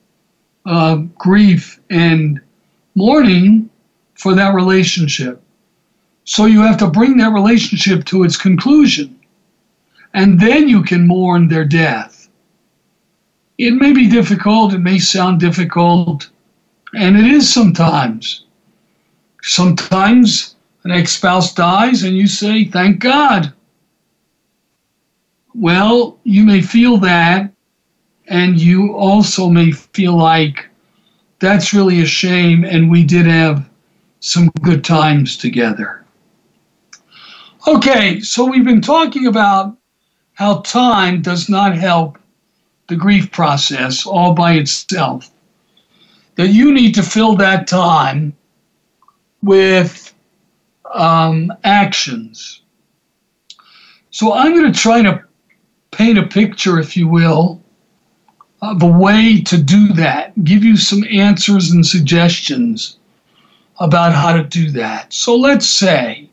uh, 0.65 0.95
grief 1.17 1.79
and 1.89 2.41
mourning 2.95 3.69
for 4.15 4.33
that 4.33 4.55
relationship. 4.55 5.41
So 6.23 6.45
you 6.45 6.61
have 6.61 6.77
to 6.77 6.87
bring 6.87 7.17
that 7.17 7.33
relationship 7.33 8.05
to 8.05 8.23
its 8.23 8.37
conclusion. 8.37 9.19
And 10.13 10.39
then 10.39 10.67
you 10.67 10.83
can 10.83 11.05
mourn 11.05 11.47
their 11.47 11.65
death 11.65 12.22
it 13.57 13.71
may 13.71 13.93
be 13.93 14.09
difficult, 14.09 14.73
it 14.73 14.79
may 14.79 14.99
sound 14.99 15.39
difficult, 15.39 16.29
and 16.95 17.17
it 17.17 17.25
is 17.25 17.51
sometimes. 17.51 18.45
Sometimes 19.41 20.55
an 20.83 20.91
ex 20.91 21.11
spouse 21.13 21.53
dies 21.53 22.03
and 22.03 22.17
you 22.17 22.27
say, 22.27 22.65
Thank 22.65 22.99
God. 22.99 23.53
Well, 25.53 26.19
you 26.23 26.43
may 26.43 26.61
feel 26.61 26.97
that, 26.97 27.51
and 28.27 28.59
you 28.59 28.93
also 28.95 29.49
may 29.49 29.71
feel 29.71 30.17
like 30.17 30.67
that's 31.39 31.73
really 31.73 32.01
a 32.01 32.05
shame, 32.05 32.63
and 32.63 32.89
we 32.89 33.03
did 33.03 33.27
have 33.27 33.69
some 34.19 34.49
good 34.61 34.83
times 34.83 35.37
together. 35.37 36.03
Okay, 37.67 38.19
so 38.21 38.45
we've 38.45 38.65
been 38.65 38.81
talking 38.81 39.27
about 39.27 39.77
how 40.33 40.61
time 40.61 41.21
does 41.21 41.49
not 41.49 41.77
help 41.77 42.17
the 42.87 42.95
grief 42.95 43.31
process 43.31 44.05
all 44.05 44.33
by 44.33 44.53
itself. 44.53 45.29
That 46.35 46.49
you 46.49 46.73
need 46.73 46.95
to 46.95 47.03
fill 47.03 47.35
that 47.37 47.67
time 47.67 48.35
with 49.41 50.13
um, 50.93 51.53
actions. 51.63 52.61
So 54.09 54.33
I'm 54.33 54.53
going 54.53 54.71
to 54.71 54.79
try 54.79 55.01
to 55.01 55.23
paint 55.91 56.17
a 56.17 56.27
picture, 56.27 56.79
if 56.79 56.97
you 56.97 57.07
will, 57.07 57.61
of 58.61 58.81
a 58.81 58.87
way 58.87 59.41
to 59.41 59.61
do 59.61 59.93
that, 59.93 60.43
give 60.43 60.63
you 60.63 60.77
some 60.77 61.03
answers 61.11 61.71
and 61.71 61.85
suggestions 61.85 62.97
about 63.79 64.13
how 64.13 64.33
to 64.33 64.43
do 64.43 64.71
that. 64.71 65.11
So 65.11 65.35
let's 65.35 65.67
say 65.67 66.29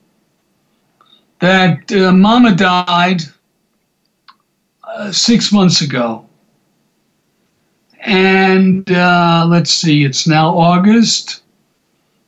that 1.40 1.90
uh, 1.90 2.12
mama 2.12 2.54
died 2.54 3.22
uh, 4.84 5.10
six 5.10 5.52
months 5.52 5.80
ago. 5.80 6.26
And 8.00 8.90
uh, 8.90 9.46
let's 9.48 9.72
see, 9.72 10.04
it's 10.04 10.26
now 10.26 10.56
August. 10.56 11.42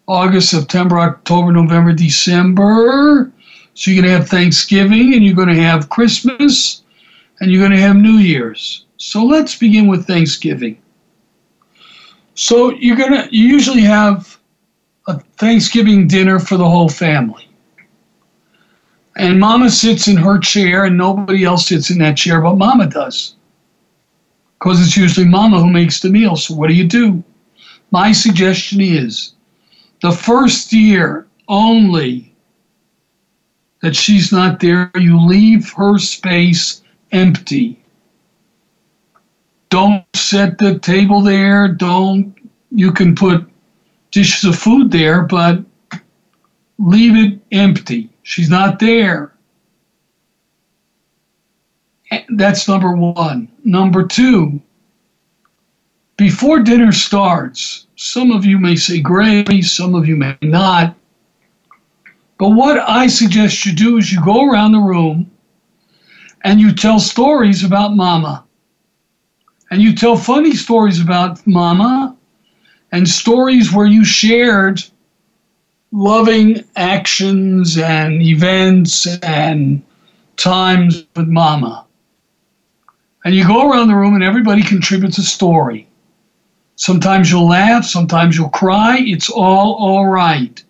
August, 0.08 0.50
September, 0.50 0.98
October, 0.98 1.52
November, 1.52 1.92
December. 1.92 3.32
So 3.74 3.90
you're 3.90 4.02
going 4.02 4.12
to 4.12 4.18
have 4.18 4.28
Thanksgiving 4.28 5.14
and 5.14 5.24
you're 5.24 5.34
going 5.34 5.48
to 5.48 5.62
have 5.62 5.88
Christmas 5.88 6.82
and 7.40 7.50
you're 7.50 7.60
going 7.60 7.72
to 7.72 7.80
have 7.80 7.96
New 7.96 8.18
Year's. 8.18 8.84
So 8.98 9.24
let's 9.24 9.56
begin 9.56 9.86
with 9.86 10.06
Thanksgiving. 10.06 10.80
So 12.34 12.70
you're 12.72 12.96
going 12.96 13.12
to 13.12 13.34
you 13.34 13.46
usually 13.46 13.82
have 13.82 14.38
a 15.06 15.18
Thanksgiving 15.38 16.06
dinner 16.06 16.38
for 16.38 16.56
the 16.56 16.68
whole 16.68 16.88
family. 16.88 17.48
And 19.16 19.38
mama 19.38 19.70
sits 19.70 20.08
in 20.08 20.16
her 20.16 20.38
chair 20.38 20.84
and 20.84 20.96
nobody 20.96 21.44
else 21.44 21.66
sits 21.66 21.90
in 21.90 21.98
that 21.98 22.16
chair 22.16 22.40
but 22.40 22.56
mama 22.56 22.86
does. 22.86 23.34
Because 24.62 24.80
it's 24.80 24.96
usually 24.96 25.26
mama 25.26 25.58
who 25.58 25.68
makes 25.68 25.98
the 25.98 26.08
meal. 26.08 26.36
So 26.36 26.54
what 26.54 26.68
do 26.68 26.74
you 26.74 26.86
do? 26.86 27.24
My 27.90 28.12
suggestion 28.12 28.80
is 28.80 29.32
the 30.02 30.12
first 30.12 30.72
year 30.72 31.26
only 31.48 32.32
that 33.80 33.96
she's 33.96 34.30
not 34.30 34.60
there, 34.60 34.88
you 34.94 35.20
leave 35.20 35.72
her 35.72 35.98
space 35.98 36.82
empty. 37.10 37.82
Don't 39.68 40.04
set 40.14 40.58
the 40.58 40.78
table 40.78 41.22
there. 41.22 41.66
Don't, 41.66 42.32
you 42.70 42.92
can 42.92 43.16
put 43.16 43.44
dishes 44.12 44.44
of 44.44 44.56
food 44.56 44.92
there, 44.92 45.22
but 45.22 45.58
leave 46.78 47.16
it 47.16 47.40
empty. 47.50 48.10
She's 48.22 48.48
not 48.48 48.78
there. 48.78 49.32
That's 52.28 52.68
number 52.68 52.94
one. 52.94 53.51
Number 53.64 54.06
two, 54.06 54.60
before 56.16 56.60
dinner 56.60 56.92
starts, 56.92 57.86
some 57.96 58.32
of 58.32 58.44
you 58.44 58.58
may 58.58 58.76
say 58.76 59.00
grace, 59.00 59.72
some 59.72 59.94
of 59.94 60.06
you 60.06 60.16
may 60.16 60.36
not. 60.42 60.96
But 62.38 62.50
what 62.50 62.78
I 62.78 63.06
suggest 63.06 63.64
you 63.64 63.72
do 63.72 63.98
is 63.98 64.12
you 64.12 64.22
go 64.24 64.44
around 64.50 64.72
the 64.72 64.80
room 64.80 65.30
and 66.42 66.60
you 66.60 66.74
tell 66.74 66.98
stories 66.98 67.62
about 67.64 67.94
mama. 67.94 68.44
And 69.70 69.80
you 69.80 69.94
tell 69.94 70.16
funny 70.16 70.54
stories 70.54 71.00
about 71.00 71.46
mama 71.46 72.16
and 72.90 73.08
stories 73.08 73.72
where 73.72 73.86
you 73.86 74.04
shared 74.04 74.82
loving 75.92 76.64
actions 76.76 77.78
and 77.78 78.20
events 78.22 79.06
and 79.22 79.82
times 80.36 81.06
with 81.16 81.28
mama. 81.28 81.86
And 83.24 83.34
you 83.34 83.46
go 83.46 83.70
around 83.70 83.88
the 83.88 83.96
room 83.96 84.14
and 84.14 84.24
everybody 84.24 84.62
contributes 84.62 85.18
a 85.18 85.22
story. 85.22 85.88
Sometimes 86.76 87.30
you'll 87.30 87.48
laugh, 87.48 87.84
sometimes 87.84 88.36
you'll 88.36 88.48
cry. 88.48 88.98
It's 88.98 89.30
all 89.30 89.74
all 89.74 90.06
right. 90.06 90.62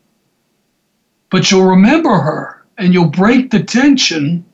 But 1.30 1.50
you'll 1.50 1.64
remember 1.64 2.18
her 2.18 2.64
and 2.76 2.92
you'll 2.92 3.08
break 3.08 3.50
the 3.50 3.62
tension 3.62 4.44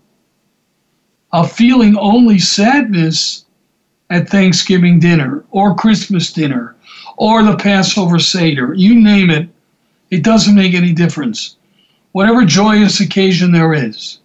of 1.33 1.51
feeling 1.51 1.97
only 1.97 2.39
sadness 2.39 3.45
at 4.11 4.29
Thanksgiving 4.29 5.01
dinner 5.01 5.45
or 5.51 5.75
Christmas 5.75 6.33
dinner 6.33 6.77
or 7.17 7.43
the 7.43 7.57
Passover 7.57 8.19
Seder. 8.19 8.73
You 8.75 8.95
name 8.95 9.31
it, 9.31 9.49
it 10.11 10.23
doesn't 10.23 10.55
make 10.55 10.75
any 10.75 10.93
difference. 10.93 11.57
Whatever 12.13 12.45
joyous 12.45 13.01
occasion 13.01 13.53
there 13.53 13.75
is. 13.75 14.21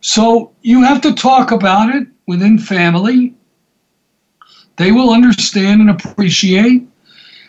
So 0.00 0.52
you 0.62 0.82
have 0.82 1.02
to 1.02 1.14
talk 1.14 1.50
about 1.50 1.94
it 1.94 2.06
within 2.30 2.58
family. 2.58 3.34
They 4.76 4.92
will 4.92 5.10
understand 5.10 5.82
and 5.82 5.90
appreciate, 5.90 6.88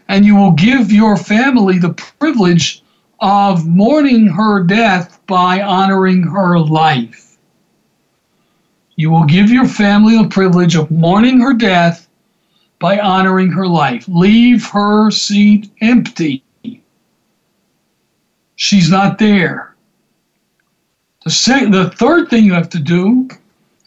and 0.10 0.26
you 0.26 0.36
will 0.36 0.52
give 0.52 0.92
your 0.92 1.16
family 1.16 1.78
the 1.78 1.94
privilege 1.94 2.84
of 3.22 3.66
mourning 3.66 4.28
her 4.28 4.64
death 4.64 5.20
by 5.28 5.62
honoring 5.62 6.24
her 6.24 6.60
life. 6.60 7.38
You 8.98 9.10
will 9.10 9.26
give 9.26 9.50
your 9.50 9.68
family 9.68 10.18
the 10.18 10.28
privilege 10.28 10.76
of 10.76 10.92
mourning 10.92 11.40
her 11.40 11.54
death 11.54 12.10
by 12.80 13.00
honoring 13.00 13.52
her 13.52 13.68
life. 13.68 14.06
Leave 14.10 14.68
her 14.68 15.12
seat 15.12 15.72
empty 15.80 16.44
she's 18.62 18.92
not 18.92 19.18
there. 19.18 19.76
The, 21.26 21.68
the 21.72 21.92
third 21.98 22.30
thing 22.30 22.46
you 22.46 22.54
have 22.54 22.70
to 22.70 22.80
do, 22.80 23.28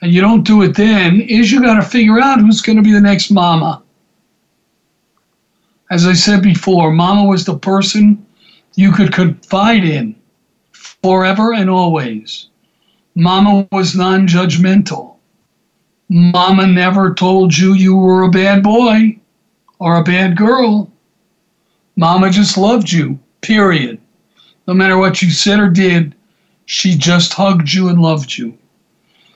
and 0.05 0.13
you 0.13 0.21
don't 0.21 0.45
do 0.45 0.61
it 0.61 0.77
then, 0.77 1.23
is 1.23 1.51
you 1.51 1.63
got 1.63 1.77
to 1.77 1.83
figure 1.83 2.21
out 2.21 2.39
who's 2.39 2.61
going 2.61 2.77
to 2.77 2.83
be 2.83 2.93
the 2.93 3.01
next 3.01 3.31
mama. 3.31 3.83
As 5.91 6.07
I 6.07 6.13
said 6.13 6.43
before, 6.43 6.93
mama 6.93 7.25
was 7.25 7.47
the 7.47 7.57
person 7.57 8.27
you 8.75 8.93
could 8.93 9.15
confide 9.15 9.83
in 9.83 10.15
forever 10.73 11.55
and 11.55 11.71
always. 11.71 12.49
Mama 13.15 13.67
was 13.73 13.97
non 13.97 14.29
judgmental. 14.29 15.17
Mama 16.11 16.67
never 16.67 17.15
told 17.15 17.57
you 17.57 17.73
you 17.73 17.97
were 17.97 18.25
a 18.25 18.31
bad 18.31 18.63
boy 18.63 19.19
or 19.79 19.97
a 19.97 20.05
bad 20.05 20.37
girl. 20.37 20.93
Mama 21.97 22.29
just 22.29 22.59
loved 22.59 22.93
you, 22.93 23.19
period. 23.41 23.99
No 24.69 24.75
matter 24.75 24.99
what 24.99 25.23
you 25.23 25.31
said 25.31 25.61
or 25.61 25.71
did, 25.71 26.15
she 26.67 26.95
just 26.95 27.33
hugged 27.33 27.73
you 27.73 27.89
and 27.89 28.03
loved 28.03 28.37
you. 28.37 28.59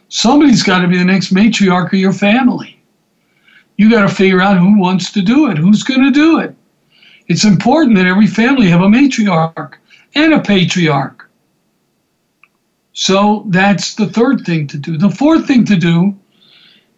Somebody's 0.09 0.62
got 0.62 0.80
to 0.80 0.88
be 0.88 0.98
the 0.98 1.04
next 1.04 1.32
matriarch 1.32 1.92
of 1.92 1.98
your 1.98 2.12
family. 2.12 2.80
You 3.76 3.90
got 3.90 4.09
to 4.09 4.14
figure 4.14 4.40
out 4.40 4.59
who 4.59 4.78
wants 4.78 5.12
to 5.12 5.22
do 5.22 5.50
it, 5.50 5.59
who's 5.59 5.82
going 5.82 6.02
to 6.02 6.11
do 6.11 6.38
it. 6.40 6.54
It's 7.28 7.44
important 7.44 7.96
that 7.96 8.06
every 8.06 8.26
family 8.26 8.68
have 8.68 8.80
a 8.80 8.86
matriarch 8.86 9.74
and 10.14 10.32
a 10.34 10.40
patriarch. 10.40 11.28
So 12.92 13.44
that's 13.48 13.94
the 13.94 14.09
third 14.09 14.44
thing 14.44 14.66
to 14.68 14.78
do. 14.78 14.96
The 14.96 15.11
fourth 15.11 15.46
thing 15.46 15.64
to 15.66 15.76
do 15.76 16.18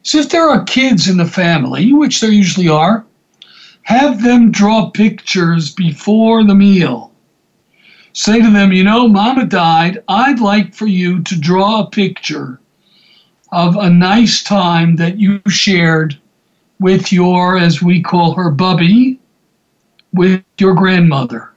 is 0.04 0.14
if 0.14 0.30
there 0.30 0.48
are 0.48 0.64
kids 0.64 1.08
in 1.08 1.16
the 1.18 1.26
family, 1.26 1.92
which 1.92 2.20
there 2.20 2.30
usually 2.30 2.68
are, 2.68 3.04
have 3.82 4.22
them 4.22 4.50
draw 4.50 4.90
pictures 4.90 5.74
before 5.74 6.44
the 6.44 6.54
meal 6.54 7.11
Say 8.12 8.42
to 8.42 8.50
them, 8.50 8.72
you 8.72 8.82
know, 8.82 9.06
mama 9.06 9.46
died. 9.46 10.02
I'd 10.08 10.40
like 10.40 10.74
for 10.74 10.86
you 10.86 11.22
to 11.22 11.38
draw 11.38 11.80
a 11.80 11.90
picture 11.90 12.61
of 13.53 13.76
a 13.76 13.90
nice 13.90 14.42
time 14.42 14.96
that 14.96 15.18
you 15.18 15.40
shared 15.48 16.18
with 16.78 17.12
your, 17.12 17.59
as 17.59 17.82
we 17.82 18.03
call 18.03 18.34
her, 18.34 18.51
Bubby, 18.51 19.18
with 20.12 20.42
your 20.59 20.74
grandmother. 20.74 21.51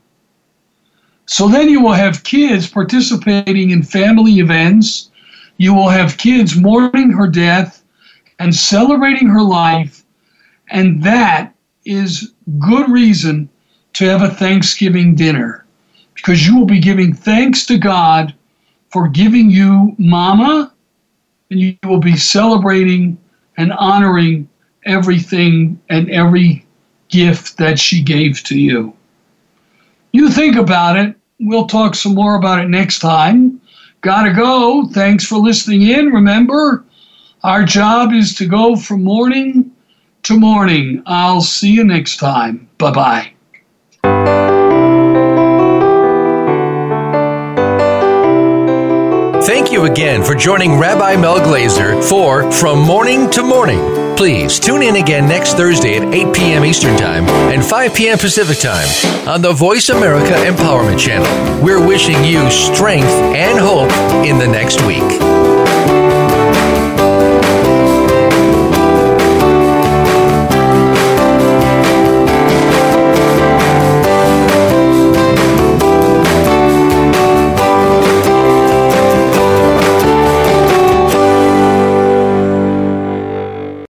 So 1.26 1.48
then 1.48 1.70
you 1.70 1.82
will 1.82 1.94
have 1.94 2.24
kids 2.24 2.68
participating 2.70 3.70
in 3.70 3.84
family 3.84 4.40
events. 4.40 5.10
You 5.58 5.74
will 5.74 5.90
have 5.90 6.18
kids 6.18 6.58
mourning 6.58 7.12
her 7.12 7.28
death 7.28 7.84
and 8.40 8.54
celebrating 8.54 9.30
her 9.30 9.42
life. 9.42 10.04
And 10.70 11.04
that 11.04 11.54
is 11.86 12.34
good 12.60 12.90
reason 12.90 13.50
to 13.94 14.06
have 14.06 14.22
a 14.22 14.34
Thanksgiving 14.34 15.16
dinner 15.16 15.66
because 16.16 16.46
you 16.46 16.58
will 16.58 16.66
be 16.66 16.80
giving 16.80 17.14
thanks 17.14 17.66
to 17.68 17.78
God 17.78 18.34
for 18.90 19.08
giving 19.08 19.50
you 19.50 19.96
mama, 19.98 20.73
and 21.54 21.62
you 21.62 21.76
will 21.86 22.00
be 22.00 22.18
celebrating 22.18 23.18
and 23.58 23.72
honoring 23.74 24.50
everything 24.86 25.80
and 25.90 26.10
every 26.10 26.66
gift 27.10 27.58
that 27.60 27.80
she 27.80 28.02
gave 28.02 28.44
to 28.46 28.58
you. 28.60 28.94
You 30.14 30.30
think 30.30 30.56
about 30.56 30.98
it. 30.98 31.16
We'll 31.40 31.68
talk 31.68 31.96
some 31.96 32.16
more 32.16 32.36
about 32.36 32.60
it 32.64 32.70
next 32.70 33.00
time. 33.00 33.62
Gotta 34.02 34.34
go. 34.34 34.88
Thanks 34.88 35.26
for 35.26 35.38
listening 35.38 35.84
in. 35.84 36.08
Remember, 36.08 36.84
our 37.44 37.64
job 37.64 38.14
is 38.14 38.36
to 38.36 38.48
go 38.48 38.76
from 38.76 39.04
mourning 39.04 39.72
to 40.24 40.38
morning. 40.40 41.04
I'll 41.06 41.42
see 41.42 41.72
you 41.72 41.84
next 41.84 42.18
time. 42.18 42.68
Bye 42.80 42.92
bye. 42.92 43.33
Again 49.84 50.24
for 50.24 50.34
joining 50.34 50.80
Rabbi 50.80 51.18
Mel 51.18 51.40
Glazer 51.40 52.02
for 52.08 52.50
From 52.54 52.80
Mourning 52.80 53.30
to 53.32 53.44
Morning. 53.44 54.16
Please 54.16 54.58
tune 54.58 54.82
in 54.82 54.96
again 54.96 55.28
next 55.28 55.56
Thursday 55.56 55.98
at 55.98 56.14
8 56.14 56.34
p.m. 56.34 56.64
Eastern 56.64 56.98
Time 56.98 57.26
and 57.52 57.64
5 57.64 57.94
p.m. 57.94 58.18
Pacific 58.18 58.60
Time 58.60 58.88
on 59.28 59.42
the 59.42 59.52
Voice 59.52 59.90
America 59.90 60.34
Empowerment 60.34 60.98
Channel. 60.98 61.62
We're 61.62 61.86
wishing 61.86 62.24
you 62.24 62.50
strength 62.50 63.06
and 63.36 63.60
hope 63.60 63.92
in 64.26 64.40
the 64.40 64.48
next 64.48 64.82
week. 64.86 65.53